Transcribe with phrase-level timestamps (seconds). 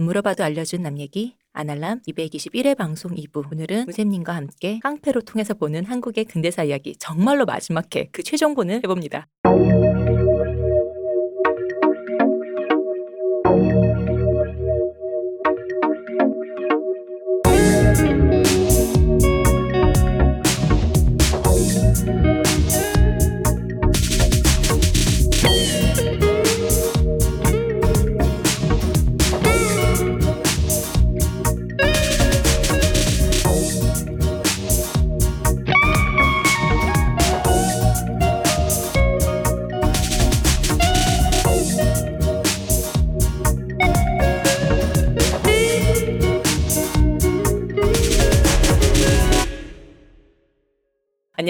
[0.00, 6.24] 물어봐도 알려준 남 얘기 아날람 221회 방송 2부 오늘은 무쌤님과 함께 깡패로 통해서 보는 한국의
[6.24, 9.28] 근대사 이야기 정말로 마지막 회 그 최종본을 해봅니다.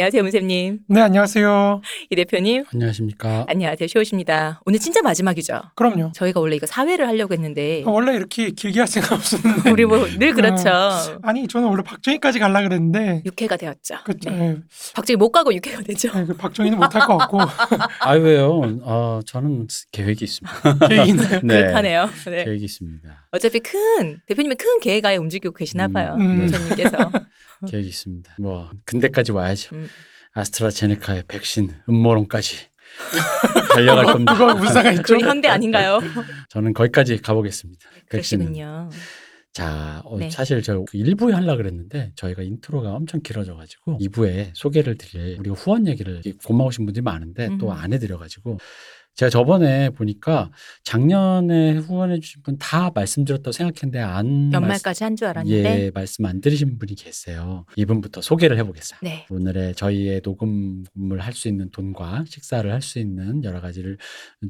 [0.05, 1.81] 안녕하세요 무쌤님 네, 안녕하세요.
[2.15, 3.45] 이 대표님 안녕하십니까.
[3.49, 4.61] 안녕하세요 쇼우십니다.
[4.67, 5.61] 오늘 진짜 마지막이죠.
[5.75, 6.13] 그럼요.
[6.15, 9.71] 저희가 원래 이거 사회를 하려고 했는데 원래 이렇게 길게 할 생각 없었는데.
[9.75, 10.71] 우리 뭐 늘 그렇죠.
[11.23, 13.25] 아니, 저는 원래 박정희까지 갈라 그랬는데.
[13.27, 13.97] 6회가 되었죠.
[14.05, 14.31] 그쵸.
[14.31, 14.37] 네.
[14.39, 14.57] 네.
[14.95, 16.13] 박정희 못 가고 6회가 되죠.
[16.15, 17.41] 네, 그 박정희는 못할 것 같고.
[17.99, 18.61] 아 왜요?
[18.83, 20.79] 어, 저는 계획이 있습니다.
[20.87, 21.41] 계획이 있나요?
[21.43, 21.63] 네.
[21.63, 22.11] 그렇다네요.
[22.27, 22.45] 네.
[22.45, 23.27] 계획이 있습니다.
[23.33, 26.15] 어차피 큰 대표님은 큰 계획하에 움직이고 계시나 봐요.
[26.21, 26.47] 음.
[26.47, 27.11] 부처님께서.
[27.69, 28.35] 계획이 있습니다.
[28.39, 29.75] 뭐 근대까지 와야죠.
[29.75, 29.89] 음.
[30.35, 32.57] 아스트라제네카의 백신 음모론까지
[33.75, 34.35] 달려갈 겁니다.
[34.35, 35.19] 그거 무사가 있죠.
[35.19, 36.01] 현대 아닌가요?
[36.51, 37.89] 저는 거기까지 가보겠습니다.
[38.11, 38.47] 백신은.
[38.47, 38.91] 그러시군요.
[39.53, 40.31] 자, 어, 네.
[40.31, 46.21] 사실 저 1부에 하려고 그랬는데 저희가 인트로가 엄청 길어져가지고 2부에 소개를 드릴 우리가 후원 얘기를
[46.45, 47.73] 고마우신 분들이 많은데 또 음.
[47.73, 48.59] 안 해드려가지고
[49.17, 50.51] 제가 저번에 보니까
[50.83, 55.85] 작년에 후원해 주신 분 다 말씀드렸다고 생각했는데 안 연말까지 한 줄 알았는데.
[55.85, 57.65] 예, 말씀 안 드리신 분이 계세요.
[57.77, 58.99] 이분부터 소개를 해보겠어요.
[59.03, 59.27] 네.
[59.31, 63.99] 오늘의 저희의 녹음을 할 수 있는 돈과 식사를 할 수 있는 여러 가지를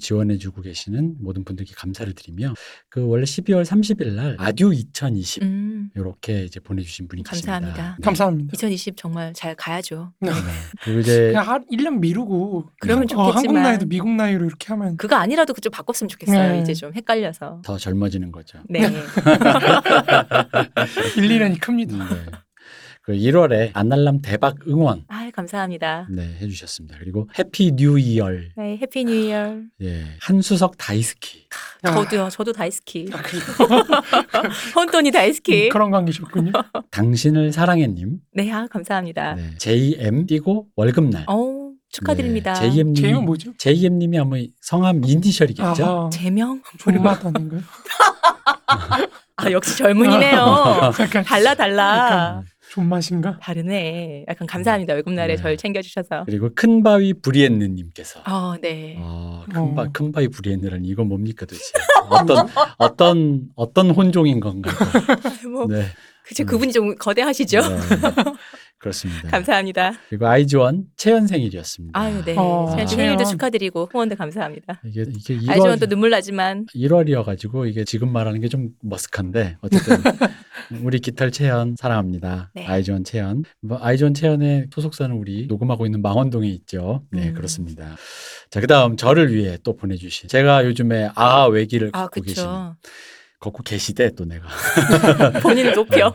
[0.00, 2.52] 지원해 주고 계시는 모든 분들께 감사를 드리며
[2.90, 5.90] 그 원래 12월 30일 날 아듀 2020 음.
[5.96, 7.72] 이렇게 이제 보내주신 분이 감사합니다.
[7.74, 7.96] 계십니다.
[7.98, 8.04] 네.
[8.04, 8.50] 감사합니다.
[8.54, 10.12] 2020 정말 잘 가야죠.
[10.20, 10.30] 네.
[10.30, 10.36] 네.
[10.84, 12.70] 그리고 이제 그냥 한 1년 미루고.
[12.80, 13.62] 그러면 어, 한국 좋겠지만.
[13.62, 14.96] 나이도 미국 나이로 이렇게 하면.
[14.96, 16.52] 그거 아니라도 그 좀 바꿨으면 좋겠어요.
[16.52, 16.60] 네.
[16.60, 17.62] 이제 좀 헷갈려서.
[17.64, 18.58] 더 젊어지는 거죠.
[18.68, 18.80] 네.
[21.16, 21.96] 1, 2년이 큽니다.
[21.96, 22.26] 네.
[23.02, 26.06] 그 1월에 안날람 대박 응원 아, 감사합니다.
[26.10, 26.96] 네, 해주셨습니다.
[26.98, 29.56] 그리고 Happy New Year 네, Happy New Year.
[29.82, 31.46] 예, 한수석 大好き
[31.84, 32.30] 저도요.
[32.30, 33.10] 저도 大好き.
[33.12, 33.18] 아?
[34.74, 35.64] 혼돈이 大好き.
[35.66, 36.52] 음, 그런 관계셨군요.
[36.90, 39.34] 당신을 사랑해님 네, 아, 감사합니다.
[39.34, 41.63] 네, JM 띄고 월급날 어,
[41.94, 42.52] 축하드립니다.
[42.54, 43.52] 네, JM님이 제임은 뭐죠?
[43.56, 45.84] JM님이 아마 성함 이니셜이겠죠?
[45.84, 46.10] 아하.
[46.10, 46.60] 제명?
[46.78, 47.60] 존맛 아닌가요?
[49.36, 50.92] 아, 역시 젊은이네요.
[51.00, 52.42] 약간 달라, 달라.
[52.70, 53.38] 존맛인가?
[53.40, 54.24] 다르네.
[54.28, 54.94] 약간 감사합니다.
[54.94, 55.42] 월급날에 네.
[55.42, 56.24] 저를 챙겨주셔서.
[56.24, 58.96] 그리고 큰 바위 부리엔느님께서 어, 네.
[58.98, 59.52] 어, 어.
[59.52, 61.72] 큰바, 큰 바위 부리엔느라니 이건 뭡니까 도대체
[62.08, 64.74] 어떤 어떤 어떤 혼종인 건가요?
[65.52, 65.86] 뭐, 네,
[66.24, 66.46] 그쵸, 음.
[66.46, 67.60] 그분이 좀 거대하시죠?
[67.60, 67.76] 네,
[68.84, 69.28] 그렇습니다.
[69.28, 69.92] 감사합니다.
[70.08, 71.98] 그리고 아이즈원 채연 생일이었습니다.
[71.98, 72.34] 아유, 네.
[72.36, 72.86] 어, 채연.
[72.86, 74.80] 생일도 축하드리고 후원도 감사합니다.
[74.84, 79.96] 이게 이게 알지만 또 1월 눈물 나지만 1월이어가지고 이게 지금 말하는 게 좀 머쓱한데 어쨌든
[80.84, 82.50] 우리 기탈 채연 사랑합니다.
[82.54, 82.66] 네.
[82.66, 87.02] 아이즈원 채연 뭐 아이즈원 채연의 소속사는 우리 녹음하고 있는 망원동에 있죠.
[87.10, 87.34] 네 음.
[87.34, 87.96] 그렇습니다.
[88.50, 92.76] 자 그다음 저를 위해 또 보내주신 제가 요즘에 아하 외기를 아, 계시는 그쵸.
[93.44, 94.46] 걷고 계시대 또 내가
[95.42, 96.12] 본인을 높여.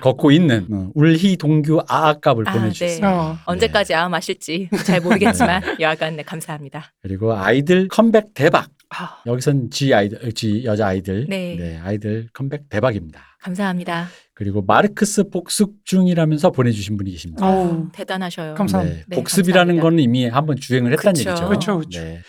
[0.00, 3.10] 걷고 있는 어, 울희 동규 아아값을 아, 보내주셨습니다.
[3.10, 3.14] 네.
[3.16, 6.92] 아, 언제까지 아 마실지 잘 모르겠지만 여하간 네, 감사합니다.
[7.02, 8.68] 그리고 아이들 컴백 대박.
[8.90, 11.80] 아, 여기선 G 아이들, G 여자 아이들, 네.
[11.82, 13.20] 아이들 컴백 대박입니다.
[13.40, 14.06] 감사합니다.
[14.34, 17.44] 그리고 마르크스 복습 중이라면서 보내주신 분이 계십니다.
[17.48, 17.88] 어우.
[17.92, 18.54] 대단하셔요.
[18.54, 18.96] 감사합니다.
[18.98, 19.82] 네, 네, 복습이라는 감사합니다.
[19.82, 21.30] 거는 이미 한번 주행을 했다는 그쵸.
[21.52, 21.78] 얘기죠.
[21.80, 22.00] 그쵸.
[22.00, 22.20] 네.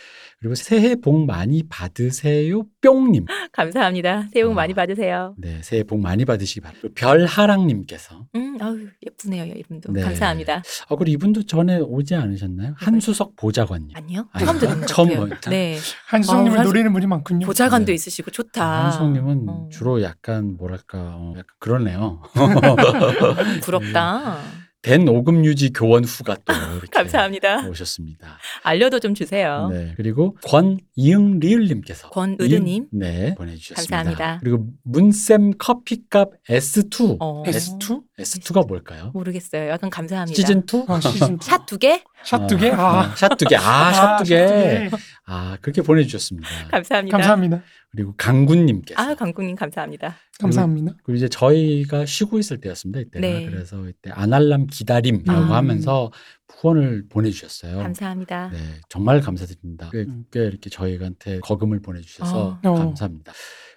[0.43, 3.25] 그리고 새해 복 많이 받으세요, 뿅님.
[3.53, 4.27] 감사합니다.
[4.33, 4.55] 새해 복 아.
[4.55, 5.35] 많이 받으세요.
[5.37, 6.89] 네, 새해 복 많이 받으시기 바랍니다.
[6.95, 8.25] 별하랑님께서.
[8.35, 9.93] 음, 아유 예쁘네요, 이분도.
[9.93, 10.01] 네.
[10.01, 10.61] 감사합니다.
[10.89, 12.73] 어, 그리고 이분도 전에 오지 않으셨나요?
[12.75, 13.91] 한수석 보좌관님.
[13.95, 15.25] 아니요, 아니, 처음 듣는 것 처음 같아요.
[15.27, 15.49] 보였다?
[15.49, 15.77] 네,
[16.07, 17.45] 한수성님을 어, 노리는 분이 많군요.
[17.45, 17.93] 보좌관도 네.
[17.93, 18.83] 있으시고 좋다.
[18.87, 19.69] 한수석님은 어.
[19.71, 22.21] 주로 약간 뭐랄까, 어, 약간 그러네요.
[23.63, 24.39] 부럽다.
[24.83, 27.67] 된 오금 유지 교원 후가 또 이렇게 감사합니다.
[27.69, 28.37] 오셨습니다.
[28.63, 29.69] 알려도 좀 주세요.
[29.71, 29.93] 네.
[29.95, 32.87] 그리고 권이응 리을님께서 권의르님.
[32.91, 33.95] 네 보내주셨습니다.
[33.95, 34.39] 감사합니다.
[34.43, 38.01] 그리고 문쌤 커피값 S2 어, S2?
[38.19, 39.09] S2가 뭘까요?
[39.13, 39.69] 모르겠어요.
[39.69, 40.35] 약간 감사합니다.
[40.35, 40.85] 시즌 2?
[40.87, 42.03] 아, 시즌 샷 두 개?
[42.23, 42.69] 샷 두 개?
[42.69, 43.55] 아, 샷 두 개.
[43.55, 44.35] 아, 아, 샷두 개.
[44.35, 44.89] 개.
[45.25, 46.47] 아, 그렇게 보내주셨습니다.
[46.69, 47.17] 감사합니다.
[47.17, 47.63] 감사합니다.
[47.91, 49.01] 그리고 강군님께서.
[49.01, 50.15] 아, 강국님 감사합니다.
[50.39, 50.93] 감사합니다.
[51.03, 52.99] 그리고 이제 저희가 쉬고 있을 때였습니다.
[52.99, 53.19] 이때가.
[53.19, 53.45] 네.
[53.47, 55.51] 그래서 이때 아날람 기다림이라고 음.
[55.51, 56.11] 하면서
[56.49, 57.77] 후원을 보내주셨어요.
[57.77, 58.49] 감사합니다.
[58.53, 58.59] 네,
[58.89, 59.89] 정말 감사드립니다.
[59.91, 60.25] 꽤, 음.
[60.31, 62.73] 꽤 이렇게 저희한테 거금을 보내주셔서 어.
[62.75, 63.33] 감사합니다.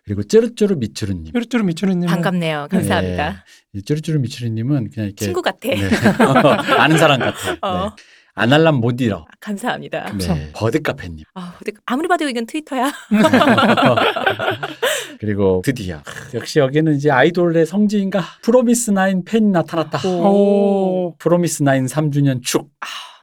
[0.07, 1.33] 그리고 쭈루쭈루 미추루님.
[1.33, 2.09] 뾰루쭈루 미추루님.
[2.09, 2.69] 반갑네요.
[2.71, 3.45] 감사합니다.
[3.73, 3.81] 네.
[3.83, 5.69] 쭈루쭈루 미추루님은 그냥 이렇게 친구 같아.
[5.69, 5.83] 네.
[6.79, 7.57] 아는 사람 같아.
[7.61, 7.91] 어.
[7.97, 8.03] 네.
[8.39, 9.25] 아날람 못 잃어.
[9.41, 10.05] 감사합니다.
[10.05, 10.11] 네.
[10.11, 10.59] 감사합니다.
[10.59, 11.25] 버드카페님.
[11.35, 12.93] 아, 근데 아무리 봐도 이건 트위터야.
[15.19, 16.03] 그리고 드디어
[16.35, 20.07] 역시 여기는 이제 아이돌의 성지인가 프로미스 나인 팬이 나타났다.
[20.07, 21.17] 오.
[21.19, 22.69] 프로미스 나인 3주년 축.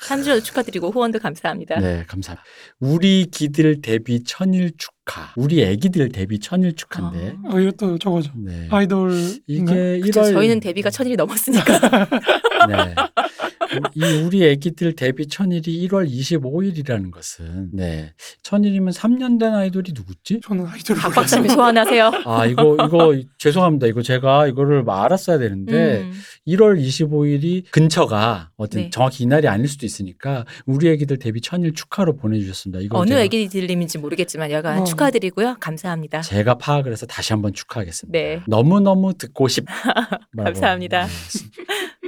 [0.07, 1.79] 3주년 축하드리고 후원도 감사합니다.
[1.79, 2.43] 네, 감사합니다.
[2.79, 5.31] 우리 기들 데뷔 천일 축 하.
[5.35, 7.35] 우리 애기들 데뷔 천일 축하인데.
[7.45, 7.55] 아.
[7.55, 8.31] 어, 이것도 저거죠.
[8.35, 8.67] 네.
[8.71, 9.11] 아이돌.
[9.47, 12.07] 이게 그쵸, 1월 저희는 데뷔가 천일이 넘었으니까.
[12.67, 12.95] 네.
[13.95, 18.13] 이 우리 애기들 데뷔 천일이 1월 25일이라는 것은 네.
[18.43, 20.41] 천일이면 3년 된 아이돌이 누구지?
[20.43, 20.95] 저는 아이돌.
[20.97, 22.11] 박 박사님 소환하세요.
[22.25, 23.87] 아, 이거 이거 죄송합니다.
[23.87, 26.13] 이거 제가 이거를 뭐 알았어야 되는데 음.
[26.47, 28.89] 1월 25일이 근처가 어떤 네.
[28.89, 32.81] 정확히 이날이 아닐 수도 있으니까 우리 애기들 데뷔 천일 축하로 보내주셨습니다.
[32.81, 34.83] 이거 어느 애기들님인지 모르겠지만 여간 어.
[34.83, 35.57] 축하드리고요.
[35.59, 36.21] 감사합니다.
[36.21, 38.17] 제가 파악을 해서 다시 한번 축하하겠습니다.
[38.17, 38.41] 네.
[38.47, 39.65] 너무 너무 듣고 싶.
[40.37, 41.07] 감사합니다.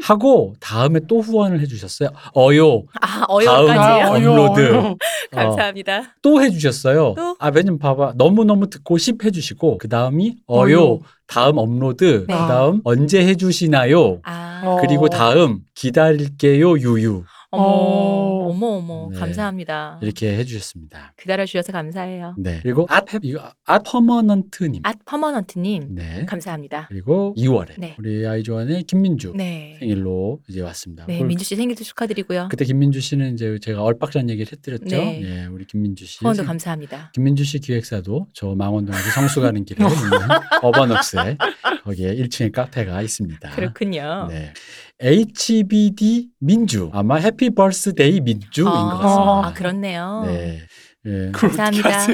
[0.10, 2.10] 하고 다음에 또 후원을 해주셨어요.
[2.38, 2.84] 어요.
[3.02, 3.82] 아, 다음 어여까지요?
[3.82, 4.76] 아, 업로드.
[4.76, 4.96] 어,
[5.34, 6.16] 감사합니다.
[6.22, 7.16] 또 해주셨어요.
[7.18, 7.36] 또?
[7.40, 8.14] 아, 왜냐면 봐봐.
[8.16, 10.80] 너무너무 듣고 싶 해주시고, 그 다음이 어요.
[10.80, 11.00] 어요.
[11.26, 12.26] 다음 업로드.
[12.28, 12.34] 네.
[12.34, 14.20] 그 다음 언제 해주시나요?
[14.24, 14.78] 아, 어.
[14.80, 17.24] 그리고 다음 기다릴게요 유유.
[17.56, 18.50] 어머, 어.
[18.50, 19.20] 어머, 어머, 네.
[19.20, 20.00] 감사합니다.
[20.02, 21.14] 이렇게 해주셨습니다.
[21.20, 22.36] 기다려주셔서 감사해요.
[22.38, 22.60] 네.
[22.62, 24.82] 그리고 앗, 이거 앗 퍼머넌트님.
[24.84, 26.26] 앗 퍼머넌트님, 네.
[26.26, 26.88] 감사합니다.
[26.90, 27.96] 그리고 2월에 네.
[28.00, 29.76] 우리 아이즈원의 김민주 네.
[29.80, 31.06] 생일로 이제 왔습니다.
[31.08, 32.48] 네, 그걸 민주 씨 생일도 축하드리고요.
[32.52, 34.86] 그때 김민주 씨는 이제 제가 얼박전 얘기를 해드렸죠.
[34.96, 35.22] 네.
[35.24, 36.20] 예, 우리 김민주 씨.
[36.22, 37.12] 후원도 생- 감사합니다.
[37.14, 40.20] 김민주 씨 기획사도 저 망원동에서 성수 가는 길에 있는
[40.62, 41.38] 어반웍스에
[41.84, 43.52] 거기에 1층에 카페가 있습니다.
[43.52, 44.28] 그렇군요.
[44.30, 44.54] 네.
[45.02, 49.48] HBD 민주 아마 happy birthday 민주인 어, 것 같습니다.
[49.48, 50.24] 아, 그렇네요.
[50.26, 50.60] 네.
[51.06, 51.32] 예.
[51.34, 52.08] 감사합니다.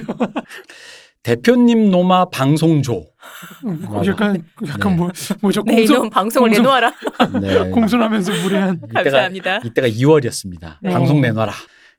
[1.23, 3.05] 대표님 노마 방송조.
[3.65, 3.87] 음.
[4.05, 4.97] 약간 약간 네.
[4.97, 5.11] 뭐
[5.41, 6.93] 뭐죠 내 공손 이놈 방송을 공손- 내놓아라.
[7.41, 7.69] 네.
[7.69, 8.75] 공손하면서 무례한.
[8.83, 9.59] 이때가 감사합니다.
[9.63, 10.77] 이때가 2월이었습니다.
[10.81, 10.91] 네.
[10.91, 11.53] 방송 내놔라.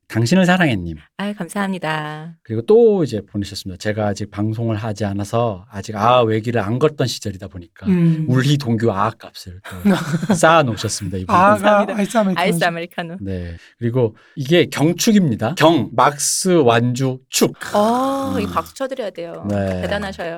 [0.09, 0.97] 당신을 사랑해님.
[1.17, 2.35] 아, 감사합니다.
[2.43, 3.79] 그리고 또 이제 보내셨습니다.
[3.79, 8.27] 제가 아직 방송을 하지 않아서 아직 아 외기를 안 걷던 시절이다 보니까 음.
[8.29, 9.61] 울희 동교 아값을
[10.37, 11.17] 쌓아 놓으셨습니다.
[11.19, 11.35] 이분.
[11.35, 11.51] 아가
[11.87, 11.99] 감사합니다.
[11.99, 12.41] 아이스 아메리카노.
[12.41, 13.17] 아이스 아메리카노.
[13.23, 13.57] 네.
[13.79, 15.55] 그리고 이게 경축입니다.
[15.57, 17.55] 경 막스 완주 축.
[17.75, 18.41] 어, 음.
[18.43, 19.47] 이 박수 쳐드려야 돼요.
[19.49, 19.81] 네.
[19.83, 20.37] 대단하셔요.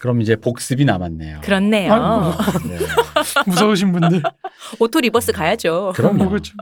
[0.00, 1.40] 그럼 이제 복습이 남았네요.
[1.42, 1.92] 그렇네요.
[1.92, 2.68] 아이고.
[2.68, 2.78] 네.
[3.46, 4.22] 무서우신 분들.
[4.78, 5.92] auto reverse 가야죠.
[5.96, 6.28] 그럼요.
[6.28, 6.54] 그렇죠.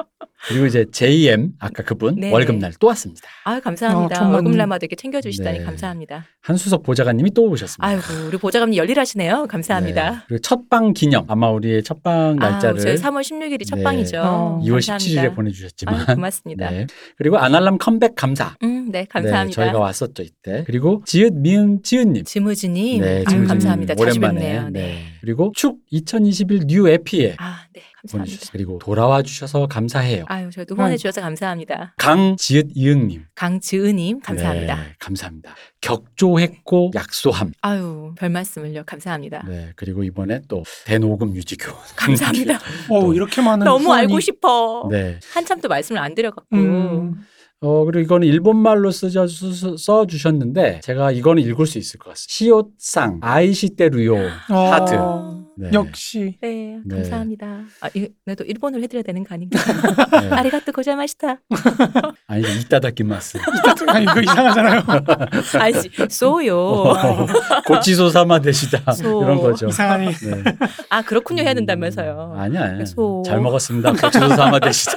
[0.49, 2.31] 그리고 이제 JM 아까 그분 네.
[2.31, 3.23] 월급날 또 왔습니다.
[3.45, 4.15] 아유, 감사합니다.
[4.17, 5.65] 어, 천만- 월급날마다 이렇게 챙겨주시다니 네.
[5.65, 6.27] 감사합니다.
[6.43, 7.85] 한수석 보좌관님이 또 오셨습니다.
[7.87, 9.47] 아이고, 우리 보좌관님 열일하시네요.
[9.49, 10.11] 감사합니다.
[10.11, 10.17] 네.
[10.29, 13.83] 그리고 첫방 기념 아마 우리의 첫방 아, 날짜를 저희 3월 16일이 첫 네.
[13.83, 14.19] 방이죠.
[14.23, 14.61] 어.
[14.63, 14.97] 2월 감사합니다.
[15.23, 16.71] 17일에 보내주셨지만 아유, 고맙습니다.
[16.71, 16.87] 네.
[17.17, 18.55] 그리고 아날람 컴백 감사.
[18.63, 19.61] 음, 네, 감사합니다.
[19.63, 20.63] 네, 저희가 왔었죠 이때.
[20.67, 22.25] 그리고 지읒 미은 지읒님.
[22.25, 23.95] 지무즈님, 네, 아유, 지읒님 감사합니다.
[23.97, 24.41] 자주 오랜만에.
[24.41, 24.69] 뵙네요.
[24.71, 24.81] 네.
[24.81, 25.03] 네.
[25.23, 27.83] 그리고 축 2021 new 에피에 아, 네.
[28.07, 28.51] 보내주셨어요.
[28.53, 30.25] 그리고 돌아와 주셔서 감사해요.
[30.29, 31.95] 아유, 저희도 후원해 주셔서 감사합니다.
[31.99, 33.25] 강지읒 이응님.
[33.35, 34.75] 강지은님, 감사합니다.
[34.77, 35.55] 네, 감사합니다.
[35.81, 37.53] 격조했고 약소함.
[37.63, 38.85] 아유, 별 말씀을요.
[38.85, 39.45] 감사합니다.
[39.49, 41.73] 네, 그리고 이번에 또 대노금 유지교.
[41.97, 42.59] 감사합니다.
[42.91, 44.89] 어 이렇게 많은 너무 후원이- 알고 싶어.
[44.91, 45.19] 네.
[45.33, 46.57] 한참 또 말씀을 안 드려갖고.
[46.57, 47.15] 음.
[47.63, 52.31] 어, 그리고 이거는 일본말로 쓰져, 써, 써 주셨는데, 제가 이거는 읽을 수 있을 것 같습니다.
[52.31, 54.15] 시옷상, 아이시테루요,
[54.51, 54.55] 어.
[54.73, 54.95] 하트.
[55.59, 55.71] 아, 네.
[55.73, 56.97] 역시 네, 네.
[56.97, 57.63] 감사합니다.
[57.81, 59.59] 아, 이, 내도 일본어로 해드려야 되는 거 아닌가?
[60.21, 60.29] 네.
[60.37, 61.41] 아리가또 고자마시다.
[62.29, 63.39] 아니, 이따다키마스.
[63.89, 64.83] 아 이거 이상하잖아요.
[65.61, 66.59] 아지, 쏘요.
[66.59, 67.27] 어.
[67.67, 68.93] 고치소 사마 되시다.
[68.93, 69.23] 소.
[69.23, 69.67] 이런 거죠.
[69.69, 70.13] 이상하니.
[70.13, 70.45] 네.
[70.91, 71.43] 아, 그렇군요.
[71.43, 72.35] 해야 된다면서요.
[72.37, 72.65] 아니야.
[72.65, 72.85] 아니야.
[72.85, 73.23] 소.
[73.25, 73.93] 잘 먹었습니다.
[73.93, 74.93] 고치소 사마 되시다.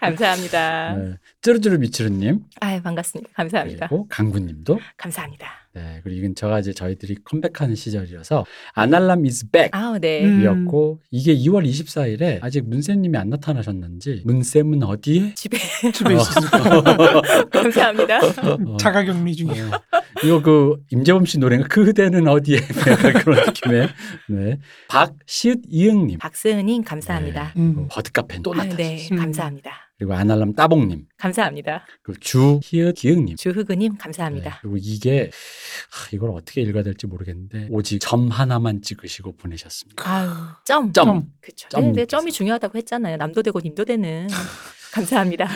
[0.00, 0.94] 감사합니다.
[0.94, 1.14] 네.
[1.42, 2.40] 쭈루쭈루 미츠루님.
[2.60, 3.30] 아유, 반갑습니다.
[3.34, 3.88] 감사합니다.
[3.88, 4.78] 그리고 강구님도.
[4.96, 5.61] 감사합니다.
[5.74, 6.00] 네.
[6.02, 9.70] 그리고 이건 제가 이제 저희들이 컴백하는 시절이어서, 아날람 is back.
[9.72, 10.24] 아우, 네.
[10.24, 10.42] 음.
[10.42, 15.34] 이었고 이게 2월 24일에 아직 문쌤님이 안 나타나셨는지 문쌤은 어디에?
[15.34, 15.56] 집에
[15.92, 16.48] 집에 있었을
[17.50, 18.18] 감사합니다.
[18.18, 19.60] 어, 자가격리 중에.
[19.62, 19.80] 어,
[20.24, 23.88] 이거 그 임재범 씨 노래가 그대는 어디에 약간 그런 느낌의
[24.28, 27.52] 네 박시읒 이응님 박스은님, 감사합니다.
[27.54, 27.74] 네, 음.
[27.74, 28.76] 그리고 버드카페 또 아유, 나타났어요.
[28.76, 29.16] 네, 음.
[29.16, 29.72] 감사합니다.
[30.02, 31.86] 그리고 아날람 따봉님 감사합니다.
[32.02, 34.58] 그리고 주희읒 기응님 주흑은님, 네, 감사합니다.
[34.60, 35.30] 그리고 이게
[35.92, 40.02] 하, 이걸 어떻게 읽어야 될지 모르겠는데 오직 점 하나만 찍으시고 보내셨습니다.
[40.04, 40.28] 아유,
[40.64, 40.92] 점.
[40.92, 41.30] 점.
[41.40, 41.68] 그쵸.
[41.68, 41.92] 점.
[41.92, 43.16] 네, 네, 점이 중요하다고 했잖아요.
[43.16, 44.26] 남도 되고 님도 되는.
[44.92, 45.48] 감사합니다.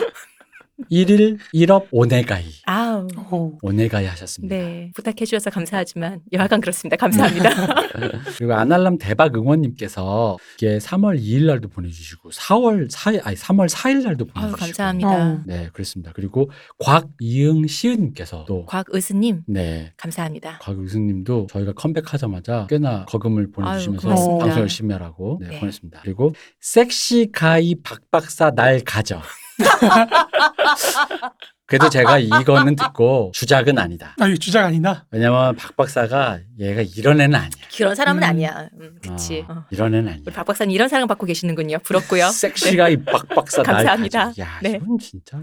[0.91, 2.45] 1일 1업 오네가이.
[2.65, 3.07] 아우.
[3.31, 3.57] 오.
[3.61, 4.55] 오네가이 하셨습니다.
[4.55, 4.91] 네.
[4.95, 6.95] 부탁해 주셔서 감사하지만 여하간 그렇습니다.
[6.97, 7.49] 감사합니다.
[8.37, 14.25] 그리고 아날람 대박 응원님께서 이게 3월 2일 날도 보내주시고 4월 4일 아니 3월 4일 날도
[14.33, 15.09] 아유, 보내주시고 감사합니다.
[15.33, 15.41] 어.
[15.45, 16.11] 네 그렇습니다.
[16.13, 19.93] 그리고 곽이응 시은님께서 또 곽의수님 네.
[19.97, 20.59] 감사합니다.
[20.59, 24.45] 곽유수님도 저희가 컴백하자마자 꽤나 거금을 보내주시면서 아유, 고맙습니다.
[24.45, 25.59] 방송 열심히 하라고 네, 네.
[25.59, 26.01] 보냈습니다.
[26.03, 29.21] 그리고 섹시 가이 박박사 날 가져.
[31.65, 34.15] 그래도 제가 이거는 듣고 주작은 아니다.
[34.19, 35.05] 아, 이거 주작 아니다.
[35.11, 37.49] 왜냐면 박 박사가 얘가 이런 애는 아니야.
[37.75, 38.29] 그런 사람은 음.
[38.29, 38.69] 아니야.
[38.79, 39.43] 음, 그치.
[39.49, 39.65] 어, 어.
[39.69, 40.21] 이런 애는 아니야.
[40.25, 41.79] 우리 박 박사님 이런 사랑 받고 계시는군요.
[41.79, 42.29] 부럽고요.
[42.77, 44.25] 섹시가 이 박 박사 날 감사합니다.
[44.27, 44.41] 가져.
[44.43, 44.79] 야, 네.
[44.81, 45.37] 이건 진짜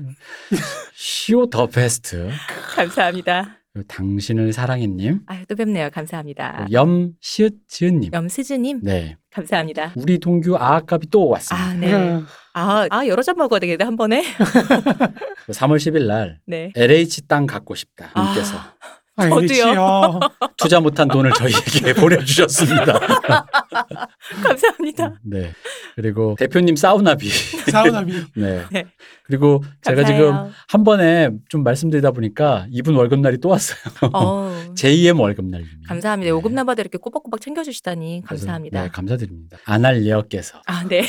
[0.94, 2.30] 시오 더 베스트.
[2.75, 3.59] 감사합니다.
[3.75, 5.90] 그리고 당신을 사랑해님, 아유, 또 뵙네요.
[5.90, 6.68] 감사합니다.
[6.73, 8.12] 염 시읒 지은님.
[8.14, 9.93] 염스즈님 네, 감사합니다.
[9.97, 11.67] 우리 동규 아아깝이 또 왔습니다.
[11.67, 11.93] 아, 네.
[11.93, 12.26] 음.
[12.53, 14.23] 아, 아 여러 잔 먹어야 되겠다 한 번에.
[15.50, 16.73] 3월 10일 날 네.
[16.76, 18.74] LH 땅 갖고 싶다 님께서 아, 아,
[19.16, 19.38] 저도요.
[19.38, 20.21] LH, 어.
[20.56, 22.99] 투자 못한 돈을 저희에게 보내주셨습니다.
[24.42, 25.14] 감사합니다.
[25.23, 25.52] 네.
[25.94, 27.28] 그리고 대표님 사우나비.
[27.71, 28.12] 사우나비.
[28.37, 28.64] 네.
[28.73, 28.85] 네.
[29.25, 30.06] 그리고 제가 감사해요.
[30.33, 33.78] 지금 한 번에 좀 말씀드리다 보니까 이분 월급날이 또 왔어요.
[34.12, 35.68] 어, JM 월급날님.
[35.88, 36.30] 감사합니다.
[36.30, 38.83] 요금 나바도 이렇게 꼬박꼬박 챙겨주시다니 그래서, 감사합니다.
[38.83, 39.59] 네, 감사드립니다.
[39.64, 41.02] 안할리어께서 아, 네.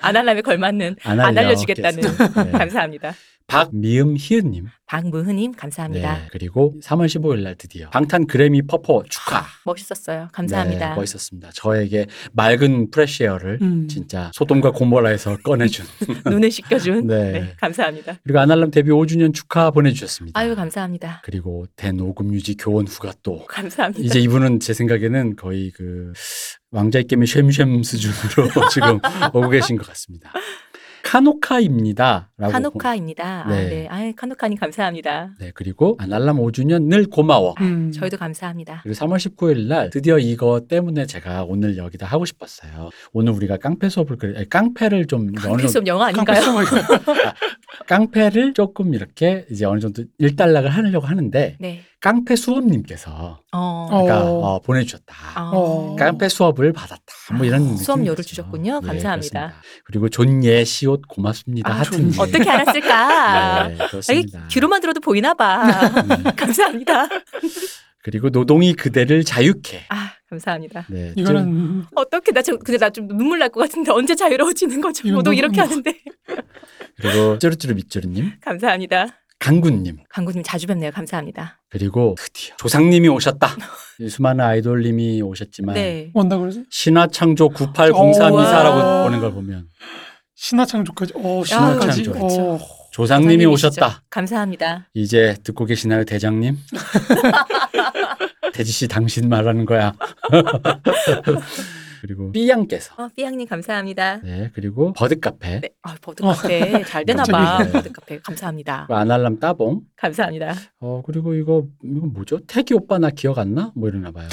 [0.00, 1.82] 안알람에 걸맞는 안 안할리어께서.
[1.82, 2.58] 알려주겠다는 네.
[2.58, 3.12] 감사합니다.
[3.46, 4.66] 박미음 희은님.
[4.86, 6.18] 박무흐님 감사합니다.
[6.18, 6.26] 네.
[6.32, 9.46] 그리고 3월 15일 날 드디어 방탄 그래미 퍼포 축하.
[9.64, 10.28] 멋있었어요.
[10.32, 10.90] 감사합니다.
[10.90, 11.50] 네, 멋있었습니다.
[11.54, 13.88] 저에게 맑은 프레시에어를 음.
[13.88, 15.86] 진짜 소돔과 고모라에서 꺼내준.
[16.26, 17.06] 눈을 씻겨준.
[17.06, 17.32] 네.
[17.32, 17.54] 네.
[17.58, 18.18] 감사합니다.
[18.22, 20.38] 그리고 아날람 데뷔 5주년 축하 보내주셨습니다.
[20.38, 21.22] 아유 감사합니다.
[21.24, 24.04] 그리고 대노금 유지 교원 후가 또 감사합니다.
[24.04, 26.12] 이제 이분은 제 생각에는 거의 그
[26.70, 28.98] 왕자의 게임의 쉔쉔 수준으로 지금
[29.32, 30.30] 오고 계신 것 같습니다.
[31.02, 32.30] 카노카입니다.
[32.42, 33.44] 라고 카노카입니다.
[33.48, 33.54] 네.
[33.54, 33.86] 아, 네.
[33.88, 35.30] 아유, 카노카님 감사합니다.
[35.38, 37.54] 네, 그리고 아날람 5주년 늘 고마워.
[37.60, 37.92] 음.
[37.92, 38.80] 저희도 감사합니다.
[38.82, 42.90] 그리고 3월 19일 날 드디어 이거 때문에 제가 오늘 여기다 하고 싶었어요.
[43.12, 46.40] 오늘 우리가 깡패 수업을 그래, 아니, 깡패를 좀 깡패 수업 영어 아닌가요?
[47.86, 51.82] 깡패를 조금 이렇게 이제 어느 정도 일단락을 하려고 하는데 네.
[52.00, 53.86] 깡패 수업님께서 어.
[53.88, 54.38] 그러니까 어.
[54.40, 55.14] 어, 보내주셨다.
[55.36, 55.92] 어.
[55.92, 55.96] 어.
[55.96, 57.02] 깡패 수업을 받았다.
[57.36, 58.24] 뭐 이런 아, 수업료를.
[58.24, 58.80] 주셨군요.
[58.82, 59.12] 예, 감사합니다.
[59.12, 59.54] 그렇습니다.
[59.84, 61.70] 그리고 존예 시옷 고맙습니다.
[61.70, 62.10] 아, 하트님.
[62.10, 62.31] 존예.
[62.38, 63.68] 어떻게 알았을까?
[63.68, 64.46] 네, 그렇습니다.
[64.50, 65.62] 귀로만 들어도 보이나 봐.
[65.88, 66.24] 음.
[66.36, 67.08] 감사합니다.
[68.02, 69.84] 그리고 노동이 그대를 자유케.
[69.88, 70.86] 아, 감사합니다.
[70.88, 75.08] 네, 이거는 어떻게 나 지금 근데 나 좀 눈물 날 것 같은데 언제 자유로워지는 거죠?
[75.08, 75.94] 너무- 이렇게 하는데.
[77.00, 79.06] 그리고 쭈루쭈루 밑쭈루님, 감사합니다.
[79.38, 80.92] 강군님, 강구님 자주 뵙네요.
[80.92, 81.60] 감사합니다.
[81.68, 83.56] 그리고 드디어 조상님이 오셨다.
[83.98, 86.10] 이 수많은 아이돌님이 오셨지만 네.
[86.14, 86.64] 온다 그러지?
[86.70, 89.02] 신화창조 980324라고 와.
[89.04, 89.66] 보는 걸 보면
[90.42, 91.12] 신화창조까지.
[91.16, 92.02] 어, 아유, 신화까지.
[92.04, 92.54] 그렇죠.
[92.54, 92.58] 어.
[92.90, 93.46] 조상님이.
[93.46, 94.02] 오셨다.
[94.10, 94.88] 감사합니다.
[94.92, 96.58] 이제 듣고 계시나요, 대장님?
[98.52, 99.94] 대지 씨 당신 말하는 거야.
[102.02, 104.16] 그리고 삐양께서 어, 삐양님 감사합니다.
[104.24, 105.70] 네 그리고 버드 카페 네.
[105.82, 107.58] 아, 버드 카페 잘 되나 봐.
[107.72, 108.88] 버드 카페 감사합니다.
[108.90, 110.52] 아날람 따봉 감사합니다.
[110.80, 112.40] 어 그리고 이거 이건 뭐죠?
[112.48, 113.70] 태기 오빠 나 기억 안 나?
[113.76, 114.28] 뭐 이러나 봐요.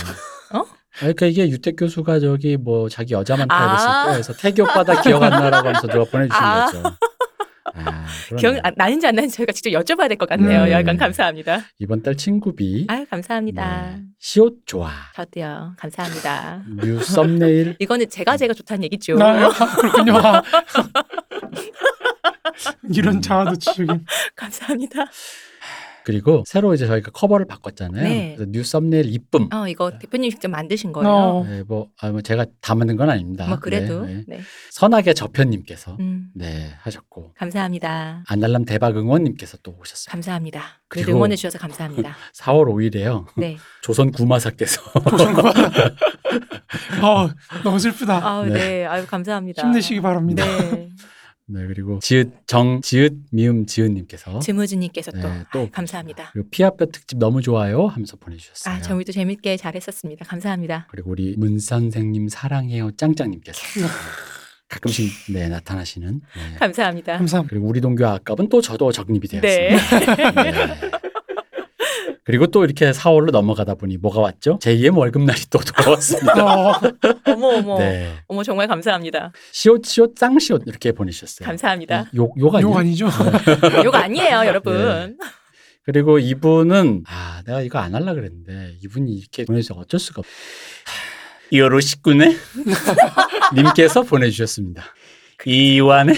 [0.53, 0.65] 어?
[0.99, 3.57] 아, 그러니까 이게 유택 교수가 저기 뭐 자기 여자만 아.
[3.57, 6.65] 타입했을 거에서 태기 오빠 나 기억 안 나라고 하면서 누가 보내주신 아.
[6.65, 6.83] 거죠.
[7.75, 8.05] 아,
[8.37, 8.55] 기억.
[8.65, 10.65] 아, 나는지 안 나는지 저희가 직접 여쭤봐야 될 것 같네요.
[10.65, 10.71] 네.
[10.71, 11.61] 여하간 감사합니다.
[11.77, 13.91] 이번 달 친구비 아유 감사합니다.
[13.95, 14.01] 네.
[14.19, 15.75] 시옷 좋아 저도요.
[15.77, 16.63] 감사합니다.
[16.83, 19.15] new 썸네일 이거는 제가 제가 좋다는 얘기죠.
[19.15, 20.17] 나, 아, 그렇군요.
[20.17, 20.41] 아.
[22.93, 24.05] 이런 자아도취적인.
[24.35, 25.05] 감사합니다.
[26.09, 28.03] 그리고 새로 이제 저희가 커버를 바꿨잖아요.
[28.03, 28.33] 네.
[28.35, 29.47] 그래서 new 썸네일 이쁨.
[29.53, 31.07] 어 이거 대표님 직접 만드신 거예요.
[31.07, 31.43] 어.
[31.47, 33.45] 네, 뭐, 아, 뭐 제가 다 만든 건 아닙니다.
[33.47, 34.37] 뭐 그래도 네, 네.
[34.37, 34.39] 네.
[34.71, 38.23] 선악의 저편님께서 음, 네 하셨고 감사합니다.
[38.27, 40.11] 안달람 대박 응원님께서 또 오셨어요.
[40.11, 40.61] 감사합니다.
[40.61, 42.15] 늘 그리고- 응원해 주셔서 감사합니다.
[42.33, 43.27] 4월 5일에요.
[43.37, 43.57] 네.
[43.83, 44.81] 조선 구마사께서
[47.03, 47.29] 어,
[47.63, 48.27] 너무 슬프다.
[48.27, 48.53] 아우 네.
[48.53, 48.85] 네.
[48.87, 49.61] 아유 감사합니다.
[49.61, 50.43] 힘내시기 바랍니다.
[50.71, 50.89] 네.
[51.51, 56.29] 네 그리고 지읒 정 지읒 미음 지읒 님께서 지무즈님께서 또, 네, 또 아유, 감사합니다.
[56.31, 58.75] 그리고 피아뼈 특집 너무 좋아요 하면서 보내 주셨어요.
[58.75, 60.25] 아 저희도 재밌게 잘했었습니다.
[60.25, 60.87] 감사합니다.
[60.91, 63.59] 그리고 우리 문 선생님 사랑해요 짱짱 님께서
[64.67, 66.57] 가끔씩 네 나타나시는 네.
[66.59, 67.17] 감사합니다.
[67.17, 67.49] 감사합니다.
[67.49, 69.41] 그리고 우리 동교 아깝은 또 저도 적립이 네.
[69.41, 70.43] 되었습니다.
[70.43, 70.91] 네.
[72.29, 74.59] 그리고 또 이렇게 4월로 넘어가다 보니 뭐가 왔죠?
[74.59, 76.45] 제2의 월급날이 또 돌아왔습니다.
[76.45, 76.79] 어,
[77.25, 77.79] 어머 어머.
[77.79, 78.17] 네.
[78.27, 79.31] 어머 정말 감사합니다.
[79.51, 81.47] 시옷 시옷 짱 시옷 이렇게 보내주셨어요.
[81.47, 82.11] 감사합니다.
[82.13, 82.69] 욕, 욕 아니에요?
[82.69, 83.09] 욕 아니죠?
[83.83, 85.17] 욕 아니에요, 여러분.
[85.17, 85.25] 네.
[85.83, 90.25] 그리고 이분은 아 내가 이거 안 하려 그랬는데 이분이 이렇게 보내주셔서 어쩔 수가 없.
[91.51, 92.37] 요로시꾸네
[93.57, 94.83] 님께서 보내주셨습니다.
[95.47, 96.15] 이완의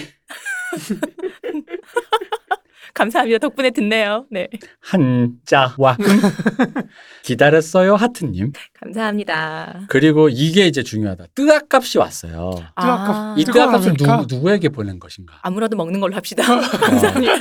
[2.93, 3.39] 감사합니다.
[3.39, 4.25] 덕분에 듣네요.
[4.29, 4.47] 네.
[4.81, 5.97] 한자와
[7.23, 9.81] 기다렸어요 하트님 감사합니다.
[9.87, 14.25] 그리고 이게 이제 중요하다 뜨악 값이 왔어요 아, 이 뜨거운 뜨악 값을 누, 아메리카?
[14.35, 16.43] 누구에게 보낸 것인가 아무라도 먹는 걸로 합시다.
[16.59, 17.33] 감사합니다.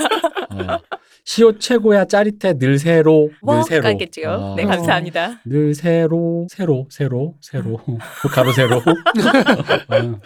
[0.51, 0.79] 어,
[1.25, 4.31] 시옷 최고야 짜릿해 늘 새로 늘 새로 뭐겠지요.
[4.31, 5.41] 어, 네, 감사합니다.
[5.45, 7.81] 늘 새로 새로 새로 새로
[8.31, 10.21] 가로 세로 어,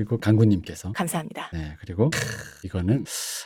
[0.00, 1.50] 그리고 강구님께서 감사합니다.
[1.52, 2.18] 네 그리고 크,
[2.64, 3.04] 이거는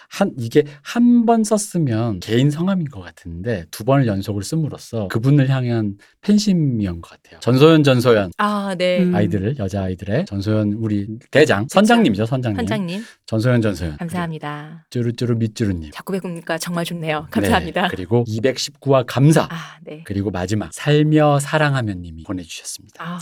[0.08, 5.96] 한 이게 한 번 썼으면 개인 성함인 것 같은데 두 번을 연속을 씀으로써 그분을 향한
[6.20, 9.02] 팬심이었던 것 같아요 전소연 전소연 아, 네.
[9.02, 9.14] 음.
[9.14, 14.86] 아이들을 여자 아이들의 전소연 우리 대장 선장님이죠 선장님 선장님, 전소연 전소연 감사합니다.
[14.90, 17.26] 쭈루쭈루 밑쭈루님 자꾸 뵙니까 정말 좋네요.
[17.30, 17.82] 감사합니다.
[17.82, 20.02] 네, 그리고 219화 감사 아, 네.
[20.04, 23.02] 그리고 마지막 살며 사랑하면 님이 보내주셨습니다.
[23.02, 23.18] 아,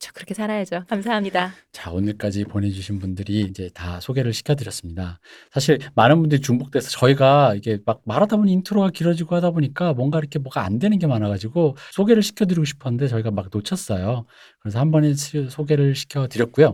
[0.00, 0.84] 저 그렇게 살아야죠.
[0.88, 1.54] 감사합니다.
[1.72, 5.18] 자, 오늘까지 보내주신 분들이 이제 다 소개를 시켜드렸습니다.
[5.50, 10.38] 사실 많은 분들이 중복돼서 저희가 이게 막 말하다 보니 인트로가 길어지고 하다 보니까 뭔가 이렇게
[10.38, 14.24] 뭐가 안 되는 게 많아가지고 소개를 시켜드리고 싶었는데 저희가 막 놓쳤어요.
[14.60, 16.72] 그래서 한 번에 시- 소개를 시켜드렸고요.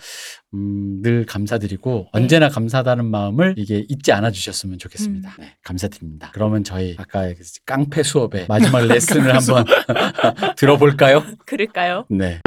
[0.53, 5.37] 음, 늘 감사드리고 언제나 감사하다는 마음을 이게 잊지 않아 주셨으면 좋겠습니다.
[5.39, 6.31] 네, 감사드립니다.
[6.35, 9.65] 그러면 저희 아까 그 깡패 수업의 마지막 레슨을 한번
[10.59, 11.23] 들어볼까요?
[11.47, 12.05] 그럴까요?
[12.11, 12.41] 네.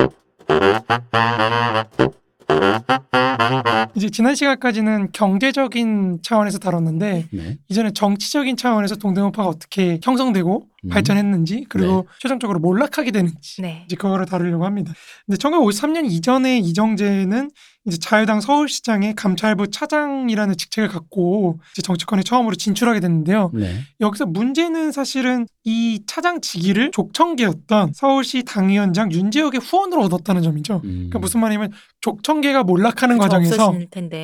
[3.96, 7.58] 이제 지난 시간까지는 경제적인 차원에서 다뤘는데 네.
[7.70, 10.90] 이제는 정치적인 차원에서 동대문파가 어떻게 형성되고 음.
[10.90, 13.84] 발전했는지 그리고 최종적으로 몰락하게 되는지 네.
[13.86, 14.94] 이제 그거를 다루려고 합니다.
[15.26, 17.50] 근데 1953년 이전에 이정재는
[17.88, 23.52] 이제 자유당 서울시장의 감찰부 차장이라는 직책을 갖고 이제 정치권에 처음으로 진출하게 됐는데요.
[23.54, 23.80] 네.
[24.02, 30.82] 여기서 문제는 사실은 이 차장 직위를 족청계였던 서울시 당위원장 윤재혁의 후원으로 얻었다는 점이죠.
[30.84, 30.92] 음.
[30.92, 33.74] 그러니까 무슨 말이냐면 족청계가 몰락하는 과정에서.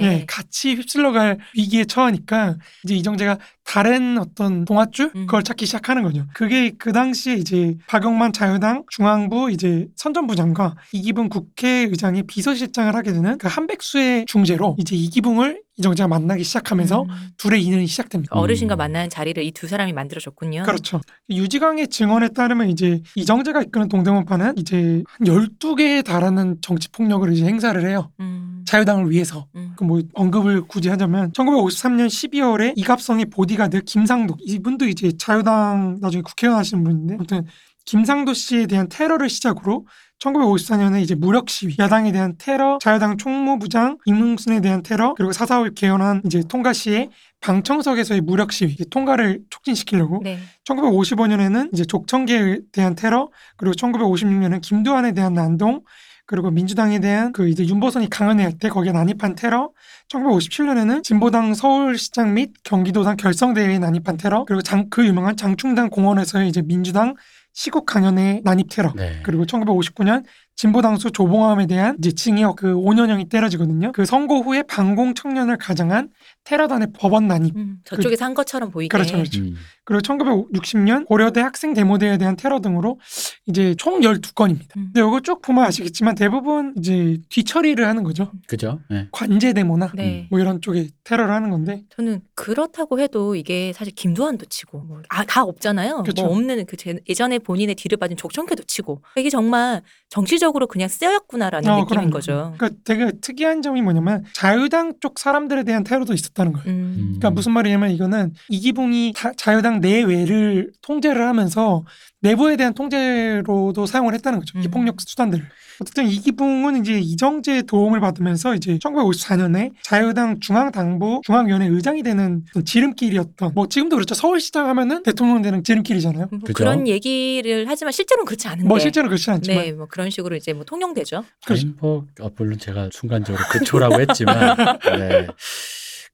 [0.04, 5.26] 예, 같이 휩쓸려갈 위기에 처하니까 이제 이정재가 다른 어떤 동아줄 음.
[5.26, 6.26] 그걸 찾기 시작하는 거죠.
[6.34, 13.48] 그게 그 당시에 이제 박영만 자유당 중앙부 이제 선전부장과 이기붕 국회의장이 비서실장을 하게 되는 그
[13.48, 17.10] 한백수의 중재로 이제 이기붕을 이정재가 만나기 시작하면서 음.
[17.38, 18.36] 둘의 인연이 시작됩니다.
[18.38, 18.78] 어르신과 음.
[18.78, 20.64] 만나는 자리를 이 두 사람이 만들어줬군요.
[20.64, 21.00] 그렇죠.
[21.30, 27.82] 유지강의 증언에 따르면 이제 이정재가 이끄는 동대문파는 이제 한 12개에 달하는 정치 폭력을 이제 행사를
[27.88, 28.12] 해요.
[28.20, 28.53] 음.
[28.66, 29.48] 자유당을 위해서.
[29.56, 29.74] 음.
[29.78, 36.58] 그 뭐 언급을 굳이 하자면 1953년 12월에 이갑성의 보디가드 김상도 이분도 이제 자유당 나중에 국회의원
[36.60, 37.46] 하시는 분인데 아무튼
[37.86, 39.86] 김상도 씨에 대한 테러를 시작으로
[40.20, 46.22] 1954년에 이제 무력 시위, 야당에 대한 테러, 자유당 총무부장 임흥순에 대한 테러, 그리고 사사올 개헌안
[46.26, 47.10] 이제 통과 시에
[47.42, 50.40] 방청석에서의 무력 시위 통과를 촉진시키려고 네.
[50.64, 55.82] 1955년에는 이제 족청계에 대한 테러, 그리고 1956년에는 김두한에 대한 난동,
[56.26, 59.72] 그리고 민주당에 대한 그 이제 윤보선이 강연회 할 때 거기에 난입한 테러,
[60.10, 66.62] 1957년에는 진보당 서울시장 및 경기도당 결성대회에 난입한 테러, 그리고 장, 그 유명한 장충당 공원에서의 이제
[66.62, 67.16] 민주당
[67.56, 69.20] 시국 강연회 난입 테러, 네.
[69.24, 70.24] 그리고 1959년
[70.56, 73.92] 진보당수 조봉암에 대한 이제 징역 그 5년형이 때려지거든요.
[73.92, 76.10] 그 선고 후에 반공 청년을 가장한
[76.46, 77.56] 테러단의 법원 난입.
[77.56, 77.78] 음.
[77.86, 78.90] 저쪽에서 한 것처럼 보이게.
[78.90, 79.40] 그렇죠, 그렇죠.
[79.42, 79.56] 음.
[79.86, 83.00] 그리고 1960년 고려대 학생 데모대에 대한 테러 등으로
[83.46, 84.76] 이제 총 12건입니다.
[84.78, 84.92] 음.
[84.94, 88.32] 근데 이거 쭉 보면 아시겠지만 대부분 이제 뒤처리를 하는 거죠.
[88.48, 88.80] 그죠?
[88.90, 89.08] 네.
[89.12, 90.28] 관제 데모나 네.
[90.30, 95.24] 뭐 이런 쪽에 테러를 하는 건데 저는 그렇다고 해도 이게 사실 김두한도 치고 뭐 아,
[95.26, 96.04] 다 없잖아요.
[96.04, 96.24] 그쵸.
[96.24, 101.70] 뭐 없는 그 제- 예전에 본인의 뒤를 빠진 족청회도 치고 이게 정말 정치적으로 그냥 쓰였구나라는
[101.70, 102.10] 어, 느낌인 그럼요.
[102.12, 102.54] 거죠.
[102.58, 106.68] 그러니까 되게 특이한 점이 뭐냐면 자유당 쪽 사람들에 대한 테러도 있었 다는 거예요.
[106.68, 106.96] 음.
[107.20, 111.84] 그러니까 무슨 말이냐면 이거는 이기붕이 다- 자유당 내외를 통제를 하면서
[112.22, 114.58] 내부에 대한 통제로도 사용을 했다는 거죠.
[114.60, 114.72] 이 음.
[114.72, 115.44] 폭력 수단들을.
[115.82, 123.68] 어쨌든 이기붕은 이제 이정재의 도움을 받으면서 이제 1954년에 자유당 중앙당부 중앙위원회 의장이 되는 지름길이었던 뭐
[123.68, 124.14] 지금도 그렇죠.
[124.14, 126.28] 서울시장 하면은 대통령 되는 지름길이잖아요.
[126.30, 126.54] 뭐 그죠?
[126.54, 128.68] 그런 얘기를 하지만 실제로는 그렇지 않은데.
[128.68, 131.24] 뭐 실제로 그렇지 않지만 네, 뭐 그런 식으로 이제 뭐 통용되죠.
[131.44, 131.66] 그렇죠.
[131.68, 134.56] 아니, 뭐, 어, 물론 제가 순간적으로 그초라고 했지만,
[135.00, 135.28] 네.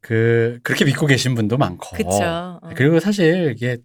[0.01, 1.97] 그, 그렇게 믿고 계신 분도 많고.
[1.97, 2.19] 그렇죠.
[2.23, 2.59] 어.
[2.75, 3.77] 그리고 사실 이게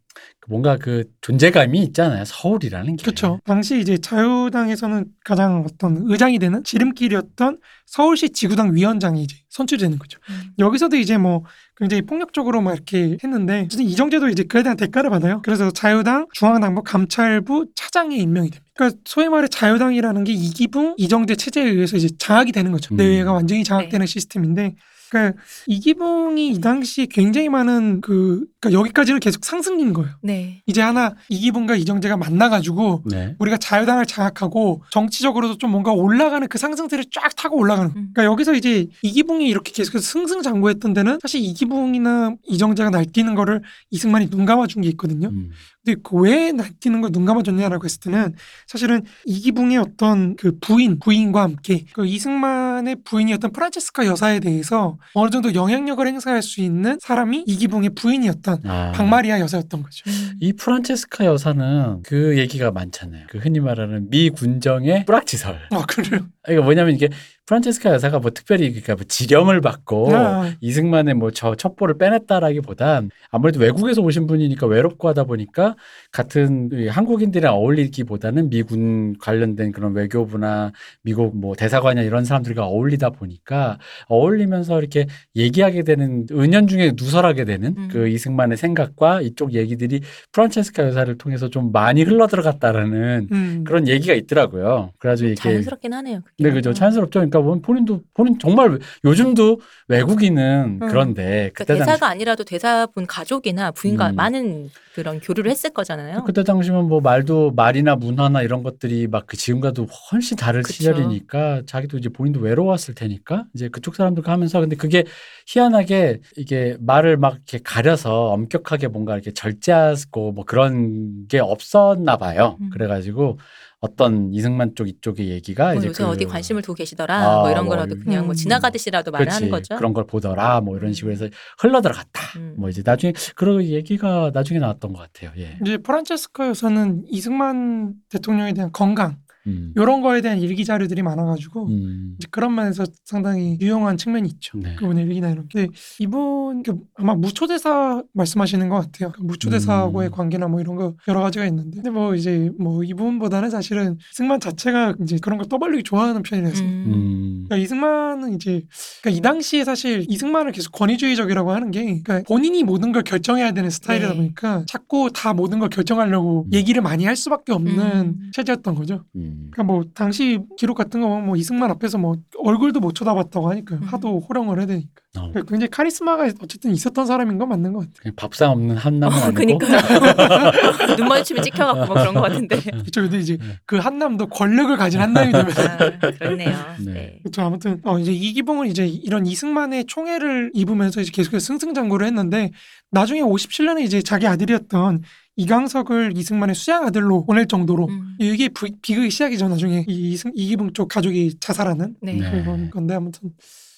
[0.47, 2.25] 뭔가 그 존재감이 있잖아요.
[2.25, 3.03] 서울이라는 게.
[3.03, 3.41] 그렇죠.
[3.45, 10.19] 당시 이제 자유당에서는 가장 어떤 의장이 되는 지름길이었던 서울시 지구당 위원장이 이제 선출이 되는 거죠.
[10.31, 10.53] 음.
[10.59, 11.45] 여기서도 이제 뭐
[11.77, 15.41] 굉장히 폭력적으로 막 이렇게 했는데 어쨌든 이정재도 이제 그에 대한 대가를 받아요.
[15.43, 18.65] 그래서 자유당 중앙당부 감찰부 차장에 임명이 됩니다.
[18.77, 22.95] 그러니까 소위 말해 자유당이라는 게 이기붕 이정재 체제에 의해서 이제 장악이 되는 거죠.
[22.95, 22.97] 음.
[22.97, 24.77] 내외가 완전히 장악되는 시스템인데
[25.15, 30.11] 그러니까 이기붕이 이 당시 굉장히 많은 그 그러니까 여기까지는 계속 상승인 거예요.
[30.23, 30.63] 네.
[30.67, 33.35] 이제 하나 이기붕과 이정재가 만나가지고 네.
[33.39, 37.91] 우리가 자유당을 장악하고 정치적으로도 좀 뭔가 올라가는 그 상승세를 쫙 타고 올라가는.
[37.91, 38.11] 음.
[38.15, 44.45] 그러니까 여기서 이제 이기붕이 이렇게 계속해서 승승장구했던 데는 사실 이기붕이나 이정재가 날뛰는 거를 이승만이 눈
[44.45, 45.29] 감아준 게 있거든요.
[45.29, 45.51] 음.
[45.85, 48.35] 근데 그왜 날뛰는 걸 눈 감아줬냐라고 했을 때는
[48.67, 55.55] 사실은 이기붕의 어떤 그 부인 부인과 함께 그 이승만의 부인이었던 프란체스카 여사에 대해서 어느 정도
[55.55, 58.93] 영향력을 행사할 수 있는 사람이 이기붕의 부인이었 던 아.
[58.93, 60.05] 박마리아 여사였던 거죠.
[60.07, 60.35] 음.
[60.41, 63.27] 이 프란체스카 여사는 그 얘기가 많잖아요.
[63.29, 65.69] 그 흔히 말하는 미 군정의 뿌락지설.
[65.71, 66.27] 아 그래요?
[66.49, 67.09] 이거 뭐냐면 이게
[67.47, 73.61] 프란체스카 여사가 뭐 특별히 그러니까 뭐 지령을 받고 아, 이승만의 뭐 저 첩보를 빼냈다라기보단 아무래도
[73.61, 75.75] 외국에서 오신 분이니까 외롭고 하다 보니까
[76.13, 83.79] 같은 이 한국인들이랑 어울리기보다는 미군 관련된 그런 외교부나 미국 뭐 대사관이나 이런 사람들과 어울리다 보니까
[84.07, 87.89] 어울리면서 이렇게 얘기하게 되는 은연중에 누설하게 되는 음.
[87.91, 90.01] 그 이승만의 생각과 이쪽 얘기들이
[90.33, 93.65] 프란체스카 여사를 통해서 좀 많이 흘러 들어갔다라는 음.
[93.67, 94.93] 그런 얘기가 있더라고요.
[94.99, 96.21] 그래가지고 이게 자연스럽긴 하네요.
[96.25, 96.45] 그게.
[96.45, 96.73] 네, 그죠.
[96.73, 97.23] 자연스럽죠.
[97.41, 100.89] 그러니까 본- 본인도 본인 정말 요즘도 외국인은 음.
[100.89, 104.17] 그런데 그러니까 그때 당시 대사가 아니라도 대사분 가족이나 부인과 음.
[104.17, 106.23] 많은 그런 교류를 했을 거잖아요.
[106.25, 110.75] 그때 당시면 뭐 말도 말이나 문화나 이런 것들이 막 그 지금과도 훨씬 다른 그쵸.
[110.75, 115.05] 시절이니까 자기도 이제 본인도 외로웠을 테니까 이제 그쪽 사람들과 하면서 근데 그게
[115.47, 122.59] 희한하게 이게 말을 막 이렇게 가려서 엄격하게 뭔가 이렇게 절제하고 뭐 그런 게 없었나 봐요.
[122.61, 122.71] 음.
[122.71, 123.39] 그래가지고
[123.85, 127.15] 어떤 이승만 쪽 이쪽의 얘기가 뭐 이제 요새 그 어디 관심을 두고 계시더라.
[127.15, 128.35] 아, 뭐 이런 뭐 거라도 그냥 뭐 음.
[128.35, 129.35] 지나가듯이라도 말을 그렇지.
[129.35, 129.77] 하는 거죠.
[129.77, 130.93] 그런 걸 보더라 뭐 이런 음.
[130.95, 132.39] 식으로 해서 흘러 들어갔다.
[132.39, 132.55] 음.
[132.57, 135.33] 뭐 이제 나중에 그런 얘기가 나중에 나왔던 것 같아요.
[135.37, 135.59] 예.
[135.61, 139.73] 이제 프란체스카 여사는 이승만 대통령에 대한 건강 음.
[139.77, 142.15] 이런 거에 대한 일기 자료들이 많아가지고 음.
[142.19, 144.59] 이제 그런 면에서 상당히 유용한 측면이 있죠.
[144.59, 144.75] 네.
[144.77, 145.69] 그분의 일기나 이런 게.
[145.99, 149.13] 이분 그 아마 무초대사 말씀하시는 것 같아요.
[149.13, 150.13] 그 무초대사하고의 음.
[150.13, 154.97] 관계나 뭐 이런 거 여러 가지가 있는데, 근데 뭐 이제 뭐 이분보다는 사실은 승만 자체가
[155.03, 156.63] 이제 그런 걸 떠벌리기 좋아하는 편이라서.
[156.63, 156.85] 음.
[156.87, 157.45] 음.
[157.45, 158.63] 그러니까 이승만은 이제
[159.03, 163.71] 그러니까 이 당시에 사실 이승만을 계속 권위주의적이라고 하는 게 그러니까 본인이 모든 걸 결정해야 되는
[163.71, 164.17] 스타일이다 네.
[164.17, 166.53] 보니까 자꾸 다 모든 걸 결정하려고 음.
[166.53, 168.31] 얘기를 많이 할 수밖에 없는 음.
[168.33, 169.05] 체제였던 거죠.
[169.35, 169.51] 음.
[169.51, 173.77] 그러니까 뭐 당시 기록 같은 거 보면 뭐 이승만 앞에서 뭐 얼굴도 못 쳐다봤다고 하니까
[173.77, 173.83] 음.
[173.83, 178.13] 하도 호령을 해야 되니까 어, 그러니까 굉장히 카리스마가 어쨌든 있었던 사람인 건 맞는 것 같아요.
[178.17, 179.59] 밥상 없는 한남은 어, 아니고.
[179.59, 179.67] 그니까
[180.97, 182.61] 눈 마주치면 찍혀갖고 뭐 그런 것 같은데.
[182.61, 183.03] 그렇죠.
[183.03, 183.59] 근데 이제 네.
[183.65, 186.57] 그 한남도 권력을 가진 한남이 되면서 아, 그렇네요.
[186.81, 186.93] 네.
[186.93, 187.19] 네.
[187.23, 187.43] 그렇죠.
[187.43, 192.51] 아무튼 어 이제 이기봉은 이제 이런 이승만의 총애를 입으면서 이제 계속해서 승승장구를 했는데
[192.91, 195.03] 나중에 57년에 이제 자기 아들이었던
[195.37, 198.17] 이강석을 이승만의 수양 아들로 보낼 정도로 음.
[198.21, 199.49] 이게 부- 비극의 시작이죠.
[199.49, 202.13] 나중에 이 이승, 이기봉 쪽 가족이 자살하는 네.
[202.15, 202.43] 네.
[202.43, 203.31] 그런 건데 아무튼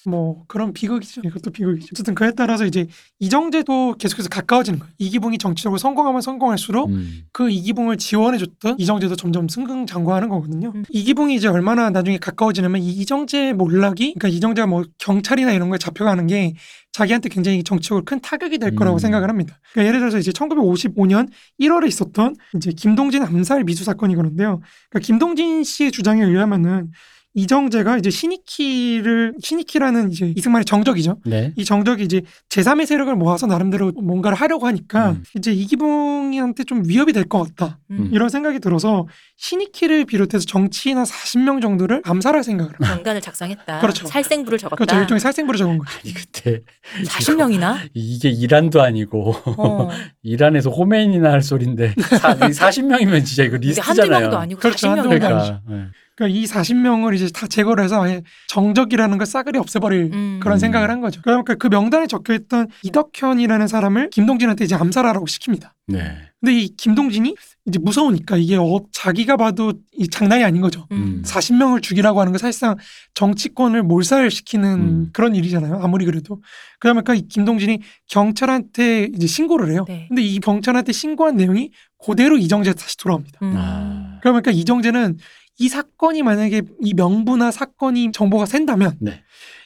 [0.05, 1.21] 뭐 그런 비극이죠.
[1.23, 1.87] 이것도 비극이죠.
[1.93, 2.87] 어쨌든 그에 따라서 이제
[3.19, 4.93] 이정재도 계속해서 가까워지는 거예요.
[4.97, 7.23] 이기봉이 정치적으로 성공하면 성공할수록 음.
[7.31, 10.71] 그 이기봉을 지원해줬던 이정재도 점점 승승장구하는 거거든요.
[10.75, 10.83] 음.
[10.89, 16.27] 이기봉이 이제 얼마나 나중에 가까워지냐면 이 이정재 몰락이 그러니까 이정재가 뭐 경찰이나 이런 거에 잡혀가는
[16.27, 16.53] 게
[16.97, 18.99] 자기한테 굉장히 정치적으로 큰 타격이 될 거라고 음.
[18.99, 19.59] 생각을 합니다.
[19.71, 21.29] 그러니까 예를 들어서 이제 1955년
[21.59, 24.61] 1월에 있었던 이제 김동진 암살 미수 사건이 그런데요.
[24.89, 26.91] 그러니까 김동진 씨의 주장에 의하면은
[27.37, 31.17] 이정재가 이제 신이키를 신이키라는 이제 이승만의 정적이죠.
[31.23, 31.53] 네.
[31.55, 35.23] 이 정적이 이제 제3의 세력을 모아서 나름대로 뭔가를 하려고 하니까 음.
[35.35, 37.77] 이제 이기봉이한테 좀 위협이 될 것 같다.
[37.91, 38.09] 음.
[38.11, 42.95] 이런 생각이 들어서 신이키를 비롯해서 정치인 한 40명 정도를 암살할 생각을 합니다.
[42.95, 43.81] 명단을 작성했다.
[43.81, 44.07] 그렇죠.
[44.07, 44.77] 살생부를 적었다.
[44.77, 44.99] 그렇죠.
[45.01, 45.91] 일종의 살생부를 적은 거죠.
[46.03, 46.61] 아니 그때
[47.05, 47.89] 40명이나?
[47.93, 49.89] 이게 이란도 아니고 어.
[50.23, 54.01] 이란에서 호메인이나 할 소린데 40명이면 진짜 이거 리스트잖아요.
[54.01, 54.89] 한두 명도 아니고 그렇죠.
[54.89, 55.09] 한두 40명이나.
[55.09, 55.85] 명도 그러니까 네.
[56.17, 60.39] 그러니까 이 40명을 이제 다 제거를 해서 아예 정적이라는 걸 싸그리 없애버릴 음.
[60.41, 60.59] 그런 음.
[60.59, 61.21] 생각을 한 거죠.
[61.21, 65.69] 그러니까 그 명단에 적혀있던 이덕현이라는 사람을 김동진한테 이제 암살하라고 시킵니다.
[65.85, 66.17] 네.
[66.39, 67.35] 근데 이 김동진이
[67.67, 70.87] 이제 무서우니까 이게 어, 자기가 봐도 이 장난이 아닌 거죠.
[70.91, 71.21] 음.
[71.23, 72.75] 40명을 죽이라고 하는 건 사실상
[73.13, 75.09] 정치권을 몰살시키는 음.
[75.13, 75.79] 그런 일이잖아요.
[75.81, 76.41] 아무리 그래도.
[76.79, 79.85] 그러니까 이 김동진이 경찰한테 이제 신고를 해요.
[79.87, 80.05] 네.
[80.07, 81.71] 근데 이 경찰한테 신고한 내용이
[82.03, 83.39] 그대로 이정재한테 다시 돌아옵니다.
[83.43, 83.53] 음.
[83.55, 84.19] 아.
[84.21, 85.17] 그러니까 이정재는
[85.59, 89.23] 이 사건이 만약에 이 명부나 사건이 정보가 샌다면 네.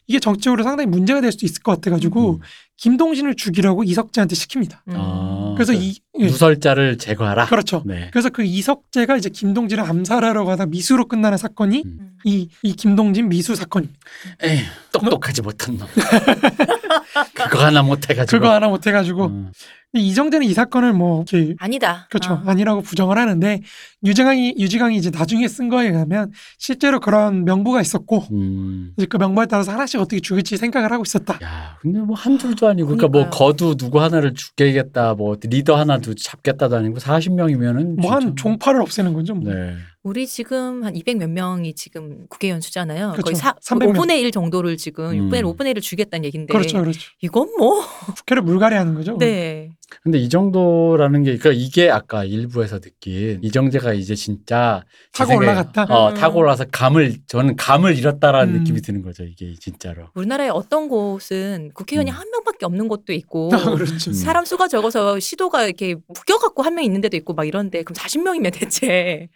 [0.08, 2.39] 이게 정치적으로 상당히 문제가 될 수도 있을 것 같아가지고 음.
[2.77, 4.80] 김동진을 죽이라고 이석재한테 시킵니다.
[4.88, 4.93] 음.
[4.97, 5.54] 아.
[5.56, 7.45] 그래서 그 이 예, 누설자를 제거하라.
[7.47, 7.84] 그렇죠.
[7.86, 8.10] 네.
[8.12, 11.97] 그래서 그 이석재가 이제 김동진을 암살하러 가다 미수로 끝나는 사건이 음.
[11.99, 12.17] 음.
[12.25, 13.99] 이, 이 김동진 미수 사건입니다.
[14.43, 14.60] 에이,
[14.91, 15.88] 똑똑하지 못한 놈.
[17.34, 18.39] 그거 하나 못 해가지고.
[18.39, 19.51] 그거 하나 못해가지고 음.
[19.93, 22.08] 이정재는 이 사건을 뭐 이렇게 아니다.
[22.10, 22.34] 그렇죠.
[22.34, 22.43] 어.
[22.45, 23.60] 아니라고 부정을 하는데
[24.06, 28.93] 유지강이 유지강이 이제 나중에 쓴 거에 의하면 실제로 그런 명부가 있었고 음.
[28.97, 31.38] 이제 그 명부에 따라서 하나씩 어떻게 죽일지 생각을 하고 있었다.
[31.43, 33.38] 야, 근데 뭐 한 줄도 아니고, 그러니까 뭐 그러니까요.
[33.47, 39.13] 거두 누구 하나를 죽겠다, 뭐 리더 하나 두 잡겠다도 아니고 40명이면은 뭐 한 종파를 없애는
[39.13, 39.34] 거죠.
[39.36, 39.54] 뭐.
[39.54, 39.75] 네.
[40.04, 43.12] 우리 지금 한 200 몇 명이 지금 국회의원 수잖아요.
[43.12, 43.23] 그렇죠.
[43.23, 44.01] 거의 사, 300 명.
[44.01, 45.30] 5분의 1 정도를 지금 음.
[45.30, 46.99] 6분의 1, 5분의 1을 죽였다는 얘긴데 그렇죠, 그렇죠.
[47.21, 47.82] 이건 뭐
[48.17, 49.17] 국회를 물갈이하는 거죠.
[49.19, 49.69] 네.
[50.01, 55.84] 근데 이 정도라는 게, 그러니까 이게 아까 일부에서 느낀 이정재가 이제 진짜 제 타고 올라갔다.
[55.89, 56.13] 어, 음.
[56.15, 58.60] 타고 올라서 감을, 저는 감을 잃었다라는 음.
[58.60, 60.08] 느낌이 드는 거죠, 이게 진짜로.
[60.13, 62.15] 우리나라의 어떤 곳은 국회의원이 음.
[62.15, 64.12] 한 명밖에 없는 곳도 있고 아, 그렇죠.
[64.12, 64.13] 음.
[64.13, 68.54] 사람 수가 적어서 시도가 이렇게 묶여갖고 한 명 있는 데도 있고 막 이런데 그럼 40명이면
[68.54, 69.27] 대체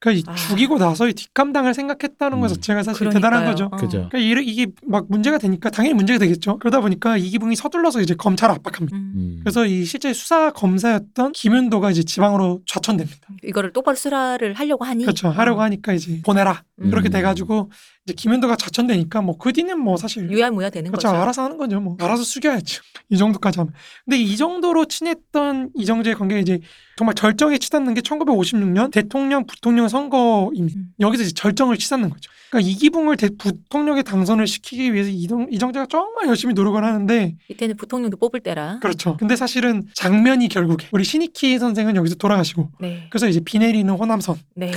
[0.00, 0.34] 그러니까 이 아.
[0.34, 2.54] 죽이고 나서 이 뒷감당을 생각했다는 것 음.
[2.54, 3.20] 자체가 사실 그러니까요.
[3.20, 3.64] 대단한 거죠.
[3.66, 3.76] 어.
[3.76, 4.08] 그죠.
[4.10, 6.58] 그러니까 이래- 이게 막 문제가 되니까 당연히 문제가 되겠죠.
[6.58, 8.96] 그러다 보니까 이기붕이 서둘러서 이제 검찰을 압박합니다.
[8.96, 9.12] 음.
[9.14, 9.36] 음.
[9.40, 13.18] 그래서 이 실제 수사 검사였던 김윤도가 이제 지방으로 좌천됩니다.
[13.44, 15.28] 이거를 똑바로 수사를 하려고 하니 그렇죠.
[15.28, 15.64] 하려고 어.
[15.64, 16.90] 하니까 이제 보내라 음.
[16.90, 17.70] 그렇게 돼가지고
[18.10, 21.08] 이제 김윤도가 좌천되니까 뭐 그 뒤는 뭐 사실 유야무야 되는 그렇죠.
[21.08, 21.20] 거죠.
[21.22, 21.80] 알아서 하는 거죠.
[21.80, 22.82] 뭐 알아서 숙여야죠.
[23.08, 23.72] 이 정도까지 하면.
[24.04, 26.60] 근데 이 정도로 친했던 이정재의 관계가 이제
[26.96, 30.78] 정말 절정에 치닫는 게 1956년 대통령 부통령 선거입니다.
[30.78, 30.92] 음.
[31.00, 32.30] 여기서 이제 절정을 치닫는 거죠.
[32.50, 38.18] 그러니까 이기붕을 대, 부통령에 당선을 시키기 위해서 이동, 이정재가 정말 열심히 노력을 하는데 이때는 부통령도
[38.18, 38.80] 뽑을 때라.
[38.80, 39.16] 그렇죠.
[39.16, 43.06] 근데 사실은 장면이 결국에 우리 신익희 선생은 여기서 돌아가시고 네.
[43.10, 44.72] 그래서 이제 비 내리는 호남선 네.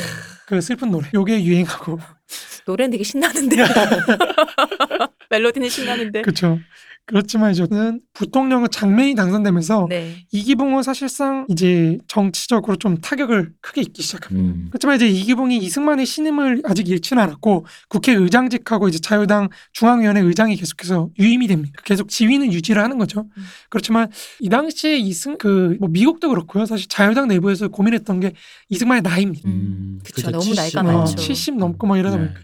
[0.47, 1.99] 그 슬픈 노래 요게 유행하고
[2.65, 3.57] 노래는 되게 신나는데.
[5.29, 6.21] 멜로디는 신나는데.
[6.21, 6.59] 그렇죠.
[7.05, 10.15] 그렇지만 이제 저는 부통령은 장면이 당선되면서 네.
[10.31, 14.53] 이기붕은 사실상 이제 정치적으로 좀 타격을 크게 입기 시작합니다.
[14.53, 14.67] 음.
[14.69, 21.47] 그렇지만 이제 이기붕이 이승만의 신임을 아직 잃지는 않았고 국회의장직하고 이제 자유당 중앙위원회 의장이 계속해서 유임이
[21.47, 21.73] 됩니다.
[21.83, 23.25] 계속 지위는 유지를 하는 거죠.
[23.37, 23.43] 음.
[23.69, 26.65] 그렇지만 이 당시에 이승 그 뭐 미국도 그렇고요.
[26.65, 28.33] 사실 자유당 내부에서 고민했던 게
[28.69, 29.49] 이승만의 나이입니다.
[29.49, 29.99] 음.
[30.03, 30.15] 그쵸.
[30.15, 30.31] 그죠.
[30.31, 30.55] 너무 70.
[30.55, 31.15] 나이가 어, 많죠.
[31.15, 32.23] 70 넘고 막 이러다 네.
[32.23, 32.39] 보니까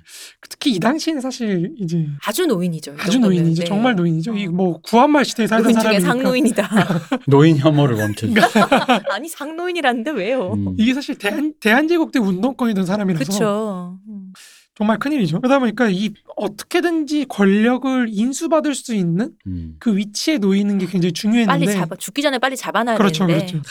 [0.50, 2.92] 특히 이 당시에는 사실 이제 아주 노인이죠.
[2.92, 3.20] 이 아주.
[3.20, 3.62] 노인이죠.
[3.64, 3.68] 네.
[3.68, 4.32] 정말 노인이죠.
[4.34, 4.36] 어.
[4.36, 6.70] 이뭐 구한말 시대에 살던 사람이니까 상노인이다.
[7.28, 8.34] 노인 혐오를 멈춰주.
[9.12, 10.54] 아니 상노인이라는데 왜요?
[10.54, 10.76] 음.
[10.78, 14.00] 이게 사실 대한 대한제국 때 운동권이던 사람이라서 그렇죠.
[14.08, 14.34] 음.
[14.76, 15.42] 정말 큰일이죠.
[15.42, 19.76] 그러다 보니까 이 어떻게든지 권력을 인수받을 수 있는 음.
[19.78, 23.46] 그 위치에 놓이는 게 굉장히 중요했는데 빨리 잡아 죽기 전에 빨리 잡아놔야 그렇죠, 되는데.
[23.48, 23.70] 그렇죠.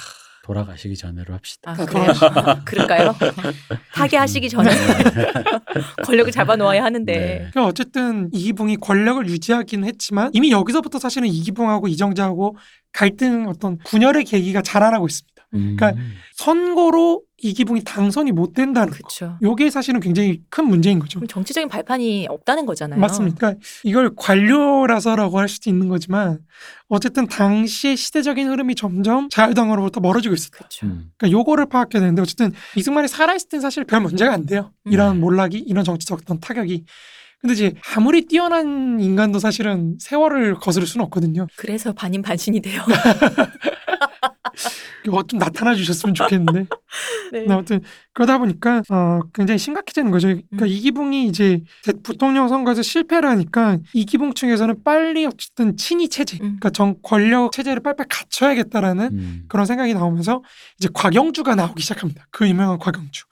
[0.49, 1.73] 돌아가시기 전에로 합시다.
[1.73, 2.11] 아, 다 그래요?
[2.23, 3.15] 아, 그럴까요?
[3.93, 4.71] 타계하시기 전에
[6.05, 7.13] 권력을 잡아놓아야 하는데.
[7.13, 7.37] 네.
[7.51, 12.57] 그러니까 어쨌든 이기붕이 권력을 유지하긴 했지만 이미 여기서부터 사실은 이기붕하고 이정재하고
[12.93, 15.47] 갈등 어떤 분열의 계기가 자라나고 있습니다.
[15.53, 15.77] 음.
[15.77, 18.97] 그러니까 선거로 이기붕이 당선이 못 된다는 거.
[18.97, 19.39] 그렇죠.
[19.43, 21.21] 요게 사실은 굉장히 큰 문제인 거죠.
[21.21, 22.99] 그럼 정치적인 발판이 없다는 거잖아요.
[22.99, 23.37] 맞습니다.
[23.39, 26.41] 그러니까 이걸 관료라서라고 할 수도 있는 거지만
[26.89, 30.59] 어쨌든 당시의 시대적인 흐름이 점점 자유당으로부터 멀어지고 있었다.
[30.59, 30.87] 그렇죠.
[30.87, 31.11] 음.
[31.17, 34.73] 그러니까 요거를 파악해야 되는데 어쨌든 이승만이 살아있을 땐 사실 별 문제가 안 돼요.
[34.85, 35.21] 이런 음.
[35.21, 36.85] 몰락이 이런 정치적 어떤 타격이.
[37.41, 41.47] 근데 이제 아무리 뛰어난 인간도 사실은 세월을 거스를 수는 없거든요.
[41.57, 42.83] 그래서 반인 반신이 돼요.
[45.07, 46.67] 이거 좀 나타나 주셨으면 좋겠는데.
[47.33, 47.47] 네.
[47.49, 47.81] 아무튼
[48.13, 50.29] 그러다 보니까 어, 굉장히 심각해지는 거죠.
[50.29, 50.67] 그러니까 음.
[50.67, 56.59] 이기붕이 이제 대- 부통령 선거에서 실패를 하니까 이기붕 측에서는 빨리 어쨌든 친위 체제, 음.
[56.59, 59.43] 그러니까 정 권력 체제를 빨리빨리 갖춰야겠다라는 음.
[59.49, 60.43] 그런 생각이 나오면서
[60.79, 62.27] 이제 곽영주가 나오기 시작합니다.
[62.31, 63.25] 그 유명한 곽영주.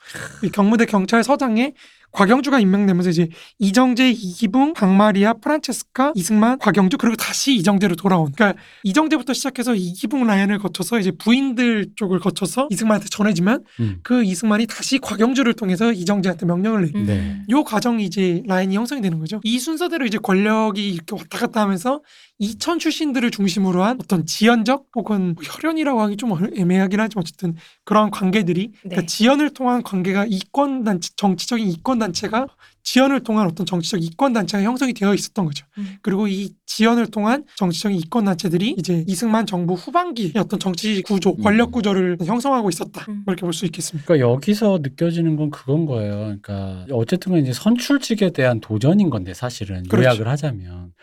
[0.43, 1.73] 이 경무대 경찰서장에
[2.11, 3.27] 곽영주가 임명되면서 이제
[3.59, 8.31] 이정재, 이기붕, 강마리아, 프란체스카, 이승만, 곽영주 그리고 다시 이정재로 돌아온.
[8.31, 13.99] 그러니까 이정재부터 시작해서 이기붕 라인을 거쳐서 이제 부인들 쪽을 거쳐서 이승만한테 전해지면 음.
[14.03, 16.91] 그 이승만이 다시 곽영주를 통해서 이정재한테 명령을 내요.
[16.95, 17.05] 음.
[17.05, 17.41] 네.
[17.49, 19.39] 요 과정이 이제 라인이 형성이 되는 거죠.
[19.43, 22.01] 이 순서대로 이제 권력이 이렇게 왔다 갔다 하면서
[22.39, 28.11] 이천 출신들을 중심으로 한 어떤 지연적 혹은 뭐 혈연이라고 하기 좀 애매하긴 하지만 어쨌든 그런
[28.11, 29.05] 관계들이 그러니까 네.
[29.07, 32.47] 지연을 통한 관계가 이권 단체 정치적인 이권 단체가
[32.83, 35.65] 지연을 통한 어떤 정치적 이권 단체가 형성이 되어 있었던 거죠.
[35.77, 35.97] 음.
[36.01, 41.69] 그리고 이 지연을 통한 정치적인 이권 단체들이 이제 이승만 정부 후반기의 어떤 정치 구조, 권력
[41.69, 41.71] 음.
[41.71, 43.03] 구조를 형성하고 있었다.
[43.09, 43.23] 음.
[43.27, 44.05] 이렇게 볼 수 있겠습니다.
[44.05, 46.37] 그러니까 여기서 느껴지는 건 그건 거예요.
[46.41, 50.05] 그러니까 어쨌든 이제 선출직에 대한 도전인 건데 사실은 그렇죠.
[50.07, 50.93] 요약을 하자면.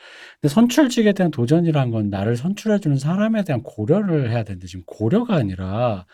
[0.41, 6.07] 근데 선출직에 대한 도전이란 건 나를 선출해주는 사람에 대한 고려를 해야 되는데 지금 고려가 아니라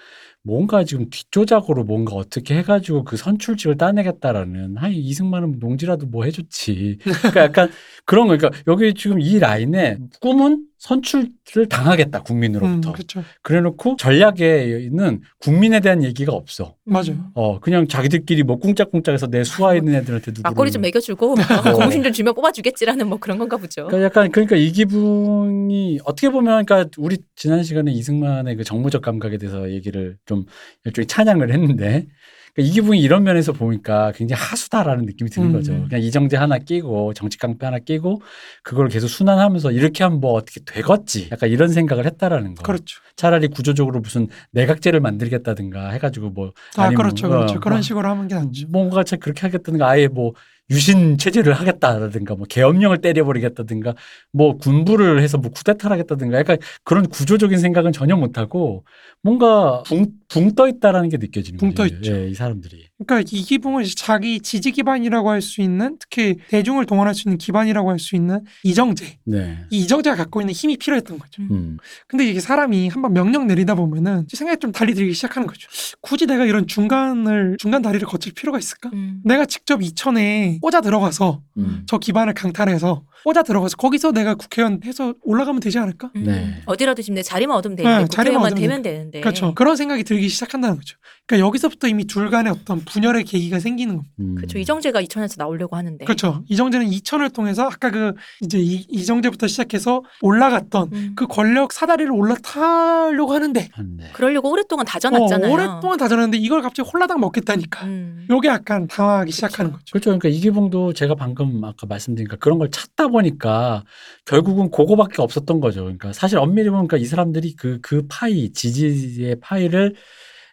[0.43, 6.99] 뭔가 지금 뒷조작으로 뭔가 어떻게 해가지고 그 선출직을 따내겠다라는 하이 이승만은 농지라도 뭐 해줬지.
[7.03, 7.71] 그러니까 약간
[8.07, 8.37] 그런 거.
[8.37, 12.93] 그러니까 여기 지금 이 라인에 꿈은 선출을 당하겠다 음, 국민으로부터.
[12.93, 13.23] 그렇죠.
[13.43, 16.75] 그래놓고 전략에는 국민에 대한 얘기가 없어.
[16.85, 17.31] 맞아요.
[17.35, 22.03] 어 그냥 자기들끼리 뭐 꿍짝꿍짝해서 내 수하 있는 애들한테 누구 막걸리 좀 먹여주고 뭐 고무신
[22.03, 23.87] 좀 주면 뽑아주겠지라는 뭐 그런 건가 보죠.
[23.89, 29.37] 그러니까 약간 그러니까 이 기분이 어떻게 보면 그러니까 우리 지난 시간에 이승만의 그 정무적 감각에
[29.37, 30.47] 대해서 얘기를 좀
[30.87, 32.07] 일종의 찬양을 했는데
[32.55, 35.53] 그러니까 이 기분이 이런 면에서 보니까 굉장히 하수다라는 느낌이 드는 음.
[35.53, 35.73] 거죠.
[35.89, 38.23] 그냥 이정재 하나 끼고 정치 깡패 하나 끼고
[38.63, 41.29] 그걸 계속 순환하면서 이렇게 하면 뭐 어떻게 되겠지.
[41.33, 42.63] 약간 이런 생각을 했다라는 거.
[42.63, 43.01] 그렇죠.
[43.17, 47.27] 차라리 구조적으로 무슨 내각제를 만들겠다든가 해가지고 뭐 아, 아니면 그렇죠.
[47.27, 47.61] 어, 그렇죠.
[47.61, 48.67] 그런 뭐 식으로 하는 게 낫죠.
[48.69, 50.33] 뭔가 참 그렇게 하겠다든가 아예 뭐
[50.71, 53.95] 유신 체제를 하겠다라든가 뭐 계엄령을 때려버리겠다든가
[54.33, 58.85] 뭐 군부를 해서 뭐 쿠데타를 하겠다든가 약간 그런 구조적인 생각은 전혀 못하고
[59.23, 59.83] 뭔가
[60.29, 61.95] 붕떠 있다라는 게 느껴지는 붕떠 거죠.
[61.97, 62.13] 있죠.
[62.15, 62.90] 예, 이 사람들이.
[63.07, 67.91] 그러니까 이 기붕은 자기 지지 기반이라고 할 수 있는 특히 대중을 동원할 수 있는 기반이라고
[67.91, 69.19] 할 수 있는 이정재.
[69.25, 69.59] 네.
[69.71, 71.43] 이 이정재가 갖고 있는 힘이 필요했던 거죠.
[71.51, 71.79] 음.
[72.07, 75.69] 근데 이게 사람이 한번 명령 내리다 보면은 생각이 좀 달리 들기 시작하는 거죠.
[76.03, 78.91] 굳이 내가 이런 중간을 중간 다리를 거칠 필요가 있을까?
[78.93, 79.21] 음.
[79.25, 81.83] 내가 직접 이천에 꽂아 들어가서 음.
[81.87, 86.11] 저 기반을 강탈해서 꽂아 들어가서 거기서 내가 국회의원 해서 올라가면 되지 않을까?
[86.17, 86.25] 음.
[86.25, 86.63] 네.
[86.67, 89.21] 어디라도 지금 내 자리만 얻으면 되는데 네, 자리만 국회의원만 얻으면 되면 되는데.
[89.21, 89.55] 그렇죠.
[89.55, 90.97] 그런 생각이 들기 시작한다는 거죠.
[91.27, 94.15] 그러니까 여기서부터 이미 둘 간의 어떤 분열의 계기가 생기는 겁니다.
[94.21, 94.35] 음.
[94.35, 94.59] 그렇죠.
[94.59, 96.05] 이정재가 이천에서 나오려고 하는데.
[96.05, 96.43] 그렇죠.
[96.49, 101.13] 이정재는 이천을 통해서 아까 그 이제 이, 이정재부터 시작해서 올라갔던 음.
[101.15, 104.11] 그 권력 사다리를 올라타려고 하는데 한데.
[104.13, 105.53] 그러려고 오랫동안 어, 다져놨잖아요.
[105.53, 107.87] 오랫동안 다져놨는데 이걸 갑자기 홀라당 먹겠다니까.
[107.87, 108.27] 음.
[108.29, 109.85] 요게 약간 당황하기 시작하는 거죠.
[109.93, 110.11] 그렇죠.
[110.11, 113.85] 그러니까 이기봉도 제가 방금 아까 말씀드린 까 그런 걸 찾다 보니까
[114.25, 115.83] 결국은 그거밖에 없었던 거죠.
[115.83, 119.95] 그러니까 사실 엄밀히 보면 그러니까 이 사람들이 그, 그 파이, 지지의 파이를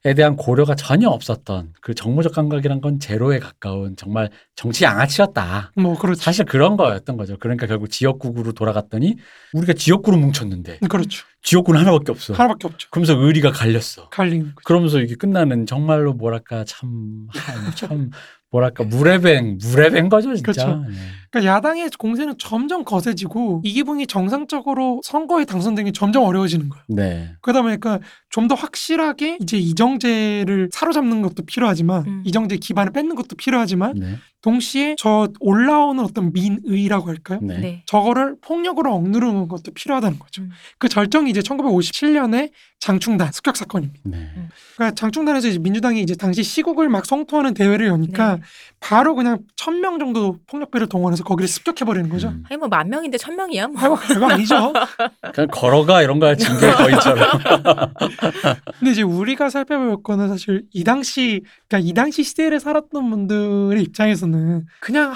[0.05, 5.71] 에 대한 고려가 전혀 없었던 그 정무적 감각이란 건 제로에 가까운 정말 정치 양아치였다.
[5.75, 6.21] 뭐 그렇죠.
[6.21, 7.35] 사실 그런 거였던 거죠.
[7.39, 9.17] 그러니까 결국 지역구로 돌아갔더니
[9.53, 11.25] 우리가 지역구로 뭉쳤는데 그렇죠.
[11.41, 12.33] 지역구는 하나밖에 없어.
[12.33, 12.89] 하나밖에 없죠.
[12.91, 14.09] 그러면서 의리가 갈렸어.
[14.53, 14.53] 거죠.
[14.63, 18.11] 그러면서 이게 끝나는 정말로 뭐랄까 참, 하, 참
[18.51, 20.51] 뭐랄까 무레뱅 무레뱅 거죠 진짜.
[20.51, 20.85] 그렇죠.
[20.89, 20.95] 예.
[21.31, 26.83] 그러니까 야당의 공세는 점점 거세지고 이기붕이 정상적으로 선거에 당선되는 게 점점 어려워지는 거예요.
[26.89, 27.31] 네.
[27.41, 32.23] 그러다 보니까 좀 더 확실하게 이제 이정재를 사로잡는 것도 필요하지만 음.
[32.25, 34.15] 이정재 기반을 뺏는 것도 필요하지만 네.
[34.41, 37.39] 동시에 저 올라오는 어떤 민의라고 할까요?
[37.41, 37.57] 네.
[37.57, 37.83] 네.
[37.87, 40.43] 저거를 폭력으로 억누르는 것도 필요하다는 거죠.
[40.43, 40.51] 음.
[40.77, 43.99] 그 절정이 이제 1957년에 장충단 습격 사건입니다.
[44.05, 44.29] 네.
[44.75, 48.41] 그러니까 장충단에서 이제 민주당이 이제 당시 시국을 막 성토하는 대회를 여니까 네.
[48.79, 52.29] 바로 그냥 천 명 정도 폭력배를 동원해서 거기를 습격해 버리는 거죠.
[52.29, 52.43] 음.
[52.49, 53.67] 아니 뭐 만 명인데 천 명이야.
[53.67, 53.79] 뭐.
[53.81, 54.73] 아이고 별거 아니죠.
[55.33, 57.27] 그냥 걸어가 이런 거야 징계 거인처럼.
[58.79, 64.65] 근데 이제 우리가 살펴볼 거는 사실 이 당시 그러니까 이 당시 시대를 살았던 분들의 입장에서는
[64.79, 65.15] 그냥 하,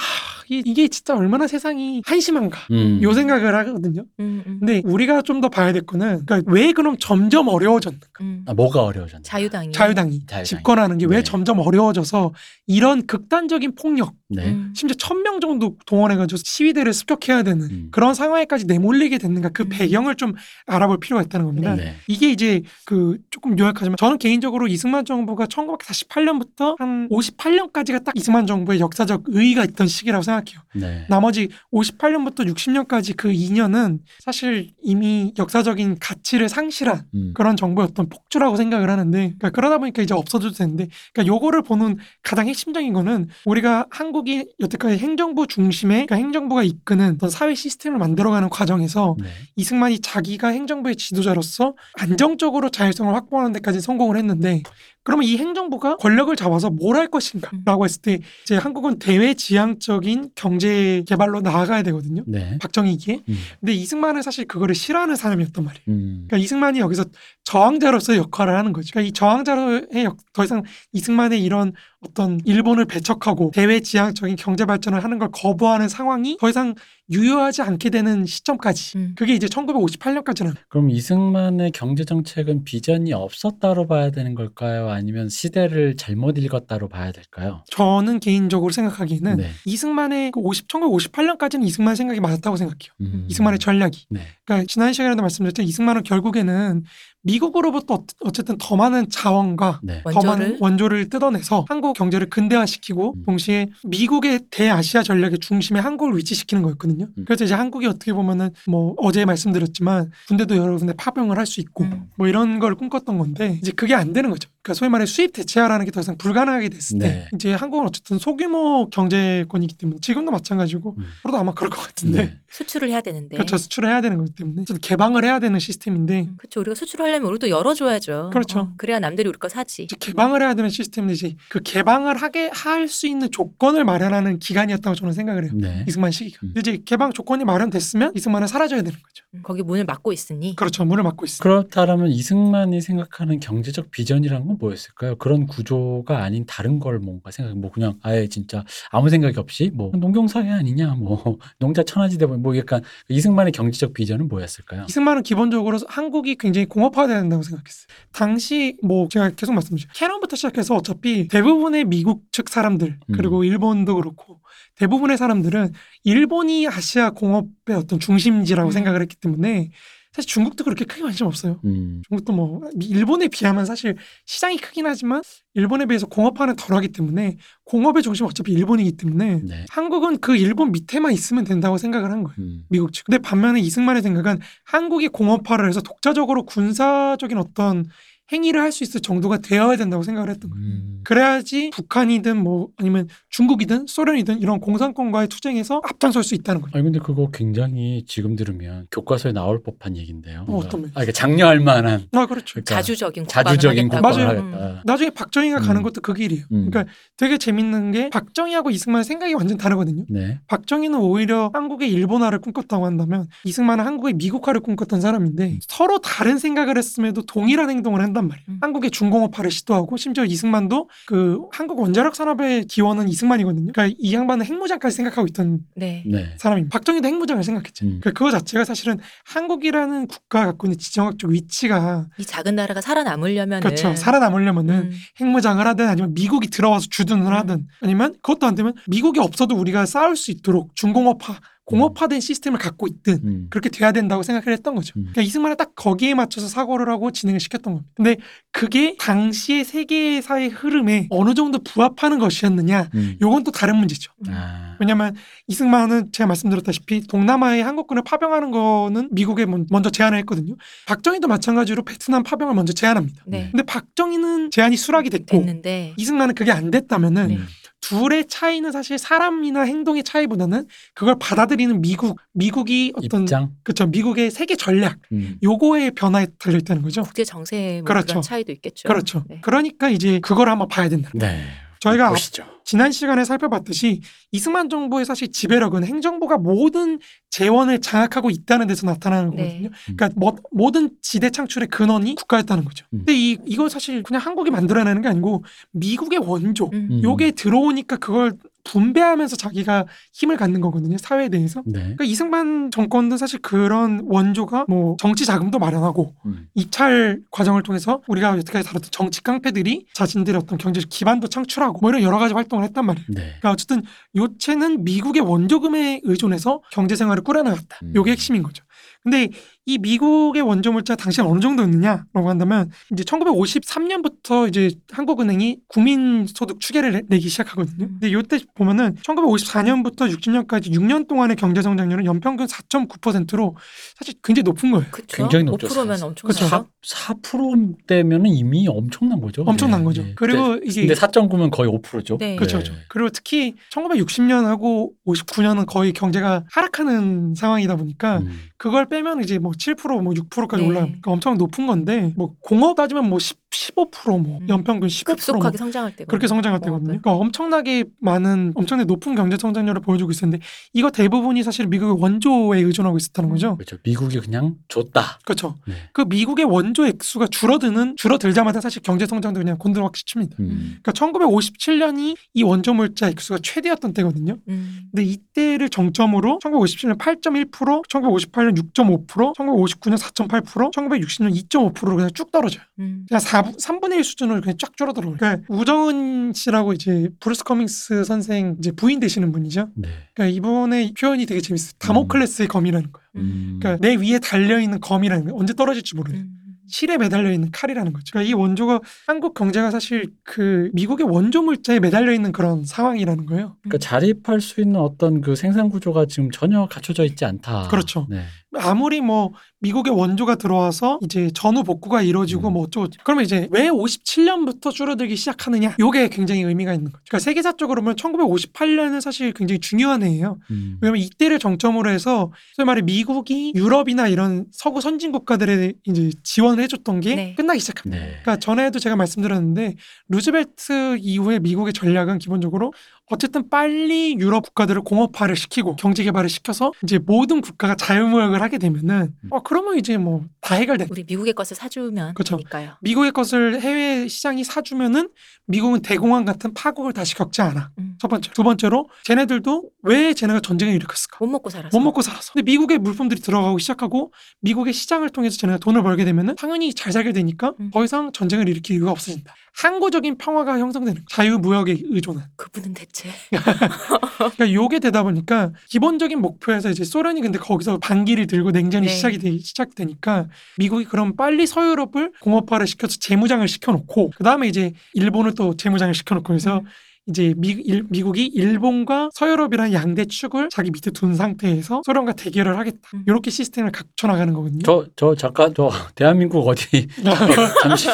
[0.49, 2.99] 이- 이게 진짜 얼마나 세상이 한심한가 음.
[3.03, 4.03] 요 생각을 하거든요.
[4.19, 4.57] 음, 음.
[4.59, 8.05] 근데 우리가 좀 더 봐야 될 거는 그러니까 왜 그럼 점점 어려워졌는가?
[8.21, 8.43] 음.
[8.47, 9.23] 아, 뭐가 어려워졌나?
[9.23, 9.71] 자유당이.
[9.71, 10.45] 자유당이 자유당이.
[10.45, 11.23] 집권하는 게왜 네.
[11.23, 12.31] 점점 어려워져서
[12.67, 14.45] 이런 극단적인 폭력 네.
[14.51, 14.71] 음.
[14.75, 17.87] 심지어 천 명 정도 동원해가지고 시위대를 습격해야 되는 음.
[17.91, 19.69] 그런 상황에까지 내몰리게 됐는가 그 음.
[19.69, 20.33] 배경을 좀
[20.65, 21.75] 알아볼 필요가 있다는 겁니다.
[21.75, 21.95] 네.
[22.07, 28.79] 이게 이제 그 조금 요약하지만 저는 개인적으로 이승만 정부가 1948년부터 한 58년까지가 딱 이승만 정부의
[28.79, 30.61] 역사적 의의가 있던 시기라고 생각해요.
[30.75, 31.05] 네.
[31.09, 37.33] 나머지 58년부터 60년까지 그 2년은 사실 이미 역사적인 가치를 상실한 음.
[37.35, 42.47] 그런 정부였던 폭주라고 생각을 하는데 그러니까 그러다 보니까 이제 없어져도 되는데 그러니까 요거를 보는 가장
[42.47, 48.49] 핵심적인 거는 우리가 한국이 여태까지 행정부 중심 의 그러니까 행정부가 이끄는 어떤 사회 시스템을 만들어가는
[48.49, 49.27] 과정에서 네.
[49.55, 54.61] 이승만이 자기가 행정부의 지도자로서 안정적으로 자율성을 확보하는 데까지 성공을 했는데
[55.03, 61.03] 그러면 이 행정부가 권력을 잡아서 뭘 할 것인가라고 했을 때 이제 한국은 대외 지향적인 경제
[61.07, 62.23] 개발로 나아가야 되거든요.
[62.27, 62.57] 네.
[62.59, 63.21] 박정희기에.
[63.27, 63.37] 음.
[63.59, 65.83] 근데 이승만은 사실 그거를 싫어하는 사람이었단 말이에요.
[65.87, 66.25] 음.
[66.27, 67.05] 그러니까 이승만이 여기서
[67.45, 68.89] 저항자로서의 역할을 하는 거죠.
[68.91, 75.03] 그러니까 이 저항자로의 역, 더 이상 이승만의 이런 어떤 일본을 배척하고 대외 지향적인 경제 발전을
[75.03, 76.75] 하는 걸 거부하는 상황이 더 이상
[77.11, 78.97] 유효하지 않게 되는 시점까지.
[78.97, 79.15] 음.
[79.17, 84.89] 그게 이제 1958년까지는 그럼 이승만의 경제 정책은 비전이 없었다로 봐야 되는 걸까요?
[84.89, 87.63] 아니면 시대를 잘못 읽었다로 봐야 될까요?
[87.71, 89.49] 저는 개인적으로 생각하기에는 네.
[89.65, 92.91] 이승만의 그 50, 1958년까지는 이승만 생각이 맞았다고 생각해요.
[93.01, 93.25] 음.
[93.29, 94.05] 이승만의 전략이.
[94.09, 94.21] 네.
[94.45, 96.83] 그러니까 지난 시간에도 말씀드렸듯이 이승만은 결국에는
[97.23, 100.01] 미국으로부터 어- 어쨌든 더 많은 자원과 네.
[100.03, 103.23] 더 많은 원조를 원조를 뜯어내서 한국 경제를 근대화시키고 음.
[103.25, 107.07] 동시에 미국의 대아시아 전략의 중심에 한국을 위치시키는 거였거든요.
[107.17, 107.25] 음.
[107.25, 111.83] 그래서 이제 한국이 어떻게 보면은 뭐 어제 말씀드렸지만 군대도 여러 군데 파병을 할 수 있고
[111.83, 112.03] 음.
[112.15, 114.47] 뭐 이런 걸 꿈꿨던 건데 이제 그게 안 되는 거죠.
[114.63, 117.27] 그러니까 소위 말해 수입 대체화라는 게 더 이상 불가능하게 됐을 때 네.
[117.35, 121.03] 이제 한국은 어쨌든 소규모 경제권이기 때문에 지금도 마찬가지고 음.
[121.19, 122.37] 앞으로도 아마 그럴 것 같은데 네.
[122.49, 123.35] 수출을 해야 되는데.
[123.35, 126.59] 그렇죠 수출을 해야 되는 거기 때문에 좀 개방을 해야 되는 시스템인데 그렇죠.
[126.61, 128.29] 우리가 수출하려면 우리도 열어줘야죠.
[128.31, 128.59] 그렇죠.
[128.59, 129.83] 어, 그래야 남들이 우리 거 사지.
[129.83, 134.95] 이제 개방을 해야 되는 시스템인데 이제 그 개방을 하게 할 수 있는 조건을 마련하는 기간이었다고
[134.95, 135.51] 저는 생각을 해요.
[135.55, 135.85] 네.
[135.87, 136.39] 이승만 시기가.
[136.43, 136.51] 음.
[136.53, 139.23] 근데 이제 개방 조건이 마련됐으면 이승만은 사라져야 되는 거죠.
[139.33, 140.55] 음, 거기 문을 막고 있으니.
[140.55, 140.83] 그렇죠.
[140.83, 141.39] 문을 막고 있어요.
[141.41, 145.15] 그렇다면 이승만이 생각하는 경제적 비전이란 건 뭐였을까요?
[145.15, 149.91] 그런 구조가 아닌 다른 걸 뭔가 생각, 뭐 그냥 아예 진짜 아무 생각이 없이 뭐
[149.93, 154.85] 농경사회 아니냐, 뭐 농자 천하지대 뭐 약간 이승만의 경제적 비전은 뭐였을까요?
[154.87, 157.87] 이승만은 기본적으로 한국이 굉장히 공업화돼야 된다고 생각했어요.
[158.11, 159.89] 당시 뭐 제가 계속 말씀드리죠.
[159.93, 163.13] 캐논부터 시작해서 어차피 대부분의 미국 측 사람들 음.
[163.15, 164.41] 그리고 일본도 그렇고
[164.75, 165.73] 대부분의 사람들은
[166.03, 168.71] 일본이 아시아 공업의 어떤 중심지라고 음.
[168.71, 169.69] 생각을 했기 때문에
[170.13, 171.61] 사실 중국도 그렇게 크게 관심 없어요.
[171.63, 173.95] 음, 중국도 뭐 일본에 비하면 사실
[174.25, 175.21] 시장이 크긴 하지만
[175.53, 179.65] 일본에 비해서 공업화는 덜하기 때문에 공업의 중심은 어차피 일본이기 때문에 네.
[179.69, 182.35] 한국은 그 일본 밑에만 있으면 된다고 생각을 한 거예요.
[182.39, 183.05] 음, 미국 측.
[183.05, 187.85] 근데 반면에 이승만의 생각은 한국이 공업화를 해서 독자적으로 군사적인 어떤
[188.31, 190.63] 행위를 할 수 있을 정도가 되어야 된다고 생각을 했던 거예요.
[190.65, 196.71] 음, 그래야지 북한이든 뭐 아니면 중국이든 소련이든 이런 공산권과의 투쟁에서 앞장설 수 있다는 거죠.
[196.77, 200.45] 아니 근데 그거 굉장히 지금 들으면 교과서에 나올 법한 얘긴데요.
[200.47, 202.53] 어, 어떤 아, 그러니까 장려할 만한 아 그렇죠.
[202.53, 204.55] 그러니까 자주적인 자주적인 국방을 국방을 맞아요.
[204.55, 204.83] 하겠다.
[204.85, 205.83] 나중에 박정희가 가는 음.
[205.83, 206.45] 것도 그 길이에요.
[206.53, 206.69] 음.
[206.69, 206.85] 그러니까
[207.17, 210.05] 되게 재밌는 게 박정희하고 이승만의 생각이 완전 다르거든요.
[210.09, 210.39] 네.
[210.47, 215.59] 박정희는 오히려 한국의 일본화를 꿈꿨다고 한다면 이승만은 한국의 미국화를 꿈꿨던 사람인데 음.
[215.67, 218.45] 서로 다른 생각을 했음에도 동일한 행동을 한단 말이에요.
[218.49, 218.57] 음.
[218.61, 223.71] 한국의 중공업화를 시도하고 심지어 이승만도 그 한국 원자력 산업의 기원은 이승만이거든요.
[223.73, 226.03] 그러니까 이 양반은 핵무장까지 생각하고 있던 네.
[226.05, 226.35] 네.
[226.37, 226.73] 사람입니다.
[226.73, 227.85] 박정희도 핵무장을 생각했죠.
[227.85, 227.99] 음.
[228.01, 233.95] 그 그거 자체가 사실은 한국이라는 국가가 갖고 있는 지정학적 위치가 이 작은 나라가 살아남으려면 그렇죠.
[233.95, 234.91] 살아남으려면은 음.
[235.19, 240.15] 핵무장을 하든 아니면 미국이 들어와서 주둔을 하든 아니면 그것도 안 되면 미국이 없어도 우리가 싸울
[240.15, 243.47] 수 있도록 중공업화 공업화된 시스템을 갖고 있든 음.
[243.49, 244.93] 그렇게 돼야 된다고 생각을 했던 거죠.
[244.97, 245.03] 음.
[245.03, 247.91] 그러니까 이승만은 딱 거기에 맞춰서 사고를 하고 진행을 시켰던 겁니다.
[247.95, 248.17] 근데
[248.51, 253.17] 그게 당시의 세계사의 흐름에 어느 정도 부합하는 것이었느냐 음.
[253.21, 254.11] 요건 또 다른 문제죠.
[254.27, 254.75] 아.
[254.79, 255.15] 왜냐하면
[255.47, 260.55] 이승만은 제가 말씀드렸다시피 동남아에 한국군을 파병하는 거는 미국에 먼- 먼저 제안을 했거든요.
[260.87, 263.23] 박정희도 마찬가지로 베트남 파병을 먼저 제안합니다.
[263.27, 263.49] 네.
[263.51, 267.37] 근데 박정희는 제안이 수락이 됐고 됐는데 이승만은 그게 안 됐다면은 네.
[267.81, 267.97] 음.
[267.99, 273.51] 둘의 차이는 사실 사람이나 행동의 차이보다는 그걸 받아들이는 미국 미국이 어떤 입장.
[273.63, 275.37] 그쵸 미국의 세계 전략 음.
[275.43, 277.01] 요거의 변화에 달려 있다는 거죠.
[277.01, 278.07] 국제 정세 뭐 그렇죠.
[278.07, 278.87] 그런 차이도 있겠죠.
[278.87, 279.23] 그렇죠.
[279.27, 279.39] 네.
[279.41, 281.09] 그러니까 이제 그걸 한번 봐야 된다.
[281.13, 281.43] 네.
[281.81, 282.45] 저희가 앞- 보시죠.
[282.63, 284.01] 지난 시간에 살펴봤듯이
[284.31, 286.99] 이승만 정부의 사실 지배력은 행정부가 모든
[287.31, 289.43] 재원을 장악하고 있다는 데서 나타나는 네.
[289.47, 289.69] 거거든요.
[289.97, 292.85] 그러니까 뭐- 모든 지대 창출의 근원이 국가였다는 거죠.
[292.93, 292.99] 음.
[292.99, 296.87] 근데 이 이거 사실 그냥 한국이 만들어내는 게 아니고 미국의 원조 음.
[296.91, 297.03] 음.
[297.03, 298.33] 요게 들어오니까 그걸
[298.63, 300.97] 분배하면서 자기가 힘을 갖는 거거든요.
[300.97, 301.61] 사회에 대해서.
[301.65, 301.79] 네.
[301.79, 306.47] 그러니까 이승만 정권도 사실 그런 원조가 뭐 정치 자금도 마련하고 음.
[306.53, 312.01] 입찰 과정을 통해서 우리가 여태까지 다뤘던 정치 깡패들이 자신들의 어떤 경제적 기반도 창출하고 뭐 이런
[312.01, 313.07] 여러 가지 활동을 했단 말이에요.
[313.09, 313.21] 네.
[313.21, 313.83] 그러니까 어쨌든
[314.15, 317.79] 요체는 미국의 원조금에 의존해서 경제 생활을 꾸려나갔다.
[317.83, 317.93] 음.
[317.95, 318.63] 요게 핵심인 거죠.
[319.03, 319.29] 근데
[319.71, 327.01] 이 미국의 원조 물자 당시 어느 정도였느냐라고 한다면 이제 1953년부터 이제 한국은행이 국민소득 추계를 내-
[327.07, 327.85] 내기 시작하거든요.
[327.85, 327.97] 음.
[327.99, 333.55] 근데 요때 보면은 1954년부터 60년까지 6년 동안의 경제 성장률은 연평균 4.9%로
[333.97, 334.85] 사실 굉장히 높은 거예요.
[334.91, 335.17] 그쵸?
[335.17, 335.67] 굉장히 높죠.
[335.67, 336.43] 5%면 엄청 그쵸.
[336.45, 336.67] 나죠.
[336.83, 339.43] 4%대면은 이미 엄청난 거죠.
[339.45, 339.85] 엄청난 네.
[339.85, 340.03] 거죠.
[340.03, 340.13] 네.
[340.15, 342.17] 그리고 근데, 이게 근데 4.9면 거의 5%죠.
[342.17, 342.35] 네.
[342.35, 342.57] 그렇죠.
[342.57, 342.73] 그렇죠.
[342.89, 348.39] 그리고 특히 1960년하고 59년은 거의 경제가 하락하는 상황이다 보니까 음.
[348.57, 350.69] 그걸 빼면 이제 뭐 7%, 뭐 6%까지 네.
[350.69, 354.49] 올라가니까 엄청 높은 건데 뭐 공업 따지면 뭐 10, 15%뭐 음.
[354.49, 356.87] 연평균 15%뭐 급속하게 성장할 때 그렇게 성장할 때거든요.
[356.87, 360.43] 그러니까 엄청나게 많은 엄청나게 높은 경제 성장률을 보여주고 있었는데
[360.73, 363.33] 이거 대부분이 사실 미국의 원조에 의존하고 있었다는 음.
[363.33, 363.57] 거죠.
[363.57, 363.77] 그렇죠.
[363.83, 365.19] 미국이 그냥 줬다.
[365.25, 365.57] 그렇죠.
[365.67, 365.73] 네.
[365.93, 370.37] 그 미국의 원조 액수가 줄어드는 줄어들자마자 사실 경제 성장도 그냥 곤두박질 칩니다.
[370.39, 370.79] 음.
[370.81, 374.37] 그러니까 1957년이 이 원조 물자 액수가 최대였던 때거든요.
[374.47, 374.81] 음.
[374.91, 377.51] 근데 이때를 정점으로 1957년 8.1%,
[377.87, 382.63] 1958년 6.5%, 1959년 4.8%, 1960년 2.5%로 그냥 쭉 떨어져요.
[382.79, 383.05] 음.
[383.07, 385.15] 그냥 4, 3분의 1 수준으로 그냥 쫙 줄어들어요.
[385.17, 389.69] 그러니까 우정은 씨라고 이제 브루스 커밍스 선생 이제 부인 되시는 분이죠.
[389.75, 389.89] 네.
[390.13, 391.73] 그러니까 이분의 표현이 되게 재밌어요.
[391.79, 393.07] 다모클레스의 검이라는 거예요.
[393.15, 393.59] 음.
[393.61, 395.37] 그러니까 내 위에 달려 있는 검이라는 거예요.
[395.37, 396.19] 언제 떨어질지 모르는.
[396.19, 396.37] 음.
[396.71, 398.05] 실에 매달려 있는 칼이라는 거죠.
[398.13, 403.57] 그러니까 이 원조가 한국 경제가 사실 그 미국의 원조 물자에 매달려 있는 그런 상황이라는 거예요.
[403.61, 407.67] 그러니까 자립할 수 있는 어떤 그 생산 구조가 지금 전혀 갖춰져 있지 않다.
[407.67, 408.07] 그렇죠.
[408.09, 408.23] 네.
[408.57, 412.53] 아무리 뭐 미국의 원조가 들어와서 이제 전후 복구가 이루어지고 음.
[412.53, 415.75] 뭐 어쩌고 그러면 이제 왜 57년부터 줄어들기 시작하느냐?
[415.79, 417.03] 요게 굉장히 의미가 있는 거죠.
[417.07, 420.39] 그러니까 세계사적으로 보면 1958년은 사실 굉장히 중요한 해예요.
[420.49, 420.77] 음.
[420.81, 427.01] 왜냐면 이때를 정점으로 해서 소위 말해 미국이 유럽이나 이런 서구 선진 국가들에 이제 지원을 해줬던
[427.01, 427.35] 게 네.
[427.35, 428.03] 끝나기 시작합니다.
[428.03, 428.11] 네.
[428.23, 429.75] 그러니까 전에도 제가 말씀드렸는데
[430.09, 432.73] 루즈벨트 이후에 미국의 전략은 기본적으로
[433.11, 439.13] 어쨌든 빨리 유럽 국가들을 공업화를 시키고 경제 개발을 시켜서 이제 모든 국가가 자유무역을 하게 되면은
[439.23, 439.29] 음.
[439.31, 440.87] 어 그러면 이제 뭐 다 해결돼.
[440.89, 442.35] 우리 미국의 것을 사주면 그쵸.
[442.35, 442.73] 되니까요.
[442.81, 445.09] 미국의 것을 해외 시장이 사주면은
[445.45, 447.69] 미국은 대공황 같은 파국을 다시 겪지 않아.
[447.77, 447.95] 음.
[447.99, 448.31] 첫 번째.
[448.33, 451.17] 두 번째로 쟤네들도 왜 쟤네가 전쟁을 일으켰을까?
[451.19, 451.77] 못 먹고 살아서.
[451.77, 452.33] 못 먹고 살아서.
[452.33, 457.13] 근데 미국의 물품들이 들어가고 시작하고 미국의 시장을 통해서 쟤네가 돈을 벌게 되면은 당연히 잘 살게
[457.13, 457.69] 되니까 음.
[457.71, 459.33] 더 이상 전쟁을 일으킬 이유가 없어진다.
[459.53, 461.03] 항구적인 평화가 형성되는.
[461.09, 462.25] 자유무역에 의존한.
[462.35, 463.00] 그분은 대체
[464.17, 468.93] 그러니까 요게 되다 보니까 기본적인 목표에서 이제 소련이 근데 거기서 반기를 들고 냉전이 네.
[468.93, 470.27] 시작이 되, 시작되니까
[470.57, 476.33] 미국이 그럼 빨리 서유럽을 공업화를 시켜서 재무장을 시켜놓고 그 다음에 이제 일본을 또 재무장을 시켜놓고
[476.33, 476.65] 해서 음.
[477.07, 482.77] 이제 미, 일, 미국이 일본과 서유럽이라는 양대 축을 자기 밑에 둔 상태에서 소련과 대결을 하겠다.
[482.93, 483.03] 음.
[483.07, 484.59] 이렇게 시스템을 갖춰 나가는 거거든요.
[484.63, 486.87] 저, 저 잠깐 저 대한민국 어디
[487.63, 487.87] 잠시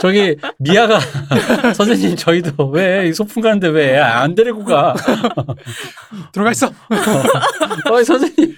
[0.00, 0.98] 저기 미아가
[1.76, 4.94] 선생님 저희도 왜이 소풍 가는데 왜 안 데리고 가?
[6.32, 6.66] 들어가 있어.
[6.68, 8.56] 어 선생님.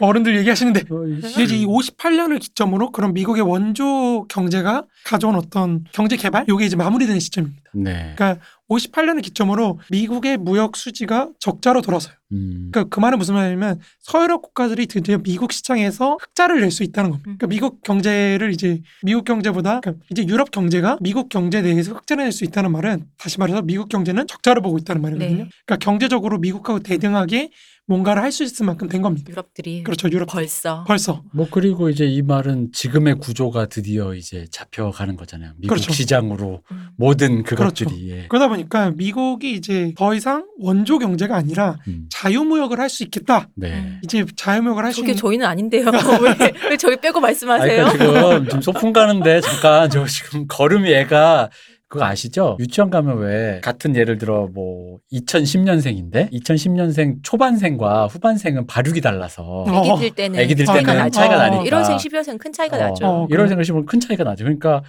[0.00, 0.80] 어른들 얘기하시는데.
[0.90, 6.66] 어, 근데 이제 이 58년을 기점으로 그런 미국의 원조 경제가 가져온 어떤 경제 개발 요게
[6.66, 7.62] 이제 마무리되는 시점입니다.
[7.74, 8.12] 네.
[8.16, 8.36] 그러니까
[8.72, 12.14] 58년을 기점으로 미국의 무역 수지가 적자로 돌아서요.
[12.32, 12.70] 음.
[12.72, 17.24] 그러니까 그 말은 무슨 말이냐면 서유럽 국가들이 드디어 미국 시장에서 흑자를 낼 수 있다는 겁니다.
[17.24, 22.32] 그러니까 미국 경제를 이제 미국 경제보다 그러니까 이제 유럽 경제가 미국 경제 내에서 흑자를 낼
[22.32, 25.44] 수 있다는 말은 다시 말해서 미국 경제는 적자를 보고 있다는 말이거든요.
[25.44, 25.48] 네.
[25.66, 27.50] 그러니까 경제적으로 미국하고 대등하게
[27.86, 29.30] 뭔가를 할 수 있을 만큼 된 겁니다.
[29.30, 30.08] 유럽들이 그렇죠.
[30.10, 35.52] 유럽 벌써 벌써 뭐 그리고 이제 이 말은 지금의 구조가 드디어 이제 잡혀가는 거잖아요.
[35.58, 35.92] 미국 그렇죠.
[35.92, 36.86] 시장으로 음.
[36.96, 38.08] 모든 그것들이 그렇죠.
[38.08, 38.26] 예.
[38.28, 42.06] 그러다 보니까 미국이 이제 더 이상 원조 경제가 아니라 음.
[42.10, 43.48] 자유무역을 할 수 있겠다.
[43.56, 43.72] 네.
[43.72, 44.00] 음.
[44.04, 45.84] 이제 자유무역을 할 수 있는 저희는 아닌데요.
[46.22, 47.84] 왜, 왜 저희 빼고 아니, 말씀하세요?
[47.92, 51.50] 그러니까 지금 지금 소풍 가는데 잠깐 저 지금 걸음이 애가
[51.92, 52.56] 그거 아시죠?
[52.58, 59.84] 유치원 가면 왜 같은 예를 들어 뭐 2010년생인데 2010년생 초반생과 후반생은 발육이 달라서 어.
[59.84, 61.10] 애기들 때는 애기들 차이가 때는 나죠.
[61.10, 61.38] 차이가 어.
[61.38, 63.06] 나니까 1월생, 12월생 큰 차이가 나죠.
[63.06, 63.28] 어.
[63.28, 64.44] 1월생을 씹으면 큰 차이가 나죠.
[64.44, 64.82] 그러니까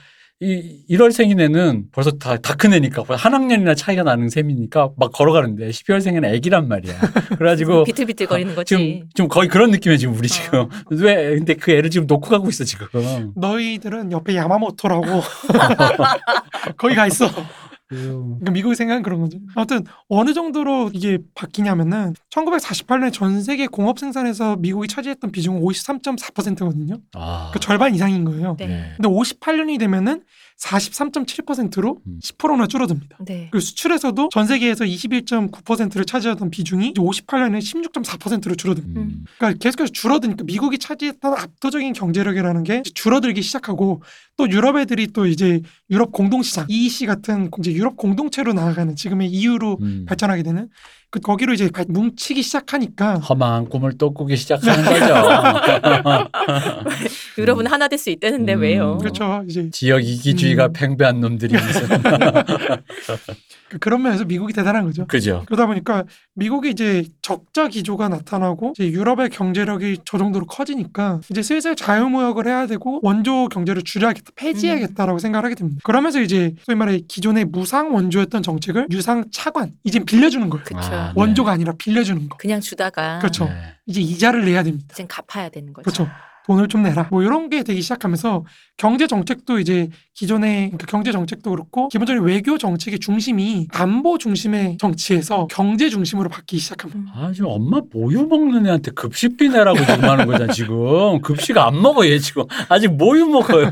[0.43, 5.69] 이 1월생인 애는 벌써 다 다 큰 애니까 한 학년이나 차이가 나는 셈이니까 막 걸어가는데
[5.69, 6.93] 12월생은 애기란 말이야.
[7.37, 8.75] 그래가지고 비틀비틀 거리는 거지.
[8.75, 12.49] 지금 좀 거의 그런 느낌이에요 지금 우리 지금 왜 근데 그 애를 지금 놓고 가고
[12.49, 12.87] 있어 지금.
[13.35, 15.05] 너희들은 옆에 야마모토라고
[16.77, 17.27] 거기 가 있어.
[17.93, 19.39] 그러니까 미국의 생각은 그런 거죠.
[19.55, 26.97] 아무튼 어느 정도로 이게 바뀌냐면은 1948년에 전 세계 공업 생산에서 미국이 차지했던 비중은 53.4%거든요.
[27.13, 28.55] 아, 그 절반 이상인 거예요.
[28.57, 28.67] 네.
[28.67, 28.93] 네.
[28.97, 30.23] 근데 58년이 되면은
[30.61, 32.19] 43.7%로 음.
[32.23, 33.17] 10%나 줄어듭니다.
[33.25, 33.47] 네.
[33.51, 39.01] 그리고 수출에서도 전 세계에서 21.9%를 차지하던 비중이 이제 58년에 16.4%로 줄어듭니다.
[39.01, 39.25] 음.
[39.37, 44.01] 그러니까 계속해서 줄어드니까 미국이 차지했던 압도적인 경제력이라는 게 줄어들기 시작하고
[44.37, 49.77] 또 유럽 애들이 또 이제 유럽 공동시장 EEC 같은 이제 유럽 공동체로 나아가는 지금의 EU로
[49.81, 50.05] 음.
[50.07, 50.69] 발전하게 되는
[51.11, 55.13] 그 거기로 이제 발- 뭉치기 시작하니까 험한 꿈을 또 꾸기 시작하는 거죠.
[57.37, 58.61] 유럽은 하나 될 수 있다는데 음.
[58.61, 58.97] 왜요?
[58.97, 60.73] 그렇죠 이제 지역 이기주의가 음.
[60.73, 61.55] 팽배한 놈들이
[63.69, 65.07] 그- 그런 면에서 미국이 대단한 거죠.
[65.07, 65.43] 그죠.
[65.47, 66.03] 그러다 보니까
[66.35, 72.67] 미국이 이제 적자 기조가 나타나고 이제 유럽의 경제력이 저 정도로 커지니까 이제 슬슬 자유무역을 해야
[72.67, 75.79] 되고 원조 경제를 줄여야겠다, 폐지해야겠다라고 생각을 하게 됩니다.
[75.83, 80.63] 그러면서 이제 소위 말해 기존의 무상 원조였던 정책을 유상 차관 이제 빌려주는 거예요.
[80.75, 81.11] 아, 네.
[81.15, 82.37] 원조가 아니라 빌려주는 거.
[82.37, 83.45] 그냥 주다가 그렇죠.
[83.45, 83.51] 네.
[83.87, 84.87] 이제 이자를 내야 됩니다.
[84.91, 85.83] 이젠 갚아야 되는 거죠.
[85.83, 86.07] 그렇죠.
[86.45, 87.07] 돈을 좀 내라.
[87.09, 88.45] 뭐 이런 게 되기 시작하면서
[88.77, 95.47] 경제 정책도 이제 기존의 그러니까 경제 정책도 그렇고 기본적인 외교 정책의 중심이 안보 중심의 정치에서
[95.49, 96.99] 경제 중심으로 바뀌기 시작합니다.
[96.99, 97.07] 음.
[97.15, 101.21] 아, 지금 엄마 모유 먹는 애한테 급식비 내라고 지금 하는 거잖아, 지금.
[101.21, 102.43] 급식 안 먹어, 얘 지금.
[102.69, 103.71] 아직 모유 먹어요.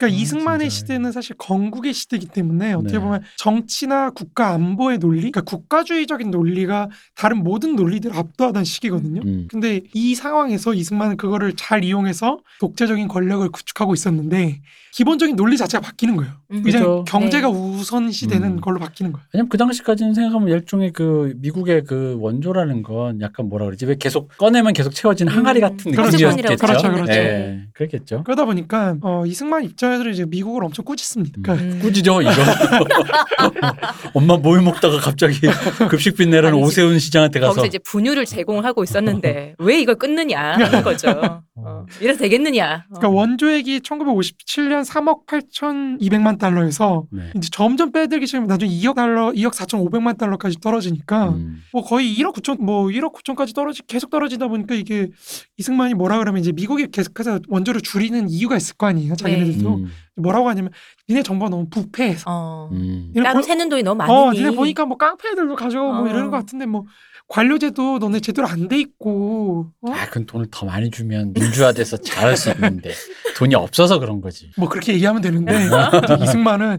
[0.00, 0.80] 그러니까 아, 이승만의 진짜.
[0.80, 3.00] 시대는 사실 건국의 시대이기 때문에 어떻게 네.
[3.00, 9.20] 보면 정치나 국가 안보의 논리, 그러니까 국가주의적인 논리가 다른 모든 논리들을 압도하던 시기거든요.
[9.22, 9.46] 음.
[9.50, 16.16] 근데 이 상황에서 이승만은 그거를 잘 이용해서 독재적인 권력을 구축하고 있었는데 기본적인 논리 자체가 바뀌는
[16.16, 16.32] 거예요.
[16.52, 16.64] 음.
[16.66, 17.04] 이제 그죠.
[17.06, 17.54] 경제가 네.
[17.54, 18.60] 우선시 되는 음.
[18.60, 19.24] 걸로 바뀌는 거예요.
[19.32, 24.36] 왜냐면 그 당시까지는 생각하면 일종의 그 미국의 그 원조라는 건 약간 뭐라 그러지 왜 계속
[24.36, 25.38] 꺼내면 계속 채워지는 음.
[25.38, 26.16] 항아리 같은 그렇죠.
[26.16, 26.66] 느낌이었겠죠.
[26.66, 27.12] 그렇죠, 그렇죠.
[27.12, 28.22] 예, 그렇겠죠.
[28.24, 31.40] 그러다 보니까 어, 이승만 입장에서는 이제 미국을 엄청 꾸짖습니다.
[31.42, 31.78] 그러니까 음.
[31.80, 32.30] 꾸지죠 이거.
[34.14, 35.40] 엄마 뭘 먹다가 갑자기
[35.88, 36.66] 급식비 내라는 아니지.
[36.66, 41.10] 오세훈 시장한테 가서 거기서 이제 분유를 제공을 하고 있었는데 왜 이걸 끊느냐 하는 거죠.
[41.54, 42.86] 어, 이래서 되겠느냐.
[42.90, 42.98] 어.
[42.98, 47.30] 그러니까 원조액이 1957년 3억 8,200만 달러에서 네.
[47.36, 51.62] 이제 점점 빼들기 시작하면 나중에 2억 달러, 2억 4,500만 달러까지 떨어지니까 음.
[51.72, 55.08] 뭐 거의 1억 9천, 뭐 1억 9천까지 떨어지 계속 떨어지다 보니까 이게
[55.56, 59.16] 이승만이 뭐라 그러면 이제 미국이 계속해서 원조를 줄이는 이유가 있을 거 아니에요.
[59.16, 59.86] 자기네들도 음.
[60.16, 60.70] 뭐라고 하냐면
[61.08, 62.24] 니네 정부가 너무 부패해서.
[62.28, 62.68] 어.
[62.72, 63.12] 음.
[63.22, 64.16] 땅 보- 새는 돈이 너무 많으니.
[64.16, 66.08] 어, 니네 보니까 뭐 깡패들도 가져가고 뭐 어.
[66.08, 66.84] 이러는 것 같은데 뭐
[67.30, 69.92] 관료제도 너네 제대로 안 돼 있고 어?
[69.92, 72.92] 아, 그건 돈을 더 많이 주면 민주화돼서 잘할 수 있는데
[73.38, 74.50] 돈이 없어서 그런 거지.
[74.58, 76.78] 뭐 그렇게 얘기하면 되는데 이제 이승만은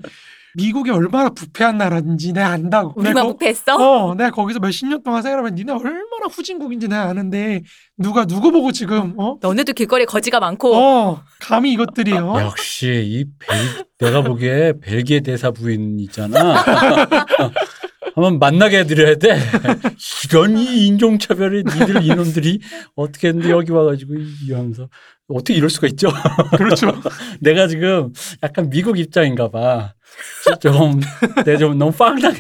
[0.54, 3.00] 미국이 얼마나 부패한 나라인지 내가 안다고.
[3.00, 3.76] 우리만 부패했어?
[3.78, 7.62] 어, 내가 거기서 몇십 년 동안 생활하면 니네 얼마나 후진국인지 내가 아는데
[7.98, 9.38] 누가 누구 보고 지금 어?
[9.42, 12.34] 너네도 길거리에 거지가 많고 어, 감히 이것들이요.
[12.42, 16.62] 역시 이 벨, 내가 보기에 벨기에 대사 부인 있잖아.
[18.16, 19.38] 한번 만나게 해드려야 돼.
[20.30, 22.60] 이런 이 인종차별에 니들 이놈들이
[22.96, 24.90] 어떻게 했는데 여기 와가지고 이 하면서
[25.34, 26.10] 어떻게 이럴 수가 있죠?
[26.58, 26.94] 그렇죠.
[27.40, 28.14] 내가 지금
[28.44, 29.94] 약간 미국 입장인가 봐.
[30.60, 31.00] 좀,
[31.46, 32.38] 내가 좀 너무 빵당해.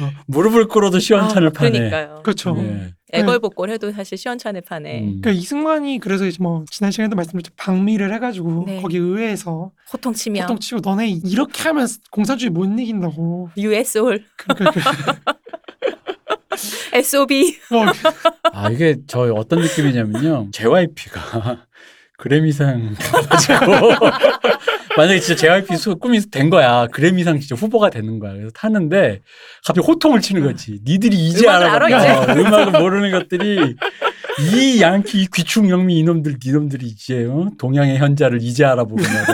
[0.00, 1.70] 어, 무릎을 꿇어도 시원찮을 아, 판에.
[1.70, 2.20] 그러니까요.
[2.22, 2.54] 그렇죠.
[2.54, 2.92] 네.
[3.12, 5.20] 애걸복걸 해도 사실 시원찮을 판에 음.
[5.20, 8.82] 그러니까 이승만이 그래서 이제 뭐 지난 시간에도 말씀드렸죠 방미를 해가지고 네.
[8.82, 13.50] 거기 의회에서 호통치며 보통 치고 너네 이렇게 하면 공산주의 못 이긴다고.
[13.56, 14.80] US올, 그러니까 그,
[16.92, 17.86] SOB 뭐,
[18.52, 20.48] 아 이게 저 어떤 느낌이냐면요.
[20.52, 21.66] JYP가
[22.16, 22.94] 그래미상
[23.28, 23.90] 가지고
[24.96, 26.86] 만약에 진짜 JYP 수 꿈이 된 거야.
[26.92, 28.32] 그래미상 진짜 후보가 되는 거야.
[28.32, 29.20] 그래서 타는데
[29.66, 30.78] 갑자기 호통을 치는 거지.
[30.84, 31.86] 니들이 이제 음악을 알아.
[31.86, 32.40] 알아, 이제.
[32.40, 33.74] 음악을 모르는 것들이
[34.40, 37.48] 이 양키 이 귀축 영미 이놈들 니놈들이 이제 어?
[37.58, 39.24] 동양의 현자를 이제 알아보구나.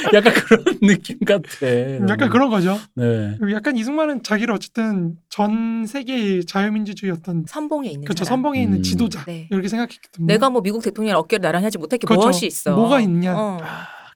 [0.00, 2.08] 이러면서 약간 그런 느낌 같아.
[2.08, 2.78] 약간 그런 거죠.
[2.94, 3.36] 네.
[3.52, 8.38] 약간 이승만은 자기를 어쨌든 전 세계의 자유민주주의 어떤 선봉에 있는 그렇죠 사람.
[8.38, 8.82] 선봉에 있는 음.
[8.82, 9.48] 지도자 네.
[9.50, 12.22] 이렇게 생각했기 때문에 내가 뭐 미국 대통령 어깨를 나란히 하지 못할 게 그렇죠.
[12.22, 12.74] 무엇이 있어?
[12.74, 13.34] 뭐가 있냐.
[13.36, 13.58] 어.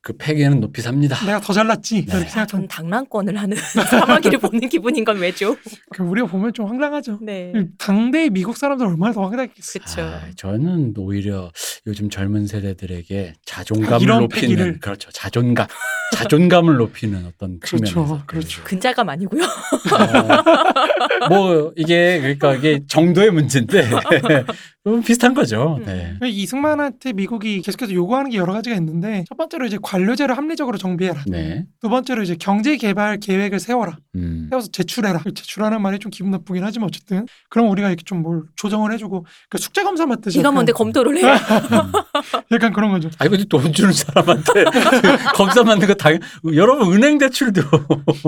[0.03, 1.23] 그 패기는 높이 삽니다.
[1.27, 2.17] 내가 더 잘났지 네.
[2.17, 3.57] 이렇게 아, 전 생각하면 당랑권을 하는
[3.91, 5.57] 사마귀를 보는 기분인 건 왜죠?
[5.91, 7.19] 그 우리가 보면 좀 황당하죠.
[7.21, 7.53] 네.
[7.77, 9.79] 당대의 미국 사람들 얼마나 더 황당했겠어.
[9.79, 10.01] 그렇죠.
[10.03, 11.53] 아, 저는 오히려
[11.87, 14.79] 요즘 젊은 세대들에게 자존감을 이런 높이는 패기를.
[14.81, 15.67] 그렇죠 자존감
[16.15, 18.63] 자존감을 높이는 어떤 그렇죠, 측면에서 그렇죠.
[18.65, 19.43] 근자감 아니고요.
[19.45, 23.89] 어, 뭐 이게 그러니까 이게 정도의 문제인데
[24.83, 25.77] 좀 비슷한 거죠.
[25.81, 25.85] 음.
[25.85, 26.17] 네.
[26.31, 31.23] 이승만한테 미국이 계속해서 요구하는 게 여러 가지가 있는데 첫 번째로 이제 관료제를 합리적으로 정비해라.
[31.27, 31.67] 네.
[31.83, 33.99] 두 번째로 이제 경제 개발 계획을 세워라.
[34.15, 34.47] 음.
[34.49, 35.21] 세워서 제출해라.
[35.35, 39.57] 제출하는 말이 좀 기분 나쁘긴 하지만 어쨌든 그럼 우리가 이렇게 좀 뭘 조정을 해주고 그
[39.57, 41.23] 숙제 검사 맡듯이 이거 약간, 뭔데 검토를 해?
[42.53, 43.09] 약간 그런 거죠.
[43.19, 44.65] 아 이거 돈 주는 사람한테
[45.35, 46.21] 검사 받는 거 당연.
[46.55, 47.63] 여러분 은행 대출도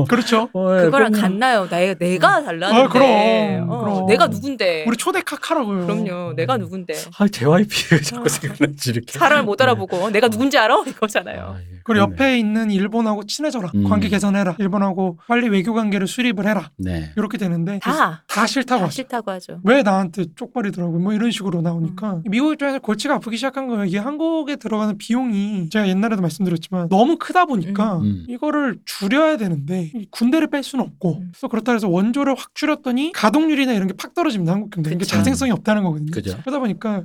[0.09, 0.49] 그렇죠.
[0.55, 1.21] 어, 예, 그거랑 그럼요.
[1.29, 1.69] 같나요?
[1.69, 2.83] 나, 내가 달라는데.
[2.83, 4.07] 아, 그럼, 어, 그럼.
[4.07, 4.85] 내가 누군데?
[4.87, 5.87] 우리 초대 카카라고요.
[5.87, 6.35] 그럼요.
[6.43, 6.95] 내가 누군데?
[7.19, 9.19] 아 JYP 자꾸 생각나지 이렇게.
[9.19, 10.83] 사람을 못 알아보고 내가 누군지 알아?
[10.87, 11.41] 이거잖아요.
[11.41, 12.13] 아, 예, 그리고 그러네.
[12.13, 13.71] 옆에 있는 일본하고 친해져라.
[13.75, 13.85] 음.
[13.89, 14.57] 관계 개선해라.
[14.59, 16.71] 일본하고 빨리 외교 관계를 수립을 해라.
[16.77, 17.11] 네.
[17.17, 18.95] 이렇게 되는데 다, 다 싫다고 다 하죠.
[18.95, 19.61] 싫다고 하죠.
[19.65, 22.23] 왜 나한테 쪽발이더라고 뭐 이런 식으로 나오니까 음.
[22.27, 23.85] 미국 입장에서 골치가 아프기 시작한 거예요.
[23.85, 28.25] 이게 한국에 들어가는 비용이 제가 옛날에도 말씀드렸지만 너무 크다 보니까 음.
[28.29, 31.31] 이거를 줄여야 되는데 이 군대를 뺄 수는 없고 음.
[31.33, 34.53] 그래서 그렇다 해서 원조를 확 줄였더니 가동률이나 이런 게 팍 떨어집니다.
[34.53, 34.91] 한국 경제.
[34.91, 35.17] 이게 그쵸.
[35.17, 36.11] 자생성이 없다는 거거든요.
[36.13, 36.32] 그죠.
[36.41, 37.05] 그러다 보니까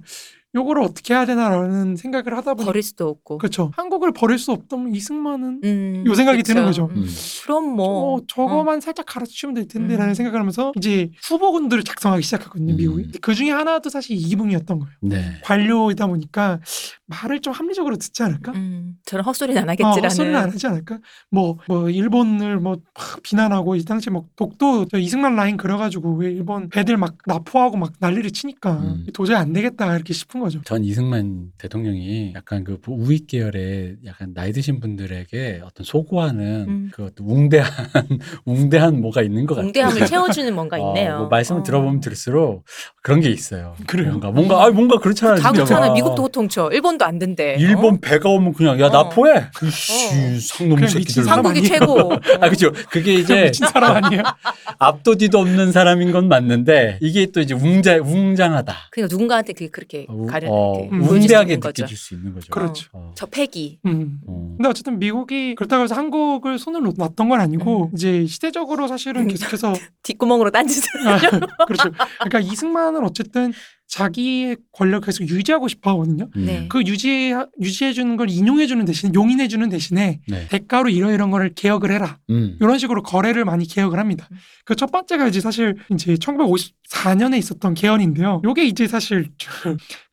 [0.58, 3.38] 요거를 어떻게 해야 되나라는 생각을 하다 보니 버릴 수도 없고.
[3.38, 3.72] 그렇죠.
[3.76, 6.54] 한국을 버릴 수 없다면 이승만은 음, 요 생각이 그쵸.
[6.54, 6.90] 드는 거죠.
[6.96, 7.08] 음.
[7.44, 10.14] 그럼 뭐 어, 저거만 살짝 가르치면 될 텐데라는 음.
[10.16, 12.74] 생각을 하면서 이제 후보군들을 작성하기 시작하거든요.
[12.74, 12.78] 음.
[12.78, 13.12] 미국이.
[13.22, 14.94] 그 중에 하나도 사실 이기붕이었던 거예요.
[15.02, 15.34] 네.
[15.44, 16.60] 관료이다 보니까
[17.06, 18.52] 말을 좀 합리적으로 듣지 않을까?
[18.54, 20.04] 음, 저는 헛소리는 안 어, 하겠지라는.
[20.10, 21.00] 헛소리는 안 하지 않을까?
[21.30, 26.32] 뭐, 뭐, 일본을 뭐, 막 비난하고, 이 당시에 뭐, 독도, 저 이승만 라인 그려가지고, 왜
[26.32, 29.06] 일본 배들 막 납포하고 막 난리를 치니까, 음.
[29.14, 30.47] 도저히 안 되겠다, 이렇게 싶은 거죠.
[30.66, 36.92] 전 이승만 대통령이 약간 그 우익 계열의 약간 나이 드신 분들에게 어떤 소구하는 음.
[36.94, 37.72] 그 어떤 웅대한
[38.46, 39.68] 웅대한 뭐가 있는 것 같아요.
[39.68, 41.20] 공대함을 채워주는 뭔가 어, 있네요.
[41.20, 41.64] 뭐 말씀을 어.
[41.64, 42.64] 들어보면 들을수록
[43.02, 43.76] 그런 게 있어요.
[43.88, 44.10] 그래요?
[44.10, 45.36] 뭔가 뭔가 아 뭔가 그렇잖아요.
[45.38, 45.52] 다 진짜.
[45.66, 45.90] 그렇잖아요.
[45.90, 45.94] 막.
[45.96, 46.70] 미국도 호통쳐.
[46.72, 47.56] 일본도 안 된대.
[47.60, 47.98] 일본 어?
[48.02, 48.90] 배가 오면 그냥 야 어.
[48.90, 49.46] 나포해.
[49.64, 51.30] 이씨 상놈 새끼들.
[51.30, 51.64] 한국이?
[51.64, 52.12] 최고.
[52.42, 52.72] 아 그죠.
[52.90, 54.24] 그게 이제 미친 사람 아니에요?
[54.80, 58.74] 앞도 뒤도 없는 사람인 건 맞는데 이게 또 이제 웅자 웅장하다.
[58.92, 61.82] 그러니까 누군가한테 그게 그렇게 우- 가 다른 어, 이렇게 보여줄 수 우대하게 있는 거죠.
[61.84, 62.52] 느껴질 수 있는 거죠.
[62.52, 62.90] 그렇죠.
[62.94, 63.12] 어.
[63.16, 63.80] 저 패기.
[63.86, 64.20] 음.
[64.28, 64.54] 어.
[64.58, 67.92] 근데 어쨌든 미국이 그렇다고 해서 한국을 손을 놓- 놨던 건 아니고 음.
[67.96, 69.28] 이제 시대적으로 사실은 음.
[69.30, 69.74] 계속해서
[70.04, 71.08] 뒷구멍으로 딴짓을.
[71.08, 71.18] 아,
[71.68, 71.92] 그렇죠.
[72.24, 73.52] 그러니까 이승만은 어쨌든
[73.90, 76.28] 자기의 권력을 계속 유지하고 싶어 하거든요.
[76.36, 76.46] 음.
[76.46, 76.66] 네.
[76.68, 80.48] 그 유지 유지해 주는 걸 인용해 주는 대신에 용인해 주는 대신에 네.
[80.50, 82.18] 대가로 이러이런 거를 개혁을 해라.
[82.30, 82.58] 음.
[82.60, 84.28] 이런 식으로 거래를 많이 개혁을 합니다.
[84.30, 84.38] 음.
[84.66, 88.42] 그첫 번째가 이제 사실 이제 1954년에 있었던 개헌인데요.
[88.44, 89.30] 요게 이제 사실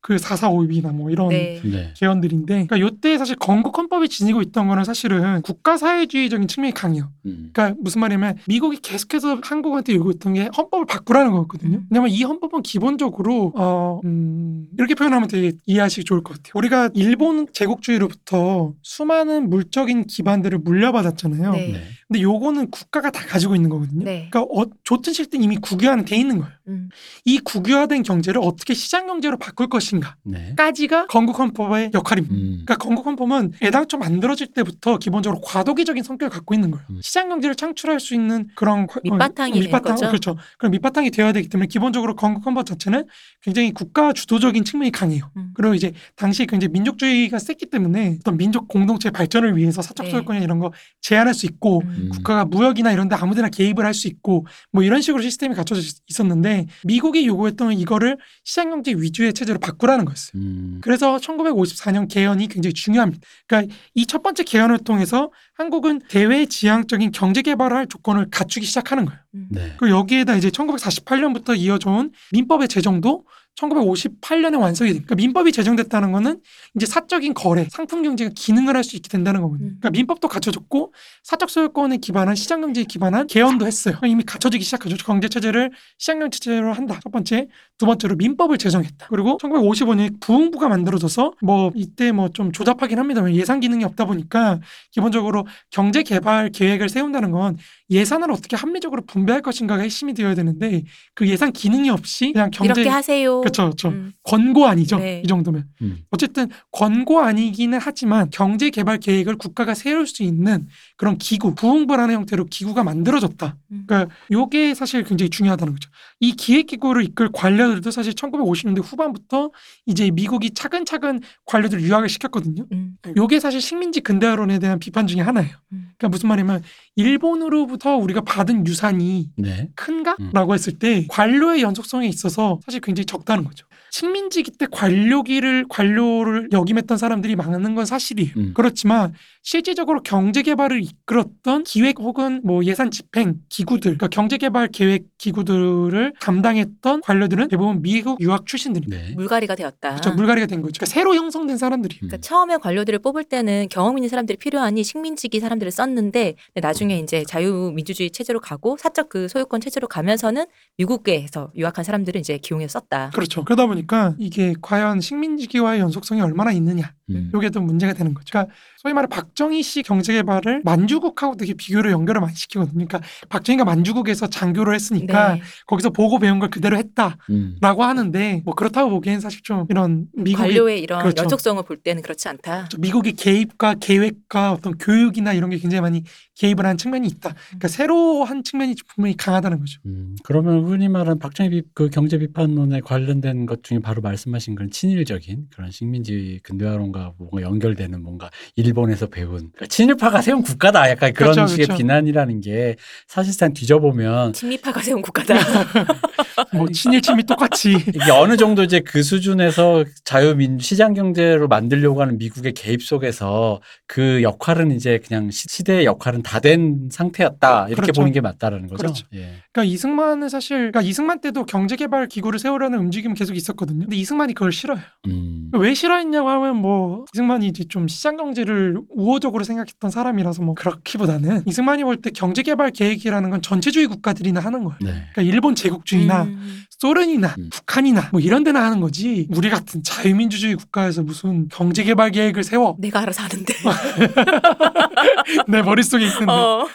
[0.05, 1.59] 그 445입이나 뭐 이런 네.
[1.63, 1.91] 네.
[1.95, 7.11] 개헌들인데 그러니까 요때 사실 건국 헌법이 지니고 있던 거는 사실은 국가 사회주의적인 측면이 강해요.
[7.25, 7.49] 음.
[7.51, 11.77] 그러니까 무슨 말이냐면 미국이 계속해서 한국한테 요구했던 게 헌법을 바꾸라는 거였거든요.
[11.77, 11.87] 음.
[11.89, 16.51] 왜냐면 이 헌법은 기본적으로 어 음, 이렇게 표현하면 되게 이해하시기 좋을 것 같아요.
[16.53, 21.51] 우리가 일본 제국주의로부터 수많은 물적인 기반들을 물려받았잖아요.
[21.51, 21.81] 네.
[22.07, 22.19] 네.
[22.19, 24.03] 근데 요거는 국가가 다 가지고 있는 거거든요.
[24.03, 24.27] 네.
[24.29, 26.53] 그러니까 어, 좋든 싫든 이미 국유화는 돼 있는 거예요.
[26.67, 26.89] 음.
[27.25, 30.53] 이 국유화된 경제를 어떻게 시장 경제로 바꿀 것인가 네.
[30.55, 32.35] 까지가 건국 헌법의 역할입니다.
[32.35, 32.49] 음.
[32.65, 36.85] 그러니까 건국 헌법은 애당초 만들어질 때부터 기본적으로 과도기적인 성격을 갖고 있는 거예요.
[36.91, 36.99] 음.
[37.01, 40.07] 시장 경제를 창출할 수 있는 그런 과- 밑바탕이 어, 되는 거죠?
[40.07, 40.37] 그렇죠.
[40.59, 43.05] 그런 밑바탕이 되어야 되기 때문에 기본적으로 건국 헌법 자체는
[43.41, 45.31] 굉장히 국가 주도적인 측면이 강해요.
[45.37, 45.51] 음.
[45.55, 50.11] 그리고 이제 당시 굉장히 민족주의가 셌기 때문에 어떤 민족 공동체 발전을 위해서 사적 네.
[50.11, 52.09] 소유권이나 이런 거 제한할 수 있고 음.
[52.09, 55.97] 국가가 무역이나 이런 데 아무데나 개입을 할 수 있고 뭐 이런 식으로 시스템이 갖춰져 있-
[56.07, 60.31] 있었는데 미국이 요구했던 이거를 시장 경제 위주의 체제로 바꾸라는 거였어요.
[60.35, 60.79] 음.
[60.81, 63.21] 그래서 1954년 개헌이 굉장히 중요합니다.
[63.47, 69.05] 그러니까 이 첫 번째 개헌을 통해서 한국은 대외 지향적인 경제 개발을 할 조건을 갖추기 시작하는
[69.05, 69.19] 거예요.
[69.35, 69.47] 음.
[69.51, 69.73] 네.
[69.77, 73.25] 그리고 여기에다 이제 1948년부터 이어져온 민법의 제정도
[73.55, 75.05] 1958년에 완성이 됩니다.
[75.07, 76.41] 그러니까 민법이 제정됐다는 거는
[76.75, 79.69] 이제 사적인 거래, 상품 경제가 기능을 할 수 있게 된다는 거거든요.
[79.69, 79.77] 음.
[79.79, 80.93] 그러니까 민법도 갖춰졌고
[81.23, 83.97] 사적 소유권에 기반한 시장 경제에 기반한 개헌도 했어요.
[84.05, 84.95] 이미 갖춰지기 시작하죠.
[84.97, 86.99] 경제 체제를 시장 경제 체제로 한다.
[87.01, 87.47] 첫 번째,
[87.79, 89.07] 두 번째로 민법을 제정했다.
[89.09, 94.59] 그리고 1955년에 부흥부가 만들어져서 뭐 이때 뭐 좀 조잡하긴 합니다만 예산 기능이 없다 보니까
[94.91, 97.57] 기본적으로 경제 개발 계획을 세운다는 건
[97.89, 100.83] 예산을 어떻게 합리적으로 분배할 것인가가 핵심이 되어야 되는데
[101.13, 103.41] 그 예산 기능이 없이 그냥 경제 이렇게 하세요.
[103.41, 103.89] 그렇죠, 그렇죠.
[103.89, 104.11] 음.
[104.23, 104.97] 권고 아니죠.
[104.97, 105.21] 네.
[105.23, 105.65] 이 정도면.
[105.83, 105.99] 음.
[106.09, 110.67] 어쨌든 권고 아니기는 하지만 경제 개발 계획을 국가가 세울 수 있는
[110.97, 113.55] 그런 기구, 부흥부라는 형태로 기구가 만들어졌다.
[113.71, 113.83] 음.
[113.87, 115.89] 그러니까 요게 사실 굉장히 중요하다는 거죠.
[116.19, 119.51] 이 기획 기구를 이끌 관료들도 사실 1950년대 후반부터
[119.85, 122.65] 이제 미국이 차근차근 관료들을 유학을 시켰거든요.
[122.71, 122.97] 음.
[123.15, 125.51] 요게 사실 식민지 근대화론에 대한 비판 중에 하나예요.
[125.71, 125.89] 음.
[125.97, 126.63] 그러니까 무슨 말이냐면
[126.95, 129.69] 일본으로부터 우리가 받은 유산이 네.
[129.75, 130.15] 큰가?
[130.19, 130.31] 음.
[130.33, 133.65] 라고 했을 때 관료의 연속성에 있어서 사실 굉장히 적다는 거죠.
[133.95, 138.31] 식민지기 때 관료기를 관료를 역임했던 사람들이 많은 건 사실이에요.
[138.35, 138.51] 음.
[138.53, 145.05] 그렇지만 실질적으로 경제 개발을 이끌었던 기획 혹은 뭐 예산 집행 기구들, 그러니까 경제 개발 계획
[145.17, 149.01] 기구들을 담당했던 관료들은 대부분 미국 유학 출신들입니다.
[149.01, 149.13] 네.
[149.15, 149.91] 물갈이가 되었다.
[149.91, 150.11] 그렇죠.
[150.13, 150.73] 물갈이가 된 거죠.
[150.73, 151.99] 그러니까 새로 형성된 사람들이에요.
[152.01, 158.11] 그러니까 처음에 관료들을 뽑을 때는 경험 있는 사람들이 필요하니 식민지기 사람들을 썼는데 나중에 이제 자유민주주의
[158.11, 163.11] 체제로 가고 사적 그 소유권 체제로 가면서는 미국에서 유학한 사람들을 이제 기용해서 썼다.
[163.13, 163.45] 그렇죠.
[163.45, 163.84] 그러다 보니까
[164.17, 166.93] 이게 과연 식민지기와의 연속성이 얼마나 있느냐.
[167.09, 167.31] 음.
[167.33, 168.25] 요게 또 문제가 되는 거죠.
[168.31, 168.53] 그러니까
[168.85, 172.85] 소위 말해 박정희 씨 경제개발을 만주국하고 되게 비교를 연결을 많이 시키거든요.
[172.85, 175.41] 그러니까 박정희가 만주국에서 장교를 했으니까 네.
[175.65, 177.57] 거기서 보고 배운 걸 그대로 했다라고 음.
[177.63, 181.23] 하는데 뭐 그렇다고 보기엔 사실 좀 이런 미국의 관료의 이런 그렇죠.
[181.23, 182.69] 연속성을 볼 때는 그렇지 않다.
[182.77, 186.03] 미국의 개입과 계획과 어떤 교육이나 이런 게 굉장히 많이
[186.35, 187.33] 개입을 한 측면이 있다.
[187.47, 189.79] 그러니까 새로 한 측면이 분명히 강하다는 거죠.
[189.87, 194.69] 음, 그러면 흔히 말하는 박정희 비, 그 경제 비판론에 관련된 것 중에 바로 말씀하신 그런
[194.69, 201.11] 친일적인 그런 식민지 근대화론과 뭔가 연결되는 뭔가 일 본에서 배운 그러니까 친일파가 세운 국가다 약간
[201.13, 201.79] 그런 그렇죠, 식의 그렇죠.
[201.79, 202.75] 비난이라는 게
[203.07, 205.33] 사실상 뒤져보면 친미파가 세운 국가다.
[206.53, 212.53] 뭐 친일침이 똑같이 이게 어느 정도 이제 그 수준에서 자유민 시장 경제로 만들려고 하는 미국의
[212.53, 218.01] 개입 속에서 그 역할은 이제 그냥 시, 시대의 역할은 다 된 상태였다 이렇게 그렇죠.
[218.01, 218.77] 보는 게 맞다라는 거죠.
[218.77, 219.07] 그렇죠.
[219.15, 219.41] 예.
[219.51, 223.79] 그러니까 이승만은 사실 그러니까 이승만 때도 경제개발 기구를 세우려는 움직임은 계속 있었거든요.
[223.85, 224.77] 근데 이승만이 그걸 싫어요.
[225.07, 225.49] 음.
[225.53, 231.83] 왜 싫어했냐고 하면 뭐 이승만이 이제 좀 시장 경제를 우호적으로 생각했던 사람이라서 뭐 그렇기보다는 이승만이
[231.83, 234.77] 볼 때 경제 개발 계획이라는 건 전체주의 국가들이나 하는 거예요.
[234.81, 234.91] 네.
[235.13, 236.63] 그러니까 일본 제국주의나 음.
[236.79, 237.49] 소련이나 음.
[237.51, 242.75] 북한이나 뭐 이런 데나 하는 거지 우리 같은 자유민주주의 국가에서 무슨 경제 개발 계획을 세워
[242.79, 243.53] 내가 알아서 하는데.
[245.47, 246.67] 내 머릿속에 있는데 어.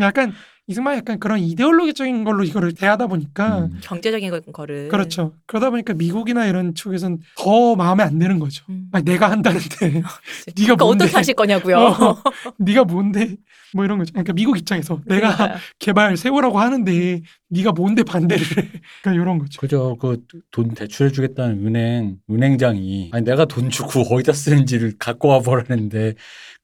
[0.00, 0.32] 약간
[0.68, 3.78] 이승만이 약간 그런 이데올로기적인 걸로 이거를 대하다 보니까 음.
[3.82, 4.88] 경제적인 거- 거를.
[4.88, 5.32] 그렇죠.
[5.46, 8.64] 그러다 보니까 미국이나 이런 쪽에서는 더 마음에 안 드는 거죠.
[8.70, 8.88] 음.
[8.92, 9.66] 아니, 내가 한다는데
[10.00, 10.08] 네가
[10.56, 11.04] 그러니까 뭔데?
[11.04, 11.76] 어떻게 하실 거냐고요.
[11.78, 12.22] 어.
[12.58, 13.36] 네가 뭔데
[13.74, 14.12] 뭐 이런 거죠.
[14.12, 15.58] 그러니까 미국 입장에서 내가 그러니까요.
[15.78, 18.68] 개발 세우라고 하는데 네가 뭔데 반대를 해.
[19.02, 19.60] 그러니까 이런 거죠.
[19.60, 19.96] 그죠.
[20.00, 26.14] 그 돈 대출해 주겠다는 은행 은행장이 아니 내가 돈 주고 어디다 쓰는지를 갖고 와 보라는데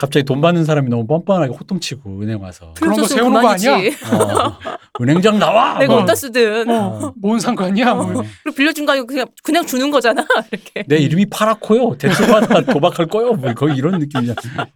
[0.03, 3.76] 갑자기 돈 받는 사람이 너무 뻔뻔하게 호통치고 은행 와서 그런 거 세우는 거 아니야?
[3.76, 4.59] 어,
[5.00, 5.78] 은행장 나와.
[5.78, 6.03] 내가 뭐.
[6.03, 6.68] 어디다 쓰든.
[6.68, 7.94] 어, 뭔 상관이야?
[7.94, 8.07] 뭐.
[8.07, 8.24] 어.
[8.42, 10.26] 그리고 빌려준 거 아니고 그냥 그냥 주는 거잖아.
[10.50, 10.82] 이렇게.
[10.88, 11.98] 내 이름이 파랗고요.
[11.98, 13.34] 대출 받아 도박할 거요.
[13.34, 14.66] 뭐 거의 이런 느낌이잖아요.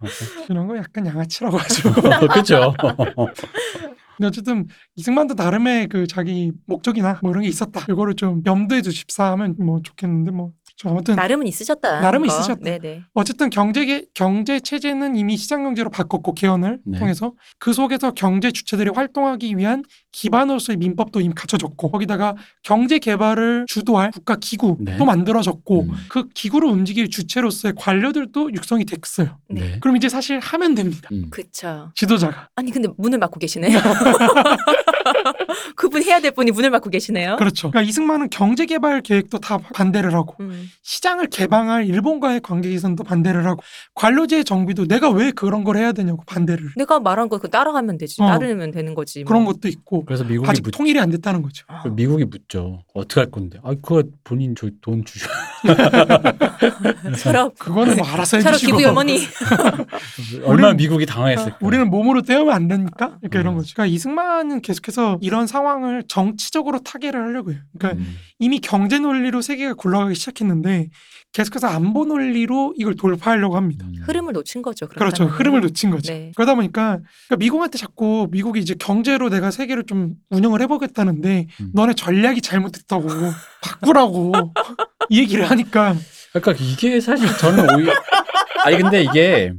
[0.49, 1.91] 이런 거 약간 양아치라고 하죠.
[2.31, 2.73] 그렇죠.
[4.15, 4.65] 근데 어쨌든
[4.95, 7.81] 이승만도 나름의 그 자기 목적이나 뭐 이런 게 있었다.
[7.89, 12.01] 이거를 좀 염두에 두십사 하면 뭐 좋겠는데 뭐 저 아무튼 나름은 있으셨다.
[12.01, 12.33] 나름은 거.
[12.35, 12.61] 있으셨다.
[12.61, 13.05] 네네.
[13.15, 16.99] 어쨌든 경제 경제 체제는 이미 시장 경제로 바꿨고 개헌을 네.
[16.99, 24.11] 통해서 그 속에서 경제 주체들이 활동하기 위한 기반으로서의 민법도 이미 갖춰졌고 거기다가 경제 개발을 주도할
[24.11, 24.97] 국가 기구도 네.
[25.03, 25.91] 만들어졌고 음.
[26.09, 29.39] 그 기구를 움직일 주체로서의 관료들도 육성이 됐어요.
[29.49, 29.61] 네.
[29.61, 29.79] 네.
[29.79, 31.09] 그럼 이제 사실 하면 됩니다.
[31.11, 31.31] 음.
[31.31, 31.91] 그쵸.
[31.95, 33.79] 지도자가 아니 근데 문을 막고 계시네요.
[35.75, 37.35] 그분 해야 될 분이 문을 막고 계시네요.
[37.37, 37.69] 그렇죠.
[37.71, 40.69] 그러니까 이승만은 경제 개발 계획도 다 반대를 하고 음.
[40.83, 43.61] 시장을 개방할 일본과의 관계 개선도 반대를 하고
[43.95, 46.69] 관료제 정비도 내가 왜 그런 걸 해야 되냐고 반대를 해.
[46.77, 48.21] 내가 말한 거그 따라가면 되지.
[48.21, 48.27] 어.
[48.27, 49.23] 따르면 되는 거지.
[49.23, 49.27] 뭐.
[49.27, 51.65] 그런 것도 있고 그래서 미국이 아직 묻, 통일이 안 됐다는 거죠.
[51.67, 52.83] 아, 미국이 묻죠.
[52.93, 53.59] 어떻게 할 건데?
[53.63, 55.27] 아, 그거 본인 저 돈 주셔.
[57.17, 57.57] 철업.
[57.59, 59.19] 그거는 뭐 알아서 해주시고 기부 어머니.
[60.43, 61.57] 얼마나 우리는- 미국이 당황했을까?
[61.61, 63.57] 우리는 몸으로 때우면 안 되니까 그러니까 이런 음.
[63.57, 63.73] 거죠.
[63.75, 67.59] 그러니까 이승만은 계속해서 이런 상황을 정치적으로 타개를 하려고 해요.
[67.77, 68.15] 그러니까 음.
[68.39, 70.89] 이미 경제 논리로 세계가 굴러가기 시작했는데
[71.33, 73.85] 계속해서 안보 논리로 이걸 돌파하려고 합니다.
[73.85, 73.93] 음.
[74.03, 74.87] 흐름을 놓친 거죠.
[74.87, 75.05] 그렇죠.
[75.05, 75.37] 그렇다면은.
[75.37, 76.11] 흐름을 놓친 거죠.
[76.13, 76.31] 네.
[76.35, 81.71] 그러다 보니까 그러니까 미국한테 자꾸 미국이 이제 경제로 내가 세계를 좀 운영을 해보겠다는데 음.
[81.73, 83.07] 너네 전략이 잘못됐다고
[83.61, 84.31] 바꾸라고
[85.09, 85.95] 이 얘기를 하니까
[86.33, 87.93] 그러니까 이게 사실 저는 오히려
[88.63, 89.53] 아니 근데 이게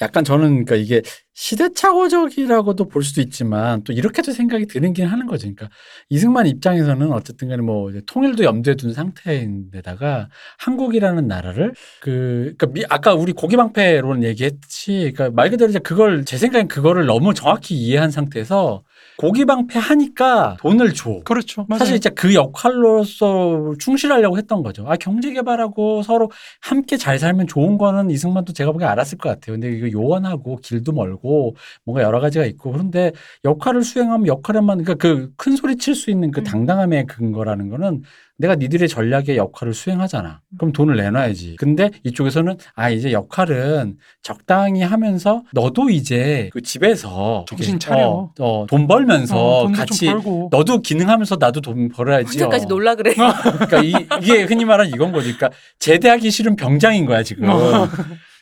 [0.00, 1.02] 약간 저는 그러니까 이게
[1.34, 5.42] 시대착오적이라고도 볼 수도 있지만 또 이렇게도 생각이 드는긴 하는 거죠.
[5.42, 5.70] 그러니까
[6.08, 10.28] 이승만 입장에서는 어쨌든 간에 뭐 통일도 염두에 둔 상태인데다가
[10.58, 15.12] 한국이라는 나라를 그 그러니까 미, 아까 우리 고기방패론 얘기했지.
[15.14, 18.82] 그러니까 말 그대로 이제 그걸 제 생각엔 그거를 너무 정확히 이해한 상태에서
[19.18, 21.20] 고기 방패 하니까 돈을 줘.
[21.24, 21.64] 그렇죠.
[21.68, 21.78] 맞아요.
[21.78, 24.84] 사실 이제 그 역할로서 충실하려고 했던 거죠.
[24.88, 29.54] 아, 경제 개발하고 서로 함께 잘 살면 좋은 거는 이승만도 제가 보기엔 알았을 것 같아요.
[29.58, 31.54] 근데 이거 요원하고 길도 멀고
[31.84, 33.12] 뭔가 여러 가지가 있고 그런데
[33.44, 36.44] 역할을 수행하면 역할에만 그러니까 그 큰 소리 칠 수 있는 그 음.
[36.44, 38.02] 당당함의 근거라는 거는
[38.42, 40.40] 내가 니들의 전략의 역할을 수행하잖아.
[40.58, 41.54] 그럼 돈을 내놔야지.
[41.58, 48.08] 근데 이쪽에서는 아 이제 역할은 적당히 하면서 너도 이제 그 집에서 정신 차려.
[48.08, 50.10] 어, 어, 돈 벌면서 어, 같이
[50.50, 52.42] 너도 기능하면서 나도 돈 벌어야지.
[52.42, 53.14] 언제까지 놀라 그래.
[53.14, 55.36] 그러니까 이, 이게 흔히 말하는 이건 거지.
[55.36, 57.48] 그러니까 제대하기 싫은 병장인 거야 지금.
[57.48, 57.88] 어.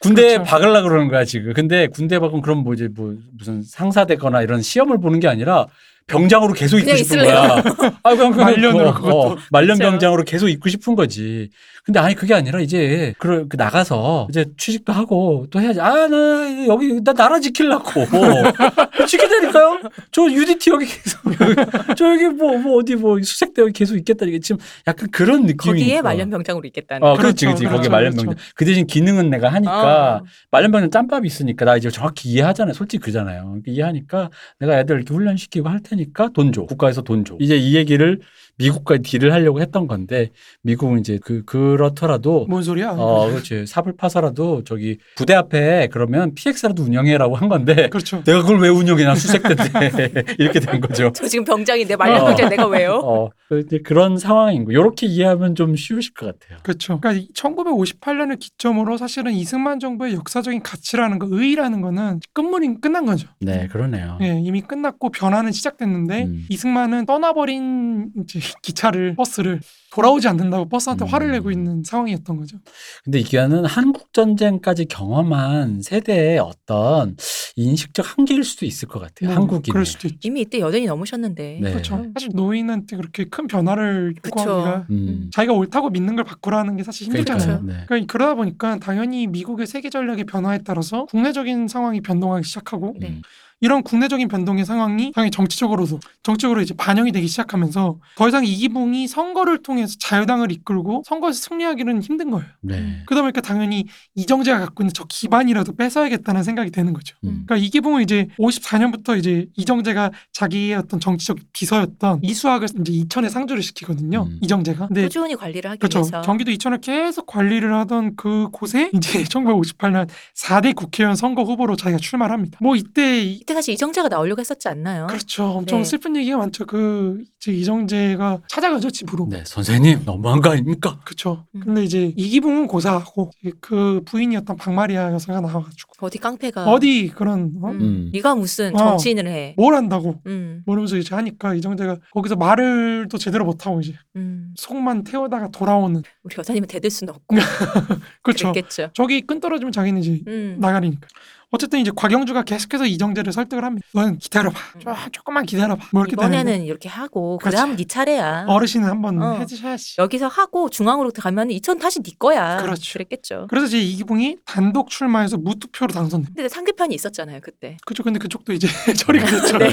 [0.00, 0.44] 군대에 그렇죠.
[0.44, 1.52] 박으려 그러는 거야 지금.
[1.52, 5.66] 근데 군대 박으면 그럼 뭐지 뭐 무슨 상사되거나 이런 시험을 보는 게 아니라
[6.10, 7.34] 병장으로 계속 있고 그냥 싶은 있을래요.
[7.34, 7.62] 거야.
[8.02, 9.20] 아 그냥 그냥 말년으로 뭐, 그것도.
[9.32, 9.78] 어, 말년.
[9.78, 11.48] 병장으로 계속 있고 싶은 거지.
[11.84, 15.80] 근데 아니 그게 아니라 이제 그, 그 나가서 이제 취직도 하고 또 해야지.
[15.80, 17.90] 아 나 여기 나 나라 지키려고
[19.06, 19.80] 지키다니까요.
[20.12, 21.20] 저 UDT 여기 계속
[21.96, 25.80] 저 여기 뭐 뭐 어디 뭐 수색대 여기 계속 있겠다 이게 지금 약간 그런 느낌이.
[25.80, 27.06] 거기에 말년 병장으로 있겠다는.
[27.06, 27.18] 어, 거.
[27.18, 27.64] 그렇지, 그렇죠, 그렇지.
[27.64, 28.26] 거기 그렇죠, 말년 병장.
[28.34, 28.52] 그렇죠.
[28.54, 30.24] 그 대신 기능은 내가 하니까 어.
[30.50, 32.74] 말년 병장 짬밥이 있으니까 나 이제 정확히 이해하잖아요.
[32.74, 33.58] 솔직히 그잖아요.
[33.66, 36.64] 이해하니까 내가 애들 이렇게 훈련시키고 할 테니 까 돈 줘.
[36.66, 37.36] 국가에서 돈 줘.
[37.40, 38.20] 이제 이 얘기를
[38.60, 40.30] 미국과 딜을 하려고 했던 건데
[40.62, 42.90] 미국은 이제 그 그렇더라도 뭔 소리야?
[42.96, 43.66] 어, 그렇지.
[43.66, 48.22] 삽을 파서라도 저기 부대 앞에 그러면 PX라도 운영해라고 한 건데 그렇죠.
[48.24, 49.04] 내가 그걸 왜 운영해?
[49.04, 51.10] 난 수색대인데 이렇게 된 거죠.
[51.14, 53.00] 저 지금 병장인데 말년 병장 내가 왜요?
[53.04, 54.72] 어, 그 이제 그런 상황인 거.
[54.72, 56.58] 이렇게 이해하면 좀 쉬우실 것 같아요.
[56.62, 57.00] 그렇죠.
[57.00, 63.28] 그러니까 1958년을 기점으로 사실은 이승만 정부의 역사적인 가치라는 거, 의의라는 거는 끝물이 끝난 거죠.
[63.40, 64.18] 네, 그러네요.
[64.22, 66.46] 예, 이미 끝났고 변화는 시작됐는데 음.
[66.48, 69.60] 이승만은 떠나버린 이제 기차를 버스를
[69.90, 71.06] 돌아오지 않는다고 버스한테 음.
[71.08, 72.58] 화를 내고 있는 상황이었던 거죠.
[73.04, 77.16] 근데 이거는 한국 전쟁까지 경험한 세대의 어떤
[77.56, 79.30] 인식적 한계일 수도 있을 것 같아요.
[79.30, 79.72] 뭐, 한국인.
[79.72, 80.18] 그럴 수도 있죠.
[80.22, 81.58] 이미 이때 여든이 넘으셨는데.
[81.60, 81.70] 네.
[81.70, 82.04] 그렇죠.
[82.14, 84.14] 사실 노인한테 그렇게 큰 변화를.
[84.24, 85.30] 요구하기가 음.
[85.32, 87.62] 자기가 옳다고 믿는 걸 바꾸라는 게 사실 힘들잖아요.
[87.62, 87.84] 네.
[87.86, 93.08] 그러니까 그러다 보니까 당연히 미국의 세계 전략의 변화에 따라서 국내적인 상황이 변동하기 시작하고 네.
[93.08, 93.22] 음.
[93.62, 99.62] 이런 국내적인 변동의 상황이 당연히 정치적으로도 정적으로 이제 반영이 되기 시작하면서 더 이상 이기붕이 선거를
[99.62, 102.46] 통해 서 자유당을 이끌고 선거에서 승리하기는 힘든 거예요.
[102.60, 103.02] 네.
[103.06, 107.16] 그러다 보니까 당연히 이정재가 갖고 있는 저 기반이라도 뺏어야겠다는 생각이 되는 거죠.
[107.24, 107.44] 음.
[107.46, 114.28] 그러니까 이기붕은 이제 54년부터 이제 이정재가 자기의 어떤 정치적 비서였던 이수학을 이제 이천에 상주를 시키거든요.
[114.30, 114.38] 음.
[114.42, 114.88] 이정재가.
[114.88, 115.98] 근데 꾸준히 관리를 하기 그렇죠.
[116.00, 116.20] 위해서.
[116.22, 122.34] 경기도 이천을 계속 관리를 하던 그 곳에 이제 1958년 4대 국회의원 선거 후보로 자기가 출마를
[122.34, 122.58] 합니다.
[122.60, 125.06] 뭐 이때 이- 그때 사실 이정재가 나오려고 했었지 않나요?
[125.06, 125.44] 그렇죠.
[125.44, 125.84] 엄청 네.
[125.84, 126.66] 슬픈 얘기가 많죠.
[126.66, 129.26] 그 이제 이정재가 찾아가죠 집으로.
[129.30, 130.98] 네, 선생님 너무한 거 아닙니까?
[131.04, 131.46] 그렇죠.
[131.54, 131.60] 음.
[131.64, 137.70] 근데 이제 이기붕은 고사하고 이제 그 부인이었던 박마리아 여사가 나와가지고 어디 깡패가 어디 그런 어?
[137.70, 137.80] 음.
[137.80, 138.10] 음.
[138.12, 138.78] 네가 무슨 어.
[138.78, 139.54] 정치인을 해.
[139.56, 140.62] 뭘 한다고 음.
[140.66, 144.52] 모르면서 이제 하니까 이정재가 거기서 말을 또 제대로 못하고 이제 음.
[144.56, 147.36] 속만 태우다가 돌아오는 우리 여사님은 대들 수는 없고
[148.22, 148.52] 그렇죠.
[148.52, 148.90] 그랬겠죠.
[148.94, 150.56] 저기 끈 떨어지면 자기는 이제 음.
[150.60, 151.06] 나가리니까.
[151.52, 153.86] 어쨌든 이제 곽영주가 계속해서 이정재를 설득을 합니다.
[153.92, 154.56] 넌 기다려봐.
[154.76, 154.80] 음.
[154.80, 155.88] 조, 조금만 기다려봐.
[155.92, 157.56] 뭐 이렇게 이번에는 이렇게 하고 그렇지.
[157.56, 158.44] 그다음 네 차례야.
[158.46, 159.34] 어르신은 한번 어.
[159.38, 159.96] 해주셔야지.
[159.98, 162.58] 여기서 하고 중앙으로 가면 이천 다시 네 거야.
[162.58, 162.92] 그렇죠.
[162.92, 163.46] 그랬겠죠.
[163.50, 166.34] 그래서 이제 이기붕이 단독 출마해서 무투표로 당선됩니다.
[166.36, 167.76] 근데 상대편이 있었잖아요 그때.
[167.84, 168.04] 그죠?
[168.04, 169.58] 근데 그쪽도 이제 처리가 됐죠.
[169.58, 169.72] 네.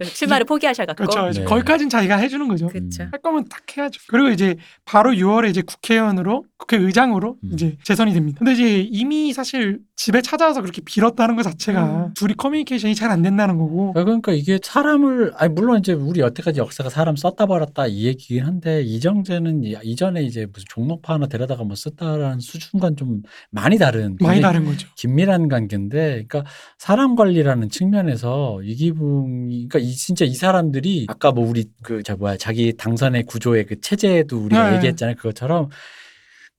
[0.14, 1.04] 출마를 포기하셔갖고.
[1.04, 1.38] 그렇죠.
[1.38, 1.44] 네.
[1.44, 2.68] 거기까지는 자기가 해주는 거죠.
[2.68, 3.02] 그렇죠.
[3.12, 4.00] 할 거면 딱 해야죠.
[4.08, 7.50] 그리고 이제 바로 6월에 이제 국회의원으로 국회의장으로 음.
[7.52, 8.38] 이제 재선이 됩니다.
[8.38, 12.14] 근데 이제 이미 사실 집에 찾아와서 그렇게 빌었다는 것 자체가 음.
[12.14, 13.92] 둘이 커뮤니케이션이 잘 안 된다는 거고.
[13.94, 18.44] 아, 그러니까 이게 사람을 아니 물론 이제 우리 여태까지 역사가 사람 썼다 버렸다 이 얘기긴
[18.44, 24.16] 한데 이정재는 이- 이전에 이제 무슨 종로파 하나 데려다가 뭐 썼다라는 수준과는 좀 많이 다른
[24.20, 24.88] 많이 다른 거죠.
[24.96, 26.44] 긴밀한 관계인데, 그러니까
[26.78, 32.36] 사람 관리라는 측면에서 이기붕이, 그러니까 이 진짜 이 사람들이 아까 뭐 우리 그 저 뭐야
[32.36, 34.76] 자기 당선의 구조의 그 체제도 우리가 네.
[34.76, 35.16] 얘기했잖아요.
[35.16, 35.68] 그것처럼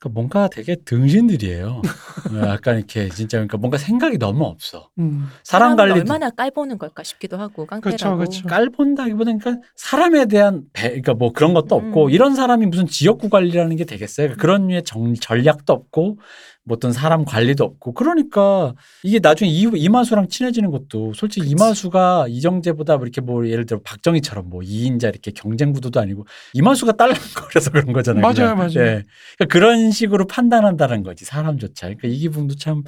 [0.06, 1.82] 그러니까 뭔가 되게 등신들이에요.
[2.32, 4.89] 어, 약간 이렇게 진짜 그러니까 뭔가 생각이 너무 없어.
[4.99, 5.28] 음.
[5.43, 7.82] 사람 관리 얼마나 깔보는 걸까 싶기도 하고 깡패라고.
[7.82, 8.47] 그렇죠, 그렇죠.
[8.47, 12.10] 깔본다기보다는 그러니까 사람에 대한 배, 그러니까 뭐 그런 것도 없고 음.
[12.12, 14.28] 이런 사람이 무슨 지역구 관리라는 게 되겠어요.
[14.28, 16.20] 그러니까 그런 류의 정, 전략도 없고
[16.68, 21.51] 뭐 어떤 사람 관리도 없고 그러니까 이게 나중에 이, 이마수랑 친해지는 것도 솔직히 그치.
[21.51, 26.93] 이마수가 이정재보다 뭐 이렇게 뭐 예를 들어 박정희처럼 뭐 2인자 이렇게 경쟁 구도도 아니고 이마수가
[26.93, 28.22] 딸랑거려서 그런 거잖아요.
[28.22, 28.57] 맞아요, 그냥.
[28.57, 28.72] 맞아요.
[28.80, 29.03] 예.
[29.38, 31.86] 그러니까 그런 식으로 판단한다는 거지 사람조차.
[31.88, 32.84] 그러니까 이기붕도 참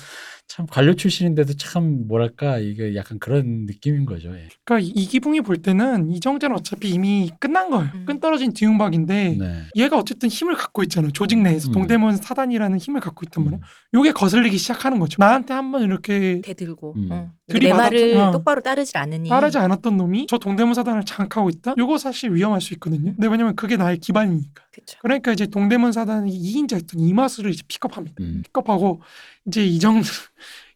[0.49, 4.29] 참 관료 출신인데도 참 뭐랄까 이게 약간 그런 느낌인 거죠.
[4.33, 4.47] 예.
[4.63, 7.91] 그러니까 이- 이기붕이 볼 때는 이정재는 어차피 이미 끝난 거예요.
[7.93, 8.05] 음.
[8.05, 9.61] 끈 떨어진 뒤움박인데 네.
[9.75, 11.11] 얘가 어쨌든 힘을 갖고 있잖아요.
[11.11, 11.73] 조직 내에서 음.
[11.73, 13.59] 동대문 사단이라는 힘을 갖고 있단 말이에요.
[13.61, 13.67] 음.
[13.93, 15.17] 요게 거슬리기 시작하는 거죠.
[15.19, 17.07] 나한테 한번 이렇게 대들고 음.
[17.11, 17.31] 어.
[17.49, 18.31] 내 말을 받았잖아.
[18.31, 21.75] 똑바로 따르질 않으니 따르지 않았던 놈이 저 동대문 사단을 장악하고 있다?
[21.77, 23.13] 요거 사실 위험할 수 있거든요.
[23.15, 24.63] 근데 왜냐면 그게 나의 기반이니까.
[24.73, 24.97] 그쵸.
[25.01, 28.15] 그러니까 이제 동대문 사단이 2인자였던 이마수를 이제 픽업합니다.
[28.21, 28.43] 음.
[28.45, 29.01] 픽업하고
[29.47, 30.01] 이제 이정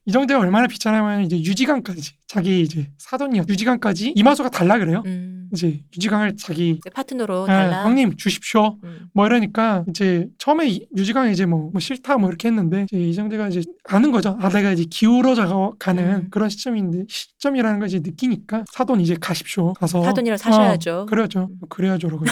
[0.05, 5.03] 이정재가 얼마나 비참하면 이제 유지강까지 자기 이제 사돈이었 유지강까지 이마수가 달라 그래요.
[5.05, 5.47] 음.
[5.53, 7.83] 이제 유지강을 자기 내 파트너로 예, 달라.
[7.83, 8.77] 형님 주십시오.
[8.83, 9.09] 음.
[9.13, 13.49] 뭐 이러니까 이제 처음에 이- 유지강이 이제 뭐, 뭐 싫다 뭐 이렇게 했는데 이제 이정재가
[13.49, 14.37] 이제 아는 거죠.
[14.41, 16.27] 아 내가 이제 기울어져 가는 음.
[16.31, 19.73] 그런 시점인데 시점이라는 걸 이제 느끼니까 사돈 이제 가십시오.
[19.73, 21.01] 가서 사돈이라 사셔야죠.
[21.01, 21.49] 어, 그래야죠.
[21.51, 21.59] 음.
[21.69, 22.25] 그래야죠라고.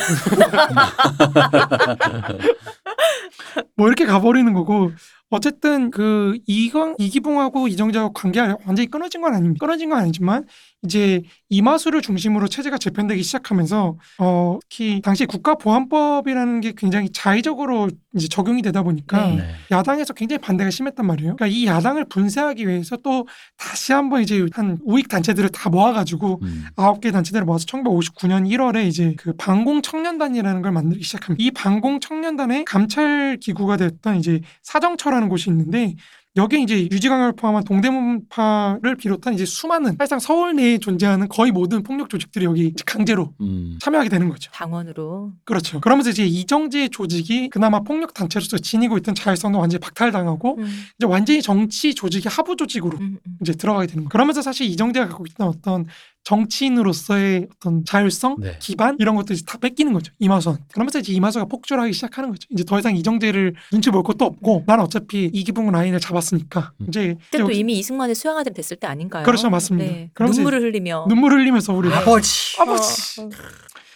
[3.76, 4.92] 뭐 이렇게 가버리는 거고.
[5.30, 9.64] 어쨌든 그 이광 이기붕하고 이정재하고 관계가 완전히 끊어진 건 아닙니다.
[9.64, 10.46] 끊어진 건 아니지만
[10.84, 18.62] 이제 이마수를 중심으로 체제가 재편되기 시작하면서 어 특히 당시 국가보안법이라는 게 굉장히 자의적으로 이제 적용이
[18.62, 19.36] 되다 보니까 네.
[19.38, 19.56] 네.
[19.72, 21.36] 야당에서 굉장히 반대가 심했단 말이에요.
[21.36, 23.28] 그러니까 이 야당을 분쇄하기 위해서 또
[23.58, 26.66] 다시 한번 이제 한 우익 단체들을 다 모아가지고 음.
[26.78, 31.44] 아홉 개 단체들을 모아서 1959년 1월에 이제 그 반공 청년단이라는 걸 만들기 시작합니다.
[31.44, 35.96] 이 반공 청년단의 감찰 기구가 됐던 이제 사정처라는 곳이 있는데
[36.40, 42.10] 여기에 이제 유지강을 포함한 동대문파를 비롯한 이제 수많은 사실상 서울 내에 존재하는 거의 모든 폭력
[42.10, 43.78] 조직들이 여기 강제로 음.
[43.82, 44.50] 참여하게 되는 거죠.
[44.54, 45.34] 당원으로.
[45.44, 45.82] 그렇죠.
[45.82, 50.64] 그러면서 이제 이정재 조직이 그나마 폭력 단체로서 지니고 있던 자율성도 완전히 박탈당하고 음.
[50.98, 53.38] 이제 완전히 정치 조직의 하부 조직으로 음, 음.
[53.42, 54.10] 이제 들어가게 되는 거예요.
[54.10, 55.86] 그러면서 사실 이정재가 갖고 있던 어떤
[56.24, 58.58] 정치인으로서의 어떤 자율성, 네.
[58.60, 60.14] 기반 이런 것도 이제 다 뺏기는 거죠.
[60.20, 60.64] 이마수한테.
[60.74, 62.48] 그러면서 이제 이마수가 폭주하기 시작하는 거죠.
[62.52, 66.86] 이제 더 이상 이정재를 눈치 볼 것도 없고 난 어차피 이기붕 라인을 잡았으니까 음.
[66.90, 69.24] 이제 그때 또 여기 이미 이승만의 수양아들이 됐을 때 아닌가요?
[69.24, 69.92] 그렇죠, 맞습니다.
[69.92, 70.12] 네.
[70.20, 72.60] 눈물을 흘리며 눈물 흘리면서 우리 아버지.
[72.60, 73.22] 아버지.
[73.22, 73.30] 어, 어.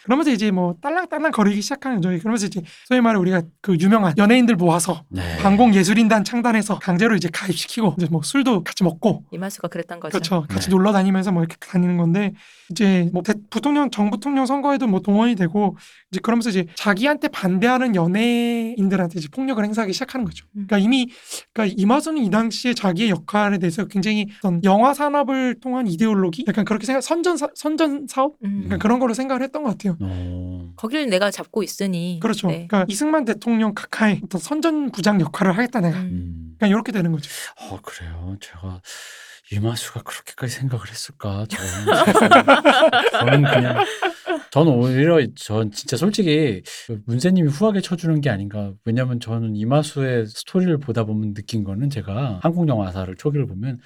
[0.04, 2.18] 그러면서 이제 뭐 딸랑딸랑 거리기 시작하는 거죠.
[2.20, 5.38] 그러면서 이제 소위 말해 우리가 그 유명한 연예인들 모아서 네.
[5.38, 10.12] 방공 예술인단 창단해서 강제로 이제 가입시키고 이제 뭐 술도 같이 먹고 이마수가 그랬던 거죠.
[10.12, 10.46] 그렇죠.
[10.50, 10.76] 같이 네.
[10.76, 12.34] 놀러 다니면서 뭐 이렇게 다니는 건데
[12.70, 15.78] 이제 뭐 대, 부통령 정 부통령 선거에도 뭐 동원이 되고
[16.12, 20.46] 이제 그러면서 이제 자기한테 반대하는 연예인들한테 이제 폭력을 행사하기 시작하는 거죠.
[20.56, 20.66] 음.
[20.68, 21.10] 그러니까 이미
[21.54, 26.86] 그러니까 이마수는 이 당시에 자기의 역할에 대해서 굉장히 어떤 영화 산업을 통한 이데올로기 약간 그렇게
[26.86, 28.64] 생각 선전 사, 선전 사업 음.
[28.66, 29.93] 약간 그런 걸로 생각을 했던 것 같아요.
[30.00, 30.74] 어.
[30.76, 32.20] 거기를 내가 잡고 있으니.
[32.22, 32.48] 그렇죠.
[32.48, 32.68] 네.
[32.68, 36.00] 그러니까 이승만 대통령 각하의 어떤 선전 부장 역할을 하겠다 내가.
[36.00, 36.06] 음.
[36.06, 36.56] 음.
[36.60, 37.30] 그냥 이렇게 되는 거죠.
[37.62, 38.38] 어 그래요.
[38.40, 38.82] 제가
[39.52, 41.46] 이마수가 그렇게까지 생각을 했을까?
[41.48, 41.70] 저는
[43.12, 43.86] 저는 그냥
[44.52, 48.74] 저는 오히려 전 진짜 솔직히 그 문세님이 후하게 쳐주는 게 아닌가.
[48.86, 53.80] 왜냐면 저는 이마수의 스토리를 보다 보면 느낀 거는 제가 한국 영화사를 초기를 보면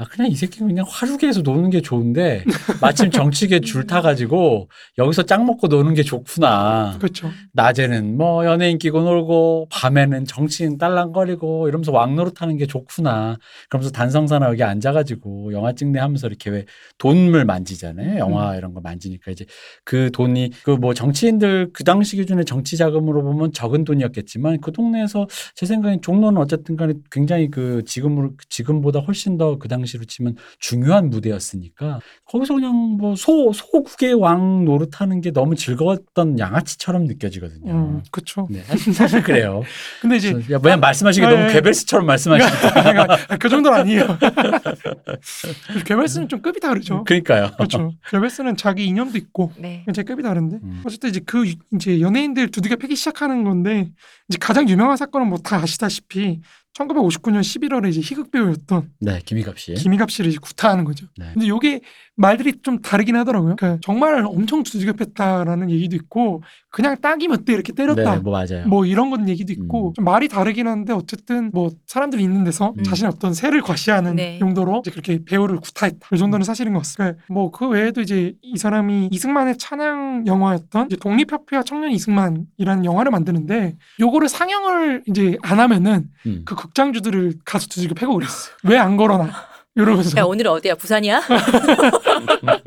[0.00, 2.44] 아 그냥 이 새끼 그냥 화류계에서 노는 게 좋은데
[2.80, 6.94] 마침 정치계 줄 타가지고 여기서 짱 먹고 노는 게 좋구나.
[7.00, 7.28] 그렇죠.
[7.52, 13.38] 낮에는 뭐 연예인 끼고 놀고 밤에는 정치인 딸랑거리고 이러면서 왕노릇하는 게 좋구나.
[13.68, 16.64] 그러면서 단성사나 여기 앉아가지고 영화 찍네 하면서 이렇게 왜
[16.98, 18.18] 돈을 만지잖아요.
[18.18, 19.46] 영화 이런 거 만지니까 이제
[19.84, 25.26] 그 돈이 그 뭐 정치인들 그 당시 기준에 정치 자금으로 보면 적은 돈이었겠지만 그 동네에서
[25.56, 30.36] 제 생각엔 종로는 어쨌든 간에 굉장히 그 지금으로 지금보다 훨씬 더 그 당시 로 치면
[30.58, 37.72] 중요한 무대였으니까 거기서 그냥 뭐 소 소국의 왕 노릇하는 게 너무 즐거웠던 양아치처럼 느껴지거든요.
[37.72, 38.46] 음, 그렇죠.
[38.50, 38.60] 네,
[38.92, 39.62] 사실, 그래요.
[40.02, 41.52] 근데 이제 야, 그냥 말씀하시기 아, 너무 예.
[41.52, 43.36] 괴벨스처럼 말씀하시니까.
[43.38, 44.18] 그 정도는 아니에요.
[45.86, 47.04] 괴벨스는 좀 급이 다르죠.
[47.04, 47.50] 그러니까요.
[47.56, 47.92] 그렇죠.
[48.10, 49.84] 괴벨스는 자기 이념도 있고 네.
[49.94, 50.82] 제 급이 다른데 음.
[50.86, 53.90] 어쨌든 이제 그 유- 이제 연예인들 두들겨 패기 시작하는 건데
[54.28, 56.40] 이제 가장 유명한 사건은 뭐 다 아시다시피
[56.78, 59.74] 1959년 11월에 이제 희극 배우였던 네, 김희갑 씨.
[59.74, 61.06] 김희갑 씨를 이제 구타하는 거죠.
[61.16, 61.30] 네.
[61.34, 61.80] 근데 요게
[62.16, 63.56] 말들이 좀 다르긴 하더라고요.
[63.56, 68.16] 그러니까 정말 엄청 두들겨 팼다라는 얘기도 있고 그냥 딱이 맞대 이렇게 때렸다.
[68.16, 68.66] 네, 뭐 맞아요.
[68.66, 69.94] 뭐 이런 건 얘기도 있고 음.
[69.94, 72.82] 좀 말이 다르긴 한데 어쨌든 뭐 사람들이 있는 데서 음.
[72.84, 74.38] 자신의 어떤 세를 과시하는 네.
[74.40, 76.08] 용도로 이제 그렇게 배우를 구타했다.
[76.12, 77.18] 이 정도는 사실인 것 같습니다.
[77.30, 83.76] 뭐 그 외에도 이제 이 사람이 이승만의 찬양 영화였던 이제 독립협회와 청년 이승만이라는 영화를 만드는데
[84.00, 86.42] 요거를 상영을 이제 안 하면은 음.
[86.44, 88.54] 그 극장주들을 가서 두들겨 패고 그랬어요.
[88.64, 89.30] 왜 안 걸어놔?
[89.74, 90.16] 이러면서.
[90.18, 91.22] 야 오늘 어디야 부산이야?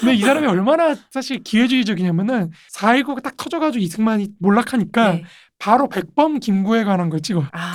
[0.00, 5.24] 근데 이 사람이 얼마나 사실 기회주의적이냐면은 4.19가 딱 터져가지고 이승만이 몰락하니까 네.
[5.58, 7.44] 바로 백범 김구에 관한 걸 찍어.
[7.52, 7.72] 아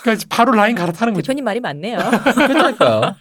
[0.00, 1.26] 그러니까 바로 라인 갈아타는 거죠.
[1.26, 1.98] 대표님 말이 많네요.
[2.34, 3.14] 그러니까요.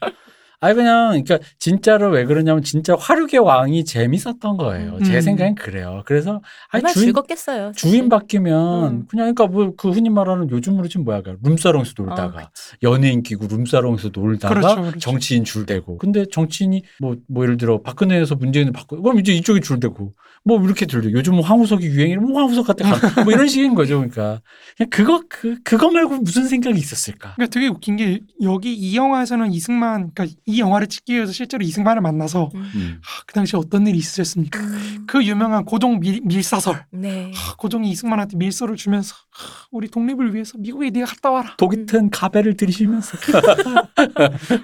[0.59, 4.97] 아니 그냥 그러니까 진짜로 왜 그러냐면 진짜 화류계 왕이 재밌었던 거예요.
[5.03, 5.21] 제 음.
[5.21, 6.01] 생각엔 그래요.
[6.05, 7.73] 그래서 아니 주인 즐겁겠어요.
[7.73, 7.75] 사실.
[7.75, 9.05] 주인 바뀌면 음.
[9.07, 12.49] 그냥 그러니까 뭐 그 흔히 말하는 요즘으로 치면 뭐야 그 룸사롱에서 어, 놀다가
[12.81, 14.99] 연예인 끼고 룸사롱에서 놀다가 그렇죠, 그렇죠.
[14.99, 19.79] 정치인 줄 대고 근데 정치인이 뭐뭐 예를 들어 박근혜에서 문재인을 바꾸 그럼 이제 이쪽이 줄
[19.79, 20.13] 대고
[20.47, 22.85] 뭐 이렇게 들려 요즘 황우석이 유행이면 뭐 황우석 같은
[23.23, 24.41] 뭐 이런 식인 거죠 그러니까
[24.77, 29.51] 그냥 그거 그 그거 말고 무슨 생각이 있었을까 그러니까 되게 웃긴 게 여기 이 영화에서는
[29.51, 32.71] 이승만, 그러니까 이 영화를 찍기 위해서 실제로 이승만을 만나서 음.
[32.75, 33.01] 음.
[33.03, 34.59] 하, 그 당시에 어떤 일이 있으셨습니까?
[34.59, 35.05] 음.
[35.07, 36.85] 그 유명한 고종 밀, 밀사설.
[36.91, 37.31] 네.
[37.33, 41.55] 하, 고종이 이승만한테 밀서를 주면서 하, 우리 독립을 위해서 미국에 네가 갔다 와라.
[41.57, 43.17] 독이 튼 가베를 들이시면서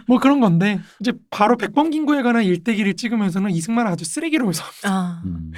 [0.08, 5.22] 뭐 그런 건데 이제 바로 백범 김구에 관한 일대기를 찍으면서는 이승만을 아주 쓰레기로 해서 아,
[5.26, 5.52] 음.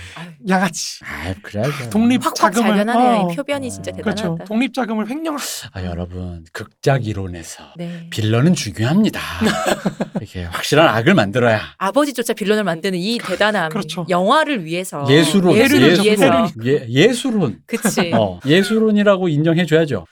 [0.47, 1.03] 양아치.
[1.03, 3.21] 아 그래야죠 독립 잘 자금을 변하네요.
[3.27, 4.21] 어, 이 표변이 진짜 어, 대단하다.
[4.23, 4.45] 그렇죠.
[4.45, 5.39] 독립 자금을 횡령한
[5.73, 8.07] 아 여러분 극작 이론에서 네.
[8.09, 9.19] 빌런은 중요합니다
[10.19, 13.69] 이렇게 확실한 악을 만들어야 아버지조차 빌런을 만드는 이 대단함.
[13.69, 14.05] 그렇죠.
[14.09, 15.05] 영화를 위해서.
[15.09, 15.99] 예술론 예술을.
[16.03, 16.47] 위해서.
[16.65, 18.11] 예, 예술론 그치.
[18.13, 20.05] 어, 예술론이라고 인정해줘야죠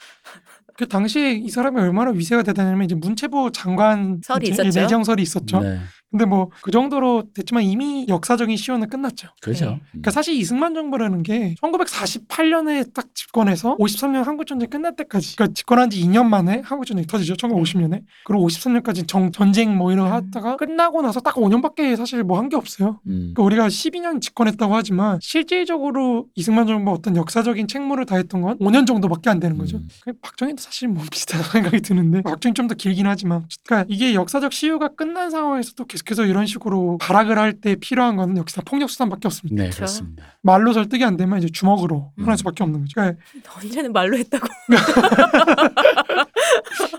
[0.76, 4.80] 그 당시에 이 사람이 얼마나 위세가 대단하냐면 이제 문체부 장관 설이 이제 있었죠.
[4.80, 5.60] 내정설이 있었죠.
[5.60, 5.78] 네
[6.14, 9.28] 근데 뭐 그 정도로 됐지만 이미 역사적인 시효는 끝났죠.
[9.42, 9.80] 그죠 네.
[9.90, 16.00] 그러니까 사실 이승만 정부라는 게 1948년에 딱 집권해서 53년 한국전쟁 끝날 때까지 그러니까 집권한 지
[16.04, 17.34] 2년 만에 한국전쟁이 터지죠.
[17.34, 18.02] 1950년에.
[18.24, 20.24] 그리고 53년까지 정, 전쟁 뭐 이런 거 음.
[20.28, 23.00] 하다가 끝나고 나서 딱 5년밖에 사실 뭐 한 게 없어요.
[23.06, 23.32] 음.
[23.34, 29.30] 그러니까 우리가 12년 집권했다고 하지만 실질적으로 이승만 정부가 어떤 역사적인 책무를 다했던 건 5년 정도밖에
[29.30, 29.78] 안 되는 거죠.
[29.78, 29.88] 음.
[30.02, 34.50] 그 박정희도 사실 뭐 비슷하다고 생각이 드는데 박정희 좀 더 길긴 하지만 그러니까 이게 역사적
[34.52, 38.90] 시효가 끝난 상황에서도 계속 해서 이런 식으로 발악을 할 때 필요한 거는 역시 다 폭력
[38.90, 39.54] 수단밖에 없습니다.
[39.62, 39.76] 네 그렇죠.
[39.78, 42.24] 그렇습니다 말로 설득이 안 되면 이제 주먹으로 음.
[42.24, 42.92] 하는 수밖에 없는 거죠.
[42.94, 43.20] 그러니까
[43.56, 44.46] 언제는 말로 했다고.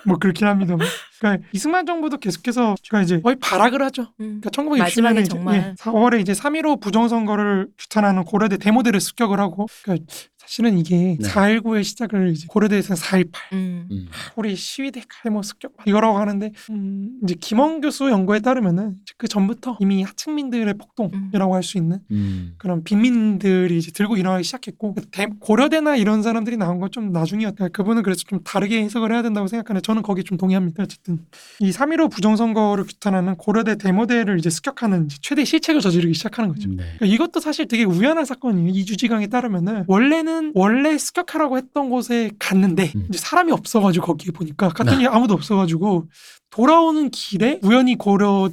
[0.06, 0.76] 뭐 그렇긴 합니다.
[1.20, 4.04] 그러니까 이승만 정부도 계속해서 제가 이제 거의 발악을 하죠.
[4.20, 4.42] 음.
[4.42, 5.56] 그러니까 1960년에 마지막에 이제 정말.
[5.56, 10.06] 예, 4월에 이제 3.15 부정선거를 규탄하는 고려대 데모대를 습격을 하고 그러니까
[10.46, 11.28] 사실은 이게 네.
[11.28, 13.88] 4.19의 시작을 이제 고려대에서는 4.18 음.
[13.92, 14.08] 음.
[14.36, 20.04] 우리 시위대가 뭐 습격 이거라고 하는데 음, 이제 김원 교수 연구에 따르면은 그 전부터 이미
[20.04, 22.54] 하층민들의 폭동이라고 할 수 있는 음.
[22.60, 27.70] 그런 빈민들이 이제 들고 일어나기 시작했고 대- 고려대나 이런 사람들이 나온 건 좀 나중이었다.
[27.70, 30.84] 그분은 그래서 좀 다르게 해석을 해야 된다고 생각하는데 저는 거기에 좀 동의합니다.
[30.84, 31.18] 어쨌든
[31.60, 36.70] 이 3.15 부정선거를 규탄하는 고려대 데모대를 이제 습격하는 이제 최대 실책을 저지르기 시작하는 거죠.
[36.70, 36.76] 네.
[36.98, 38.70] 그러니까 이것도 사실 되게 우연한 사건이에요.
[38.70, 43.06] 이주지강에 따르면은 원래는 원래 습격하라고 했던 곳에 갔는데 음.
[43.10, 46.08] 이제 사람이 없어가지고 거기에 보니까 갔더니 아무도 없어가지고
[46.50, 48.50] 돌아오는 길에 우연히 고려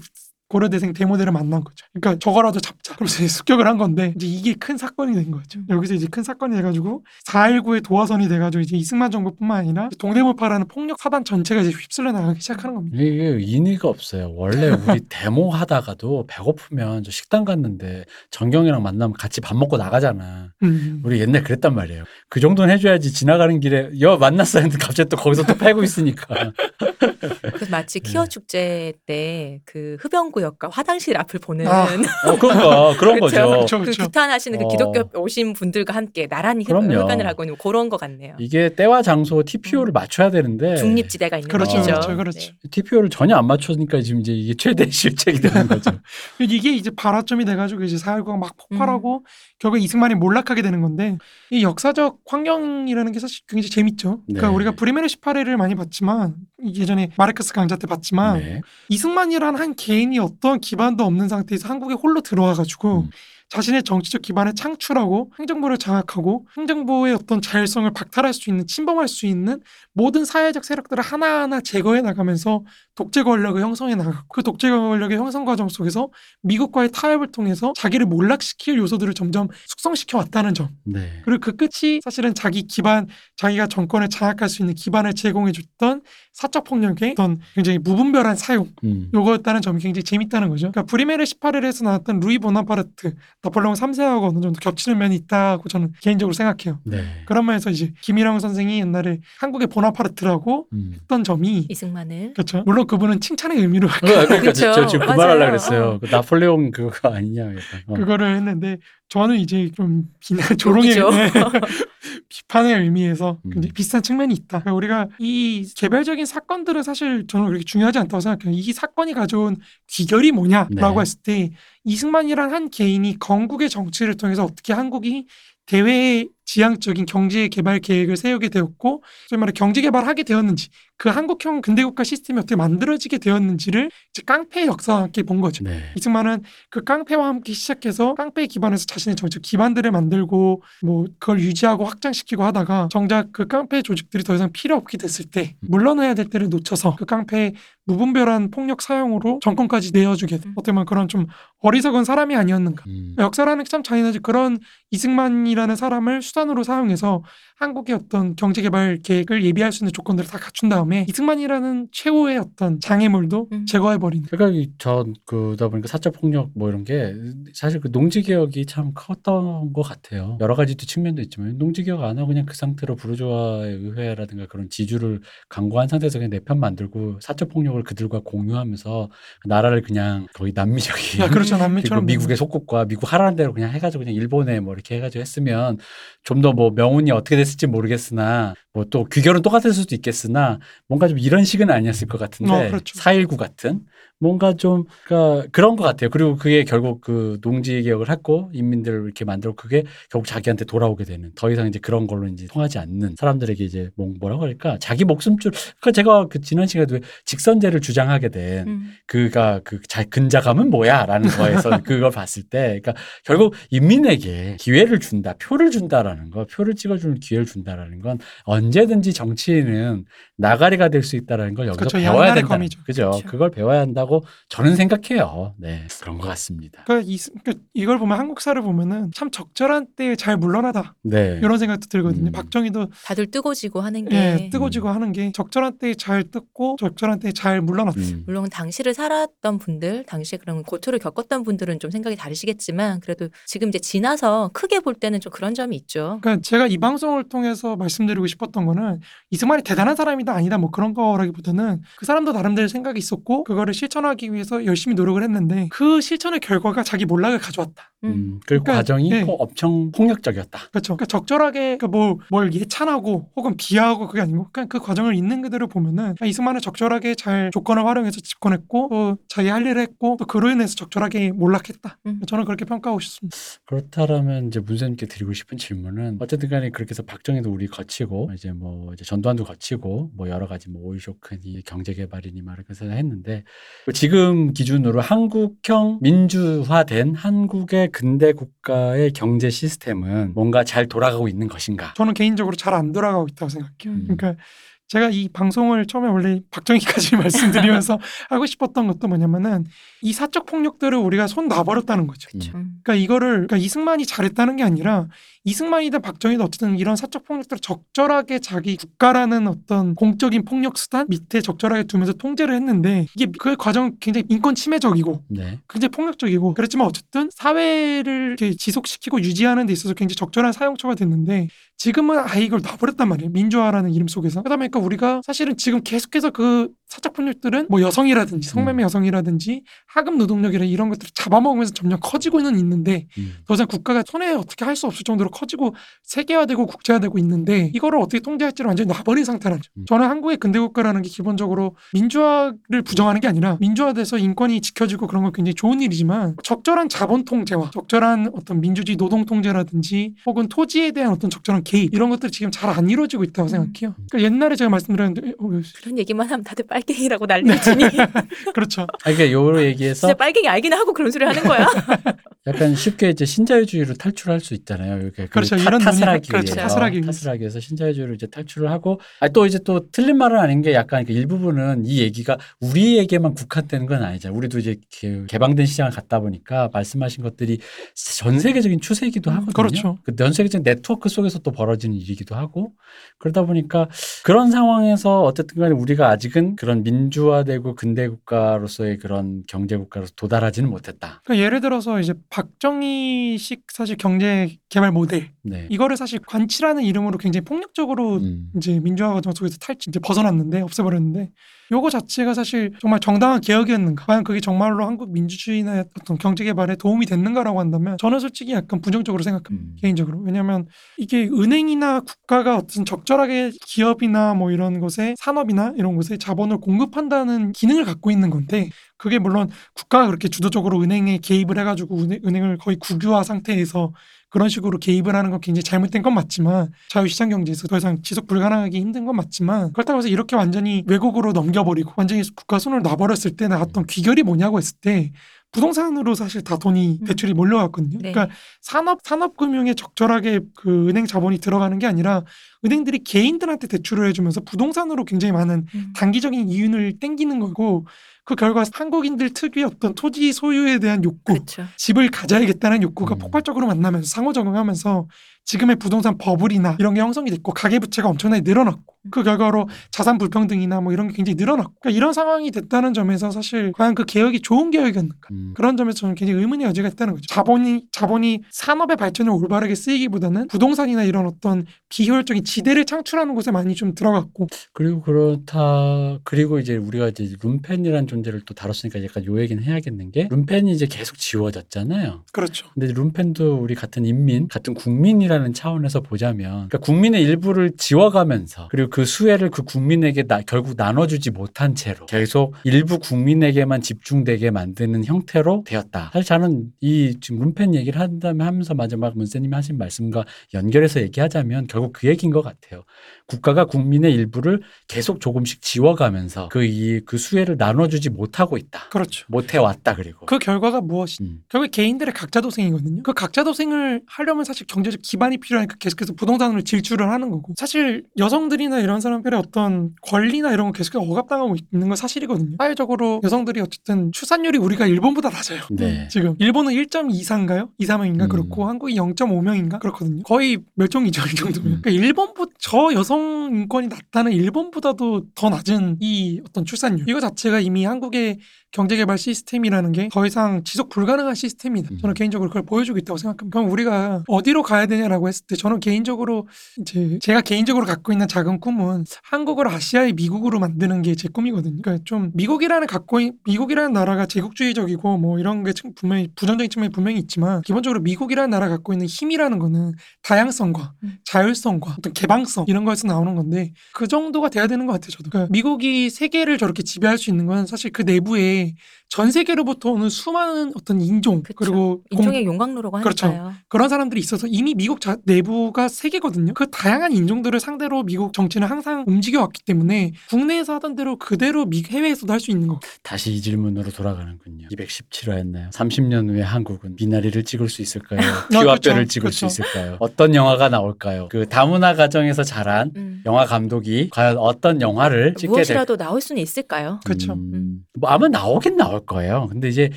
[0.53, 1.87] 고려대생 대모대를 만난 거죠.
[1.95, 2.95] 그러니까 저거라도 잡자.
[2.97, 5.61] 그래서 이제 습격을 한 건데 이제 이게 큰 사건이 된 거죠.
[5.71, 11.25] 여기서 이제 큰 사건이 돼가지고 4.19의 도화선이 돼가지고 이제 이승만 정부뿐만 아니라 동대문파라는 폭력 사단
[11.25, 12.99] 전체가 이제 휩쓸려 나가기 시작하는 겁니다.
[13.01, 14.31] 이게 인의가 없어요.
[14.35, 20.53] 원래 우리 데모 하다가도 배고프면 저 식당 갔는데 정경이랑 만나면 같이 밥 먹고 나가잖아.
[20.65, 21.01] 음.
[21.03, 22.05] 우리 옛날 그랬단 말이에요.
[22.29, 26.53] 그 정도는 해줘야지 지나가는 길에 여 만났어 했는데 갑자기 또 거기서 또 패고 있으니까.
[27.41, 28.11] 그래서 마치 네.
[28.11, 31.85] 키어 축제 때 그 흡연구 역과 화장실 앞을 보는 아,
[32.27, 33.21] 어, 그런 그쵸?
[33.21, 33.49] 거죠.
[33.49, 33.91] 그렇죠, 그.
[33.91, 34.69] 규탄하시는 그 어.
[34.69, 37.05] 기독교 오신 분들과 함께 나란히 흡- 그럼요.
[37.05, 38.35] 흡연을 하고 있는 그런 것 같네요.
[38.39, 41.93] 이게 때와 장소 TPO를 맞춰야 되는데 중립지대가 있는 그렇죠, 것이죠.
[42.01, 42.39] 그렇죠, 그렇죠.
[42.41, 42.69] 네.
[42.71, 45.91] TPO를 전혀 안 맞추니까 지금 이제 이게 최대 실책이 되는 거죠.
[46.41, 49.25] 이게 이제 발화점이 돼가지고 이제 4.19가 막 폭발하고 음.
[49.59, 51.17] 결국 이승만이 몰락하게 되는 건데
[51.51, 54.21] 이 역사적 환경이라는 게 사실 굉장히 재밌죠.
[54.27, 54.55] 그러니까 네.
[54.55, 58.61] 우리가 브리메르 18회를 많이 봤지만 예전에 마르크스 강좌 때 봤지만 네.
[58.89, 63.11] 이승만이란 한 개인이 어떤 기반도 없는 상태에서 한국에 홀로 들어와가지고 음.
[63.53, 69.61] 자신의 정치적 기반을 창출하고 행정부를 장악하고 행정부의 어떤 자율성을 박탈할 수 있는 침범할 수 있는
[69.93, 72.65] 모든 사회적 세력들을 하나하나 제거해 나가면서
[72.95, 76.09] 독재 권력을 형성해 나가고 그 독재 권력의 형성 과정 속에서
[76.41, 81.21] 미국과의 타협을 통해서 자기를 몰락시킬 요소들을 점점 숙성시켜 왔다는 점 네.
[81.27, 83.07] 그리고 그 끝이 사실은 자기 기반
[83.37, 86.01] 자기가 정권을 장악할 수 있는 기반을 제공해 줬던
[86.33, 89.11] 사적 폭력의 어떤 굉장히 무분별한 사용 음.
[89.13, 90.71] 요거였다는 점이 굉장히 재밌다는 거죠.
[90.71, 96.33] 그러니까 브리메르 18일에서 나왔던 루이 보나파르트, 나폴레옹 3세하고 어느 정도 겹치는 면이 있다고 저는 개인적으로
[96.33, 96.81] 생각해요.
[96.85, 97.03] 네.
[97.27, 100.93] 그런 면에서 이제 김일영 선생이 옛날에 한국의 보나파르트라고 음.
[100.95, 102.63] 했던 점이 이승만을 그렇죠.
[102.65, 104.53] 물론 그분은 칭찬의 의미로 어, 그러니까 그쵸.
[104.53, 105.13] 저, 저 지금 그.
[105.13, 105.85] 말하려고 그랬어요.
[105.85, 105.99] 어.
[105.99, 107.43] 그 나폴레옹 그거 아니냐.
[107.43, 107.61] 약간.
[107.87, 107.95] 어.
[107.95, 108.79] 그거를 했는데
[109.13, 110.95] 저는 이제 좀 비난 조롱의.
[110.95, 111.31] 네.
[112.31, 113.51] 비판의 의미에서 음.
[113.51, 114.61] 굉장히 비슷한 측면이 있다.
[114.61, 118.59] 그러니까 우리가 이 개별적인 사건들은 사실 저는 그렇게 중요하지 않다고 생각해요.
[118.59, 119.59] 이 사건이 가져온
[119.89, 121.01] 귀결이 뭐냐라고 네.
[121.03, 121.51] 했을 때
[121.85, 125.27] 이승만이란 한 개인이 건국의 정치를 통해서 어떻게 한국이
[125.67, 130.71] 대외 지향적인 경제 개발 계획을 세우게 되었고 소위 말해 경제 개발하게 되었는지
[131.03, 135.65] 그 한국형 근대국가 시스템이 어떻게 만들어지게 되었는지를 이제 깡패의 역사와 함께 본 거죠.
[135.65, 135.81] 네.
[135.97, 142.45] 이승만은 그 깡패와 함께 시작해서 깡패에 기반해서 자신의 정치적 기반들을 만들고 뭐 그걸 유지하고 확장시키고
[142.45, 146.95] 하다가 정작 그 깡패 조직들이 더 이상 필요 없게 됐을 때 물러나야 될 때를 놓쳐서
[146.95, 147.55] 그 깡패의
[147.85, 150.49] 무분별한 폭력 사용으로 정권까지 내어주게 돼.
[150.51, 150.53] 음.
[150.55, 151.27] 어떻게 보면 그런 좀
[151.59, 152.85] 어리석은 사람이 아니었는가.
[152.87, 153.17] 음.
[153.19, 154.59] 역사라는 게 참 잔인하지 그런
[154.93, 157.23] 이승만이라는 사람을 수단으로 사용해서
[157.63, 163.49] 한국의 어떤 경제개발 계획을 예비할 수 있는 조건들을 다 갖춘 다음에 이승만이라는 최후의 어떤 장애물도
[163.53, 163.67] 음.
[163.67, 167.15] 제거해버리는 그러니까 전 그다 보니까 사적 폭력 뭐 이런 게
[167.55, 170.37] 사실 그 농지 개혁이 참 컸던 것 같아요.
[170.41, 174.69] 여러 가지 또 측면도 있지만 농지 개혁 안 하고 그냥 그 상태로 부르주아의 의회라든가 그런
[174.69, 179.09] 지주를 강구한 상태에서 그냥 내 편 만들고 사적 폭력을 그들과 공유하면서
[179.47, 181.57] 나라를 그냥 거의 남미적인 야, 그렇죠.
[181.57, 185.79] 남미처럼 미국의 속국과 미국 하라는 대로 그냥 해가지고 그냥 일본에 뭐 이렇게 해가지고 했으면
[186.25, 190.59] 좀 더 뭐 명운이 어떻게 됐을 지 모르겠으나 뭐또 귀결은 똑같을 수도 있겠으나
[190.89, 192.99] 뭔가 좀 이런 식은 아니었을 것 같은데 어, 그렇죠.
[192.99, 193.81] 4.19 같은
[194.23, 196.09] 뭔가 좀 그러니까 그런 것 같아요.
[196.09, 201.33] 그리고 그게 결국 그 농지 개혁을 했고 인민들을 이렇게 만들고 그게 결국 자기한테 돌아오게 되는
[201.35, 205.51] 더 이상 이제 그런 걸로 이제 통하지 않는 사람들에게 이제 뭐- 뭐라고 할까 자기 목숨줄
[205.81, 208.91] 그러니까 제가 그 지난 시간에도 왜 직선제를 주장하게 된 음.
[209.07, 212.95] 그가 그 자, 근자감은 뭐야라는 거에서 그걸 봤을 때, 그러니까
[213.25, 220.05] 결국 인민에게 기회를 준다, 표를 준다라는 거, 표를 찍어주는 기회를 준다라는 건 언제든지 정치인은
[220.39, 221.99] 나가리가 될 수 있다라는 걸 여기서 그렇죠.
[221.99, 222.57] 배워야 된다.
[222.87, 223.11] 그죠?
[223.11, 223.21] 그렇죠.
[223.27, 224.12] 그걸 배워야 한다고
[224.49, 225.55] 저는 생각해요.
[225.59, 226.85] 네, 그런 것 같습니다.
[226.85, 231.87] 그러니까, 이, 그러니까 이걸 보면 한국사를 보면은 참 적절한 때에 잘 물러나다 네, 이런 생각도
[231.87, 232.29] 들거든요.
[232.29, 232.33] 음.
[232.33, 237.33] 박정희도 다들 뜨고지고 하는 게 예, 뜨고지고 하는 게 적절한 때에 잘 뜯고 적절한 때에
[237.33, 237.99] 잘 물러났다.
[238.01, 243.69] 음, 물론 당시를 살았던 분들, 당시에 그런 고초를 겪었던 분들은 좀 생각이 다르시겠지만 그래도 지금
[243.69, 246.19] 이제 지나서 크게 볼 때는 좀 그런 점이 있죠.
[246.21, 251.83] 그러니까 제가 이 방송을 통해서 말씀드리고 싶었던 거는 이승만이 대단한 사람이다 아니다 뭐 그런 거라기보다는
[251.97, 256.83] 그 사람도 나름대로 생각이 있었고 그거를 실천 하기 위해서 열심히 노력을 했는데 그 실천의 결과가
[256.83, 257.93] 자기 몰락을 가져왔다.
[258.05, 259.23] 음, 그 그러니까, 과정이 예.
[259.23, 260.59] 꼭 엄청 폭력적이었다.
[260.71, 260.97] 그렇죠.
[260.97, 265.69] 그러니까 적절하게 그러니까 뭐, 뭘 예찬하고 혹은 비하하고 그게 아니고 그냥 그 과정을 있는 그대로
[265.69, 270.51] 보면은 아, 이승만은 적절하게 잘 조건을 활용해서 집권했고 또 자기 할 일을 했고 또 그로
[270.51, 271.99] 인해서 적절하게 몰락했다.
[272.07, 272.21] 음.
[272.27, 273.37] 저는 그렇게 평가하고 싶습니다.
[273.67, 278.93] 그렇다라면 이제 문쌤님께 드리고 싶은 질문은 어쨌든 간에 그렇게 해서 박정희도 우리 거치고 이제 뭐
[278.93, 283.45] 이제 전두환도 거치고 뭐 여러 가지 뭐 오일쇼크니 경제개발이니 말을 그래서 했는데
[283.93, 291.93] 지금 기준으로 한국형 민주화된 한국의 근대 국가의 경제 시스템은 뭔가 잘 돌아가고 있는 것인가?
[291.97, 293.75] 저는 개인적으로 잘 안 돌아가고 있다고 생각해요.
[293.87, 294.05] 음.
[294.05, 294.43] 그러니까
[294.89, 297.99] 제가 이 방송을 처음에 원래 박정희까지 말씀드리면서
[298.31, 299.65] 하고 싶었던 것도 뭐냐면은
[300.03, 302.29] 이 사적 폭력들을 우리가 손 놔버렸다는 거죠.
[302.35, 302.41] 음.
[302.55, 302.73] 음.
[302.83, 305.09] 그러니까 이거를 그러니까 이승만이 잘했다는 게 아니라
[305.45, 311.85] 이승만이든 박정희든 어쨌든 이런 사적 폭력들을 적절하게 자기 국가라는 어떤 공적인 폭력 수단 밑에 적절하게
[311.85, 315.59] 두면서 통제를 했는데 이게 그 과정 굉장히 인권 침해적이고 네.
[315.69, 322.19] 굉장히 폭력적이고 그렇지만 어쨌든 사회를 이렇게 지속시키고 유지하는 데 있어서 굉장히 적절한 사용처가 됐는데 지금은
[322.19, 327.15] 아예 이걸 놔버렸단 말이에요 민주화라는 이름 속에서 그러다 보니까 우리가 사실은 지금 계속해서 그 사적
[327.15, 333.37] 폭력들은 뭐 여성이라든지 성매매 여성이라든지 하급 노동력이라 이런 것들을 잡아먹으면서 점점 커지고는 있는데 음.
[333.47, 338.21] 더 이상 국가가 손에 어떻게 할 수 없을 정도로 커지고 세계화되고 국제화되고 있는데 이거를 어떻게
[338.21, 339.71] 통제할지를 완전히 놔버린 상태라죠.
[339.77, 339.85] 음.
[339.87, 345.33] 저는 한국의 근대 국가라는 게 기본적으로 민주화를 부정하는 게 아니라 민주화돼서 인권이 지켜지고 그런 건
[345.33, 351.29] 굉장히 좋은 일이지만 적절한 자본 통제와 적절한 어떤 민주주의 노동 통제라든지 혹은 토지에 대한 어떤
[351.31, 353.51] 적절한 개입 이런 것들이 지금 잘 안 이루어지고 있다고 음.
[353.51, 353.95] 생각해요.
[354.11, 355.49] 그러니까 옛날에 제가 말씀드렸는데 어,
[355.83, 357.85] 그런 얘기만 하면 다들 빨 갱이라고 난리 치니
[358.55, 358.83] 그렇죠.
[358.83, 361.67] 아, 그러니까 요로 얘기해서 진짜 빨갱이 알긴 하고 그런 소리 하는 거야.
[362.49, 365.01] 약간 쉽게 이제 신자유주의로 탈출할 수 있잖아요.
[365.01, 365.57] 이렇게 그 그렇죠.
[365.57, 366.47] 타- 이런 타스라기 논의- 그렇죠.
[366.55, 367.07] 위해서 타스라기 위해서.
[367.07, 371.05] 타스라기 위해서 신자유주의로 이제 탈출을 하고 아, 또 이제 또 틀린 말은 아닌 게 약간
[371.05, 374.37] 그 일부분은 이 얘기가 우리에게만 국한되는 건 아니잖아요.
[374.37, 377.59] 우리도 이제 그 개방된 시장을 갔다 보니까 말씀하신 것들이
[377.95, 379.53] 전 세계적인 추세이기도 음, 하거든요.
[379.53, 379.99] 그렇죠.
[380.03, 382.73] 그전 세계적인 네트워크 속에서 또 벌어지는 일이기도 하고
[383.19, 383.89] 그러다 보니까
[384.25, 391.21] 그런 상황에서 어쨌든 간에 우리가 아직은 그런 민주화되고 근대 국가로서의 그런 경제 국가로서 도달하지는 못했다.
[391.25, 395.67] 그러니까 예를 들어서 이제 박정희식 사실 경제 개발 모델 네.
[395.71, 398.51] 이거를 사실 관치라는 이름으로 굉장히 폭력적으로 음.
[398.57, 401.31] 이제 민주화 과정 속에서 탈취 이제 벗어났는데 없애버렸는데
[401.73, 407.07] 요거 자체가 사실 정말 정당한 개혁이었는가 과연 그게 정말로 한국 민주주의나 어떤 경제 개발에 도움이
[407.07, 409.77] 됐는가라고 한다면 저는 솔직히 약간 부정적으로 생각합니다 음.
[409.81, 410.67] 개인적으로 왜냐하면
[410.99, 417.85] 이게 은행이나 국가가 어떤 적절하게 기업이나 뭐 이런 곳에 산업이나 이런 곳에 자본을 공급한다는 기능을
[417.87, 418.69] 갖고 있는 건데
[418.99, 423.93] 그게 물론 국가가 그렇게 주도적으로 은행에 개입을 해가지고 은행, 은행을 거의 국유화 상태에서
[424.33, 428.81] 그런 식으로 개입을 하는 건 굉장히 잘못된 건 맞지만 자유시장 경제에서 더 이상 지속 불가능하기
[428.81, 433.85] 힘든 건 맞지만 그렇다고 해서 이렇게 완전히 외국으로 넘겨버리고 완전히 국가 손을 놔버렸을 때 나왔던
[433.87, 435.13] 귀결이 뭐냐고 했을 때
[435.53, 437.07] 부동산으로 사실 다 돈이 음.
[437.07, 437.99] 대출이 몰려갔거든요.
[438.01, 438.13] 네.
[438.13, 442.25] 그러니까 산업 산업 금융에 적절하게 그 은행 자본이 들어가는 게 아니라
[442.65, 445.93] 은행들이 개인들한테 대출을 해주면서 부동산으로 굉장히 많은 음.
[445.95, 447.87] 단기적인 이윤을 땡기는 거고
[448.25, 451.67] 그 결과 한국인들 특유의 어떤 토지 소유에 대한 욕구 그렇죠.
[451.77, 453.19] 집을 가져야겠다는 욕구가 음.
[453.19, 455.07] 폭발적으로 만나면서 상호작용하면서
[455.45, 460.93] 지금의 부동산 버블이나 이런 게 형성이 됐고 가계부채가 엄청나게 늘어났고 그 결과로 자산 불평등이나 뭐
[460.93, 465.29] 이런 게 굉장히 늘어났고 그러니까 이런 상황이 됐다는 점에서 사실 과연 그 개혁이 좋은 개혁이었는가
[465.33, 465.53] 음.
[465.57, 467.27] 그런 점에서 저는 굉장히 의문의 여지가 있다는 거죠.
[467.27, 473.95] 자본이 자본이 산업의 발전에 올바르게 쓰이기보다는 부동산이나 이런 어떤 비효율적인 지대를 창출하는 곳에 많이 좀
[473.95, 480.13] 들어갔고 그리고 그렇다 그리고 이제 우리가 이제 룸펜이라는 존재를 또 다뤘으니까 약간 요 얘기는 해야겠는
[480.13, 482.25] 게 룸펜이 이제 계속 지워졌잖아요.
[482.33, 482.69] 그렇죠.
[482.75, 488.91] 근데 룸펜도 우리 같은 인민, 같은 국민이라 는 차원에서 보자면, 그러니까 국민의 일부를 지워가면서, 그리고
[488.91, 495.65] 그 수혜를 그 국민에게 나- 결국 나눠주지 못한 채로 계속 일부 국민에게만 집중되게 만드는 형태로
[495.67, 496.11] 되었다.
[496.13, 501.93] 사실 저는 이 지금 룸펜 얘기를 한다면 하면서 마지막 문세님이 하신 말씀과 연결해서 얘기하자면 결국
[501.95, 502.85] 그 얘기인 것 같아요.
[503.33, 508.91] 국가가 국민의 일부를 계속 조금씩 지워가면서 그이그 수혜를 나눠주지 못하고 있다.
[508.91, 509.25] 그렇죠.
[509.29, 510.27] 못해왔다 그리고.
[510.27, 511.23] 그 결과가 무엇이?
[511.23, 511.41] 음.
[511.49, 513.03] 결국 개인들의 각자 도생이거든요.
[513.03, 518.81] 그 각자 도생을 하려면 사실 경제적 기반이 필요하니까 계속해서 부동산으로 질주를 하는 거고 사실 여성들이나
[518.81, 522.57] 이런 사람들의 어떤 권리나 이런 거 계속해서 억압당하고 있는 건 사실이거든요.
[522.59, 525.63] 사회적으로 여성들이 어쨌든 출산율이 우리가 일본보다 낮아요.
[525.71, 526.07] 네.
[526.13, 527.71] 지금 일본은 1.24인가요?
[527.79, 528.29] 2, 3명인가 음.
[528.29, 530.23] 그렇고 한국이 0.5명인가 그렇거든요.
[530.25, 531.73] 거의 멸종이죠 이 정도면.
[531.73, 531.81] 음.
[531.83, 533.22] 그러니까 일본보 저 여성
[533.53, 538.39] 인권이 낮다는 일본보다도 더 낮은 이 어떤 출산율 이거 자체가 이미 한국의
[538.73, 541.91] 경제개발 시스템이라는 게 더 이상 지속 불가능한 시스템이다.
[541.93, 541.99] 음.
[541.99, 543.59] 저는 개인적으로 그걸 보여주고 있다고 생각합니다.
[543.59, 548.61] 그럼 우리가 어디로 가야 되냐라고 했을 때 저는 개인적으로 이제 제가 개인적으로 갖고 있는 작은
[548.61, 551.83] 꿈은 한국을 아시아의 미국으로 만드는 게 제 꿈이거든요.
[551.83, 556.91] 그러니까 좀 미국이라는 갖고 있, 미국이라는 나라가 제국주의적이고 뭐 이런 게 층- 분명히 부정적인 측면이
[556.93, 559.93] 분명히 있지만 기본적으로 미국이라는 나라가 갖고 있는 힘이라는 거는
[560.23, 561.19] 다양성과 음.
[561.25, 565.11] 자율성과 어떤 개방성 이런 거에서 나오는 건데 그 정도가 돼야 되는 것 같아요.
[565.11, 568.75] 저도 그러니까 미국이 세계를 저렇게 지배할 수 있는 건 사실 그 내부에
[569.09, 571.55] 전 세계로부터 오는 수많은 어떤 인종 그쵸.
[571.57, 573.27] 그리고 인종의 용광로라고 그렇죠.
[573.27, 573.53] 하니까요.
[573.69, 576.55] 그런 사람들이 있어서 이미 미국 자, 내부가 세계거든요.
[576.55, 581.83] 그 다양한 인종들을 상대로 미국 정치는 항상 움직여 왔기 때문에 국내에서 하던 대로 그대로 미,
[581.85, 582.81] 해외에서도 할 수 있는 거.
[583.05, 584.67] 다시 이 질문으로 돌아가는군요.
[584.73, 585.71] 1917화였나요?
[585.73, 588.21] 30년 후에 한국은 미나리를 찍을 수 있을까요?
[588.21, 589.63] 아, 피와 그쵸, 뼈를 찍을 수 그쵸.
[589.63, 589.97] 있을까요?
[590.01, 591.29] 어떤 영화가 나올까요?
[591.31, 593.23] 그 다문화 가정에서 자란 음.
[593.27, 597.01] 영화 감독이 과연 어떤 영화를 찍게 될 무엇이라도 나올 수는 있을까요?
[597.05, 597.35] 그쵸.
[597.35, 599.47] 음, 뭐 아마 나오긴 나올 거예요.
[599.51, 599.91] 근데 이제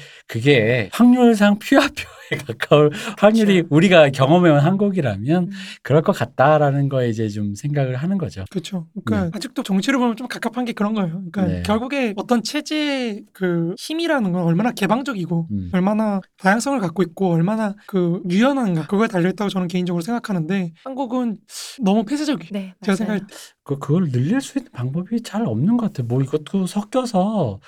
[0.27, 5.49] 그게 확률상 피와 뼈에 가까울 확률이 우리가 경험해온 한국이라면 음.
[5.84, 8.45] 그럴 것 같다라는 거에 이제 좀 생각을 하는 거죠.
[8.49, 8.88] 그렇죠.
[9.06, 11.23] 그러니까 아직도 정치를 보면 좀 갑갑한 게 그런 거예요.
[11.31, 11.64] 그러니까 네.
[11.64, 15.69] 결국에 어떤 체제의 그 힘이라는 건 얼마나 개방적이고 음.
[15.73, 21.38] 얼마나 다양성을 갖고 있고 얼마나 그 유연한가 그거에 달려 있다고 저는 개인적으로 생각하는데 한국은
[21.81, 22.49] 너무 폐쇄적이에요.
[22.52, 22.95] 네, 제가.
[22.95, 23.35] 생각할 때
[23.65, 26.07] 그 그걸 늘릴 수 있는 방법이 잘 없는 것 같아요.
[26.07, 27.60] 뭐 이것도 섞여서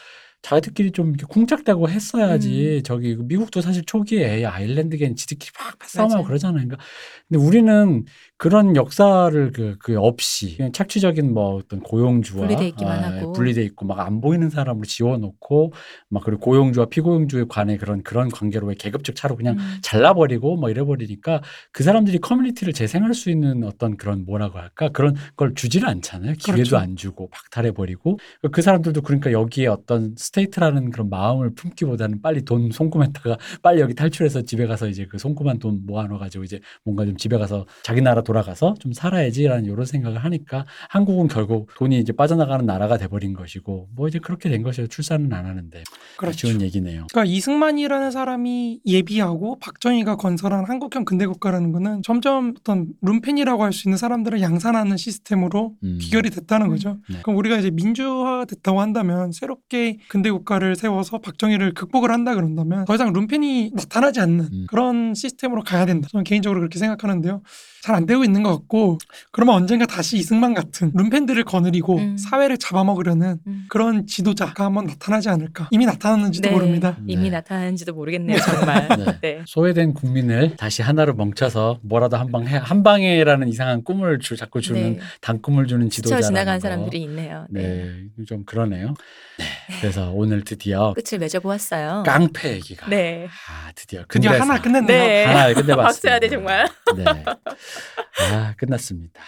[0.48, 2.82] 자기들끼리 좀 이렇게 쿵짝대고 했어야지.
[2.86, 6.28] 저기 미국도 사실 초기에 아일랜드계는 지들끼리 막 패싸움하고 맞아요.
[6.28, 6.68] 그러잖아요.
[6.68, 6.78] 그러니까
[7.28, 8.06] 근데 우리는
[8.38, 13.34] 그런 역사를 그, 그 없이 그냥 착취적인 뭐 어떤 고용주와 분리돼 있기만 아, 하고.
[13.34, 15.74] 분리돼 있고 막 안 보이는 사람으로 지워놓고
[16.10, 19.78] 막 그리고 고용주와 피고용주에 관해 그런 그런 관계로 왜 계급적 차로 그냥 음.
[19.82, 21.42] 잘라버리고 뭐 이래버리니까
[21.72, 26.34] 그 사람들이 커뮤니티를 재생할 수 있는 어떤 그런 뭐라고 할까 그런 걸 주지를 않잖아요.
[26.34, 26.78] 기회도 그렇죠.
[26.78, 28.20] 안 주고 박탈해버리고
[28.52, 34.44] 그 사람들도 그러니까 여기에 어떤 stay하려는 그런 마음을 품기보다는 빨리 돈 송금했다가 빨리 여기 탈출해서
[34.44, 38.22] 집에 가서 이제 그 송금한 돈 모아놔 가지고 이제 뭔가 좀 집에 가서 자기 나라
[38.28, 44.08] 돌아가서 좀 살아야지라는 이런 생각을 하니까 한국은 결국 돈이 이제 빠져나가는 나라가 돼버린 것이고 뭐
[44.10, 44.88] 이제 그렇게 된 것이에요.
[44.88, 45.84] 출산은 안 하는데
[46.18, 46.48] 그렇죠.
[46.48, 47.08] 아쉬운 얘기네요.
[47.12, 53.88] 그러니까 이승만이라는 사람이 예비하고 박정희가 건설한 한국형 근대 국가라는 거는 점점 어떤 룸펜이라고 할 수
[53.88, 55.98] 있는 사람들을 양산하는 시스템으로 음.
[56.02, 56.72] 비결이 됐다는 음.
[56.72, 56.98] 거죠.
[57.12, 57.20] 네.
[57.22, 62.96] 그럼 우리가 이제 민주화가 됐다고 한다면 새롭게 근대 국가를 세워서 박정희를 극복을 한다 그런다면 더
[62.96, 64.66] 이상 룸펜이 나타나지 않는 음.
[64.68, 66.08] 그런 시스템으로 가야 된다.
[66.12, 67.42] 저는 개인적으로 그렇게 생각하는데요.
[67.84, 68.98] 잘 안 되고 있는 것 같고
[69.32, 72.18] 그러면 언젠가 다시 이승만 같은 룸펜들을 거느리고 음.
[72.18, 73.66] 사회를 잡아먹으려는 음.
[73.70, 75.70] 그런 지도자가 한번 나타나지 않을까.
[75.72, 76.98] 이미 나타났는지도 네, 모릅니다.
[77.08, 77.30] 이미 네.
[77.38, 78.88] 나타나는지도 모르겠네요, 정말.
[78.98, 79.20] 네.
[79.22, 79.42] 네.
[79.46, 84.60] 소외된 국민을 다시 하나로 뭉쳐서 뭐라도 한 방 해, 한 방에라는 이상한 꿈을 주, 자꾸
[84.62, 85.00] 주는 네.
[85.22, 86.62] 단꿈을 주는 지도자라는 지나간 거.
[86.62, 87.46] 사람들이 있네요.
[87.50, 87.92] 네.
[88.18, 88.94] 네, 좀 그러네요.
[89.40, 89.46] 네,
[89.82, 92.04] 그래서 오늘 드디어 끝을 맺어보았어요.
[92.06, 93.28] 깡패 얘기가 네.
[93.50, 94.32] 아 드디어 드디어.
[94.32, 94.88] 하나 끝냈네요.
[95.08, 95.26] 네.
[95.26, 95.76] 하나 끝내봤습니다.
[95.84, 96.68] 박수 해야 돼, 정말.
[96.96, 97.06] 네,
[98.32, 99.22] 아 끝났습니다.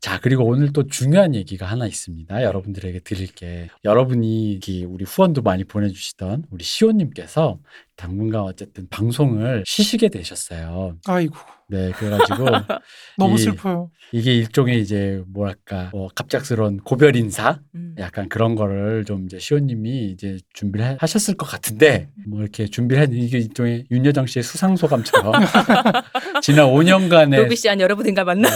[0.00, 2.42] 자 그리고 오늘 또 중요한 얘기가 하나 있습니다.
[2.42, 7.58] 여러분들에게 드릴 게 여러분이 이렇게 우리 후원도 많이 보내주시던 우리 시호님께서
[7.96, 10.98] 당분간 어쨌든 방송을 쉬시게 되셨어요.
[11.06, 11.34] 아이고
[11.68, 12.44] 네, 그래가지고
[13.18, 13.90] 너무 이- 슬퍼요.
[14.12, 17.96] 이게 일종의 이제 뭐랄까 뭐 갑작스러운 고별 인사 음.
[17.98, 23.02] 약간 그런 거를 좀 이제 시호님이 이제 준비를 해- 하셨을 것 같은데 뭐 이렇게 준비를
[23.02, 25.32] 했 이게 일종의 윤여정 씨의 수상 소감처럼
[26.42, 28.48] 지난 5년간의 로비 씨한 여러분인가 맞나?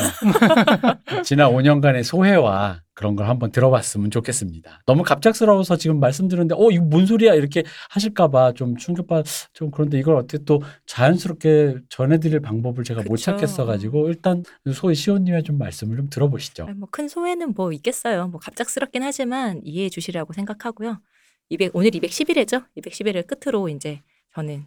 [1.24, 4.82] 지난 5년간의 소회와 그런 걸 한번 들어봤으면 좋겠습니다.
[4.84, 9.24] 너무 갑작스러워서 지금 말씀드렸는데 어 이거 뭔 소리야 이렇게 하실까봐 좀 충격받
[9.54, 13.24] 좀 그런데 이걸 어떻게 또 자연스럽게 전해드릴 방법을 제가 못 그쵸.
[13.24, 14.44] 찾겠어가지고 일단
[14.74, 16.64] 소희 시호님의 좀 말씀을 좀 들어보시죠.
[16.64, 18.28] 아니, 뭐큰 소회는 뭐 있겠어요.
[18.28, 21.00] 뭐 갑작스럽긴 하지만 이해해 주시라고 생각하고요.
[21.48, 22.66] 200 오늘 211회죠.
[22.76, 24.02] 211회 끝으로 이제
[24.34, 24.66] 저는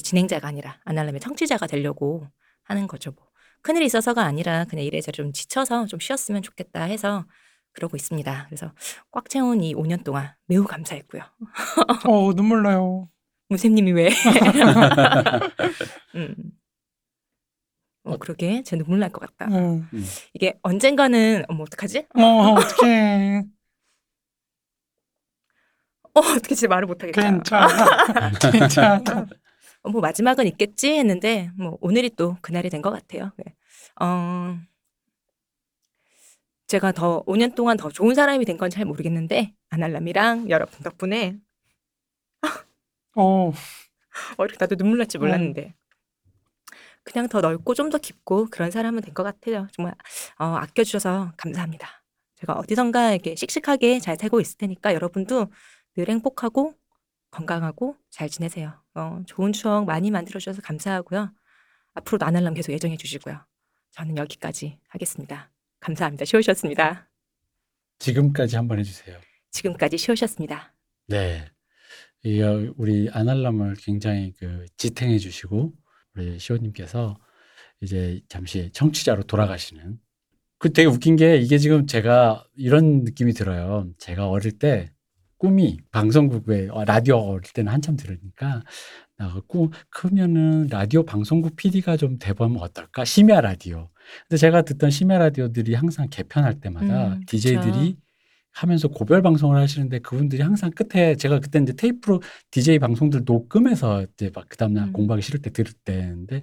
[0.00, 2.26] 진행자가 아니라 아날람의 청취자가 되려고
[2.64, 3.12] 하는 거죠.
[3.12, 3.26] 뭐
[3.62, 7.24] 큰일이 있어서가 아니라 그냥 이래저래 좀 지쳐서 좀 쉬었으면 좋겠다 해서
[7.72, 8.44] 그러고 있습니다.
[8.46, 8.72] 그래서
[9.10, 11.22] 꽉 채운 이 5년 동안 매우 감사했고요.
[12.08, 13.08] 어 눈물 나요.
[13.48, 14.10] 무쌤님이 왜?
[16.14, 16.34] 음.
[18.04, 19.46] 어 그러게 제 눈물 날 것 같다.
[19.54, 19.80] 어,
[20.34, 22.06] 이게 언젠가는 어머 어떡하지?
[22.16, 22.22] 어
[22.54, 23.44] 어떡해.
[26.14, 27.22] 어 어떻게 진짜 말을 못하겠다.
[27.22, 28.30] 괜찮아.
[28.52, 29.26] 괜찮아.
[29.82, 33.32] 어, 뭐 마지막은 있겠지 했는데 뭐 오늘이 또 그날이 된 것 같아요.
[33.38, 33.54] 네.
[34.00, 34.58] 어,
[36.68, 41.38] 제가 더 5년 동안 더 좋은 사람이 된 건 잘 모르겠는데 아날람이랑 여러분 덕분에
[43.16, 43.52] 어
[44.38, 45.74] 어, 이렇게 나도 눈물 날지 몰랐는데
[47.04, 49.66] 그냥 더 넓고 좀 더 깊고 그런 사람은 된 것 같아요.
[49.72, 49.94] 정말
[50.38, 51.88] 어, 아껴주셔서 감사합니다.
[52.36, 55.48] 제가 어디선가 이렇게 씩씩하게 잘 살고 있을 테니까 여러분도
[55.96, 56.74] 늘 행복하고
[57.32, 58.74] 건강하고 잘 지내세요.
[58.94, 61.32] 어, 좋은 추억 많이 만들어주셔서 감사하고요.
[61.94, 63.44] 앞으로도 아날람 계속 예정해 주시고요.
[63.90, 65.50] 저는 여기까지 하겠습니다.
[65.80, 66.24] 감사합니다.
[66.24, 67.10] 쉬우셨습니다.
[67.98, 69.18] 지금까지 한번 해주세요.
[69.50, 70.74] 지금까지 쉬우셨습니다.
[71.08, 71.44] 네.
[72.24, 75.72] 이 어, 우리 아날람을 굉장히 그 지탱해 주시고
[76.14, 77.18] 우리 시호님께서
[77.80, 79.98] 이제 잠시 청취자로 돌아가시는
[80.58, 83.88] 그 되게 웃긴 게 이게 지금 제가 이런 느낌이 들어요.
[83.98, 84.92] 제가 어릴 때
[85.42, 88.62] 꿈이 방송국에 어, 라디오 어릴 때는 한참 들으니까
[89.16, 93.04] 나갖고 크면은 라디오 방송국 PD가 좀 돼보면 어떨까?
[93.04, 93.90] 심야 라디오.
[94.28, 97.20] 근데 제가 듣던 심야 라디오들이 항상 개편할 때마다 음.
[97.26, 97.96] DJ들이
[98.52, 104.30] 하면서 고별 방송을 하시는데 그분들이 항상 끝에 제가 그때 이제 테이프로 DJ 방송들 녹음해서 이제
[104.32, 104.92] 막 그 다음날 음.
[104.92, 106.42] 공부하기 싫을 때 들을 때인데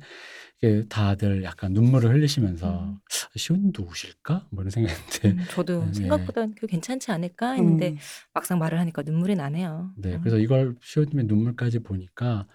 [0.89, 2.97] 다들 약간 눈물을 흘리시면서 음.
[3.35, 4.47] 시온님도 우실까?
[4.49, 5.93] 뭐 이런 생각했는데 음, 저도 네.
[5.93, 7.97] 생각보다 그 괜찮지 않을까 했는데 음.
[8.33, 9.91] 막상 말을 하니까 눈물이 나네요.
[9.95, 10.19] 네, 음.
[10.21, 12.45] 그래서 이걸 시온님의 눈물까지 보니까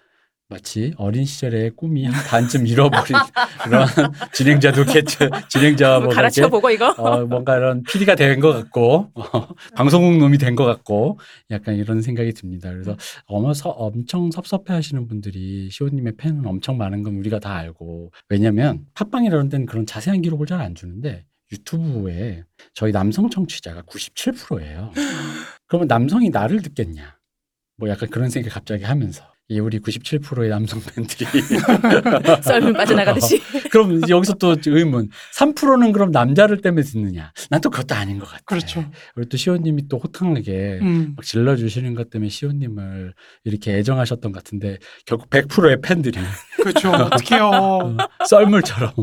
[0.47, 3.15] 마치 어린 시절의 꿈이 한 반쯤 잃어버린
[3.63, 3.87] 그런
[4.31, 5.27] 진행자도 겠죠.
[5.49, 6.89] 진행자와 뭐뭐 가르쳐 보고 이거.
[6.91, 11.19] 어, 뭔가 이런 PD가 된 것 같고 어, 방송국 놈이 된 것 같고
[11.49, 12.69] 약간 이런 생각이 듭니다.
[12.71, 12.95] 그래서
[13.25, 19.49] 어머 서, 엄청 섭섭해하시는 분들이 시호님의 팬은 엄청 많은 건 우리가 다 알고 왜냐하면 팟빵이라는
[19.49, 22.43] 데는 그런 자세한 기록을 잘 안 주는데 유튜브에
[22.73, 24.91] 저희 남성 청취자가 97%예요.
[25.67, 27.17] 그러면 남성이 나를 듣겠냐?
[27.77, 31.25] 뭐 약간 그런 생각 갑자기 하면서 이 우리 97%의 남성 팬들이
[32.41, 33.39] 썰물 빠져나가듯이.
[33.69, 37.31] 그럼 여기서 또 의문 3%는 그럼 남자를 때문에 듣느냐?
[37.51, 38.41] 난 또 그것도 아닌 것 같아.
[38.45, 38.85] 그렇죠.
[39.15, 41.13] 그리고 또 시호님이 또 호탕하게 음.
[41.15, 43.13] 막 질러주시는 것 때문에 시호님을
[43.43, 46.19] 이렇게 애정하셨던 것 같은데 결국 100%의 팬들이
[46.57, 46.89] 그렇죠.
[46.93, 47.45] 어떡해요.
[47.49, 47.97] 어,
[48.27, 48.93] 썰물처럼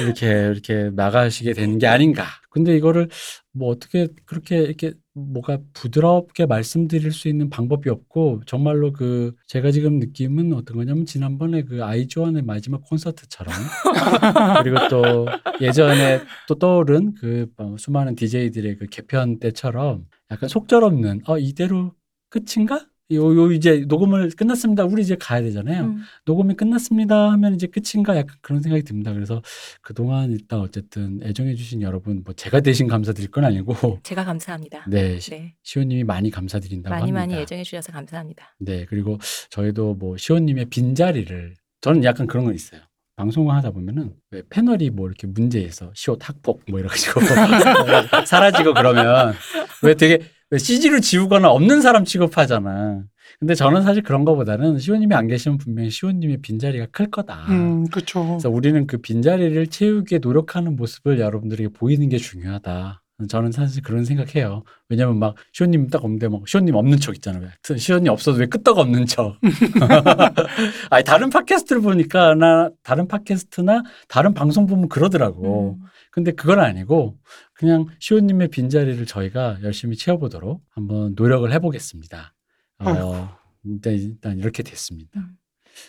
[0.00, 2.26] 이렇게 이렇게 나가시게 되는 게 아닌가.
[2.54, 3.08] 근데 이거를
[3.52, 9.98] 뭐 어떻게 그렇게 이렇게 뭐가 부드럽게 말씀드릴 수 있는 방법이 없고 정말로 그 제가 지금
[9.98, 13.52] 느낌은 어떤 거냐면 지난번에 그 아이즈원의 마지막 콘서트처럼
[14.62, 15.26] 그리고 또
[15.60, 21.92] 예전에 또 떠오른 그 어, 수많은 DJ들의 그 개편 때처럼 약간 속절없는 어 이대로
[22.30, 22.86] 끝인가?
[23.12, 24.84] 요, 요 이제 녹음을 끝났습니다.
[24.84, 25.84] 우리 이제 가야 되잖아요.
[25.84, 26.02] 음.
[26.24, 29.12] 녹음이 끝났습니다 하면 이제 끝인가 약간 그런 생각이 듭니다.
[29.12, 29.42] 그래서
[29.82, 34.86] 그동안 일단 어쨌든 애정해 주신 여러분 뭐 제가 대신 감사드릴 건 아니고 제가 감사합니다.
[34.88, 35.54] 네 시- 네.
[35.62, 37.20] 시호님이 많이 감사드린다고 많이 합니다.
[37.20, 38.56] 많이 애정해 주셔서 감사합니다.
[38.58, 39.18] 네 그리고
[39.50, 42.80] 저희도 뭐 시호님의 빈자리를 저는 약간 그런 건 있어요.
[43.16, 47.20] 방송을 하다 보면은 왜 패널이 뭐 이렇게 문제에서 시옷 학폭 뭐 이래가지고
[48.26, 49.34] 사라지고 그러면
[49.82, 50.26] 왜 되게 왜
[50.58, 53.04] CG를 지우거나 없는 사람 취급하잖아.
[53.38, 57.46] 근데 저는 사실 그런 거보다는 시호님이 안 계시면 분명히 시호님의 빈자리가 클 거다.
[57.48, 58.26] 음, 그렇죠.
[58.26, 63.02] 그래서 우리는 그 빈자리를 채우기에 노력하는 모습을 여러분들에게 보이는 게 중요하다.
[63.28, 64.64] 저는 사실 그런 생각해요.
[64.88, 67.44] 왜냐면 막 시호님 딱 없는데 막 시호님 없는 척 있잖아요.
[67.44, 67.76] 왜.
[67.76, 69.36] 시호님 없어도 왜 끄떡 없는 척.
[70.90, 75.78] 아니 다른 팟캐스트를 보니까 나 다른 팟캐스트나 다른 방송 보면 그러더라고.
[75.80, 75.86] 음.
[76.14, 77.18] 근데 그건 아니고
[77.54, 82.32] 그냥 시호님의 빈자리를 저희가 열심히 채워보도록 한번 노력을 해보겠습니다.
[82.78, 85.28] 어, 일단, 일단 이렇게 됐습니다.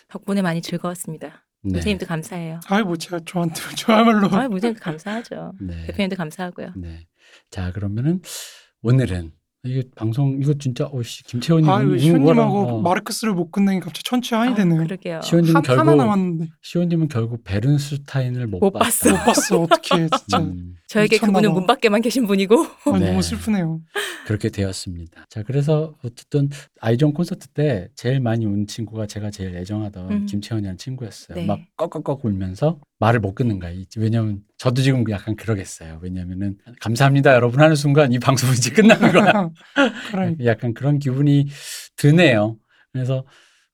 [0.08, 1.46] 덕분에 많이 즐거웠습니다.
[1.62, 1.74] 네.
[1.74, 2.58] 무생님도 감사해요.
[2.66, 5.52] 아이 뭐 제가 저한테 저야말로 아, 무생님도 감사하죠.
[5.60, 5.86] 네.
[5.86, 6.72] 대표님도 감사하고요.
[6.74, 7.06] 네.
[7.50, 8.20] 자, 그러면은
[8.82, 9.30] 오늘은
[9.66, 14.52] 이게 방송 이거 진짜 어씨 김채원님 아유 이거 시온님하고 어, 마르크스를 못 끝내니 갑자기 천추한이
[14.52, 14.82] 아, 되네요.
[14.84, 15.20] 그러게요.
[15.22, 18.70] 시온님은 한, 결국 하나 남았는데 시온님은 결국 베른슈타인을 못, 못.
[18.72, 19.10] 봤어.
[19.10, 21.54] 못 봤어 어떻게 진짜 음, 저에게 그분은 봐.
[21.54, 23.08] 문 밖에만 계신 분이고 아, 네.
[23.10, 23.80] 너무 슬프네요.
[24.26, 25.26] 그렇게 되었습니다.
[25.28, 26.48] 자, 그래서 어쨌든
[26.80, 30.26] 아이존 콘서트 때 제일 많이 운 친구가 제가 제일 애정하던 음.
[30.26, 31.36] 김채원이라는 친구였어요.
[31.38, 31.46] 네.
[31.46, 33.70] 막 꺽꺽꺽 울면서 말을 못 끊는 거야.
[33.70, 36.00] 이- 왜냐면 저도 지금 약간 그러겠어요.
[36.02, 39.50] 왜냐면은 감사합니다 여러분 하는 순간 이 방송이 이제 끝나는 거야.
[40.10, 40.36] 그래.
[40.44, 41.46] 약간 그런 기분이
[41.96, 42.56] 드네요.
[42.92, 43.24] 그래서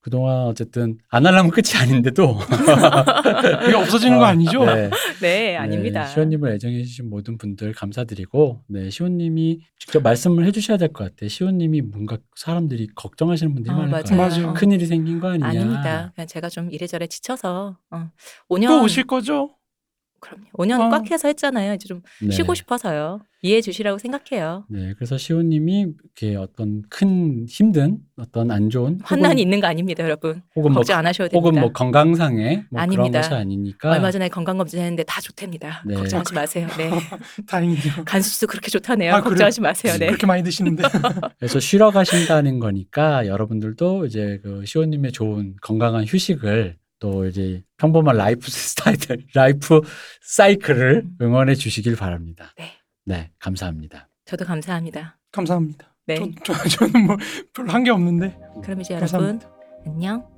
[0.01, 2.37] 그동안 어쨌든 안 하려면 끝이 아닌데도
[3.69, 4.65] 이게 없어지는 거 아니죠?
[4.65, 4.91] 네,
[5.21, 6.05] 네 아닙니다.
[6.07, 11.29] 네, 시호님을 애정해 주신 모든 분들 감사드리고 네, 시호님이 직접 말씀을 해주셔야 될 것 같아요.
[11.29, 14.03] 시호님이 뭔가 사람들이 걱정하시는 분들이 어, 많을 맞아요.
[14.05, 14.21] 거예요.
[14.29, 14.49] 맞아요.
[14.49, 14.55] 어.
[14.55, 15.47] 큰 일이 생긴 거 아니냐?
[15.47, 16.13] 아닙니다.
[16.17, 18.11] 그냥 제가 좀 이래저래 지쳐서 어.
[18.51, 19.51] 5년 또 오실 거죠?
[20.23, 20.45] 그럼요.
[20.55, 20.89] 5년 어.
[20.89, 21.75] 꽉 해서 했잖아요.
[21.75, 22.31] 이제 좀 네.
[22.31, 23.21] 쉬고 싶어서요.
[23.45, 24.65] 이해해 주시라고 생각해요.
[24.71, 30.05] 네, 그래서 시옷님이 이렇게 어떤 큰 힘든 어떤 안 좋은 환난이 혹은, 있는 거 아닙니다,
[30.05, 30.43] 여러분.
[30.55, 31.49] 혹은 뭐 걱정 안 하셔도 됩니다.
[31.49, 33.21] 혹은 뭐 건강상의 뭐 그런 아닙니다.
[33.21, 35.83] 것이 아니니까 얼마 전에 건강 검진했는데 다 좋답니다.
[35.85, 35.97] 네.
[35.97, 36.69] 걱정하지 마세요.
[36.79, 36.91] 네.
[37.49, 38.05] 다행이네요.
[38.05, 39.13] 간 수치도 그렇게 좋다네요.
[39.13, 39.21] 아?
[39.23, 39.95] 걱정하지 마세요.
[39.99, 40.07] 네.
[40.07, 40.85] 그렇게 많이 드시는데
[41.41, 48.47] 그래서 쉬러 가신다는 거니까 여러분들도 이제 그 시옷님의 좋은 건강한 휴식을 또 이제 평범한 라이프
[48.49, 48.97] 스타일,
[49.35, 49.81] 라이프
[50.21, 52.55] 사이클을 응원해 주시길 바랍니다.
[52.57, 52.71] 네.
[53.05, 54.09] 네, 감사합니다.
[54.25, 55.19] 저도 감사합니다.
[55.33, 55.93] 감사합니다.
[56.07, 56.15] 네.
[56.45, 57.17] 저, 저, 저는 뭐
[57.53, 59.49] 별로 한 게 없는데 그럼 이제 감사합니다.
[59.49, 60.32] 여러분 안녕.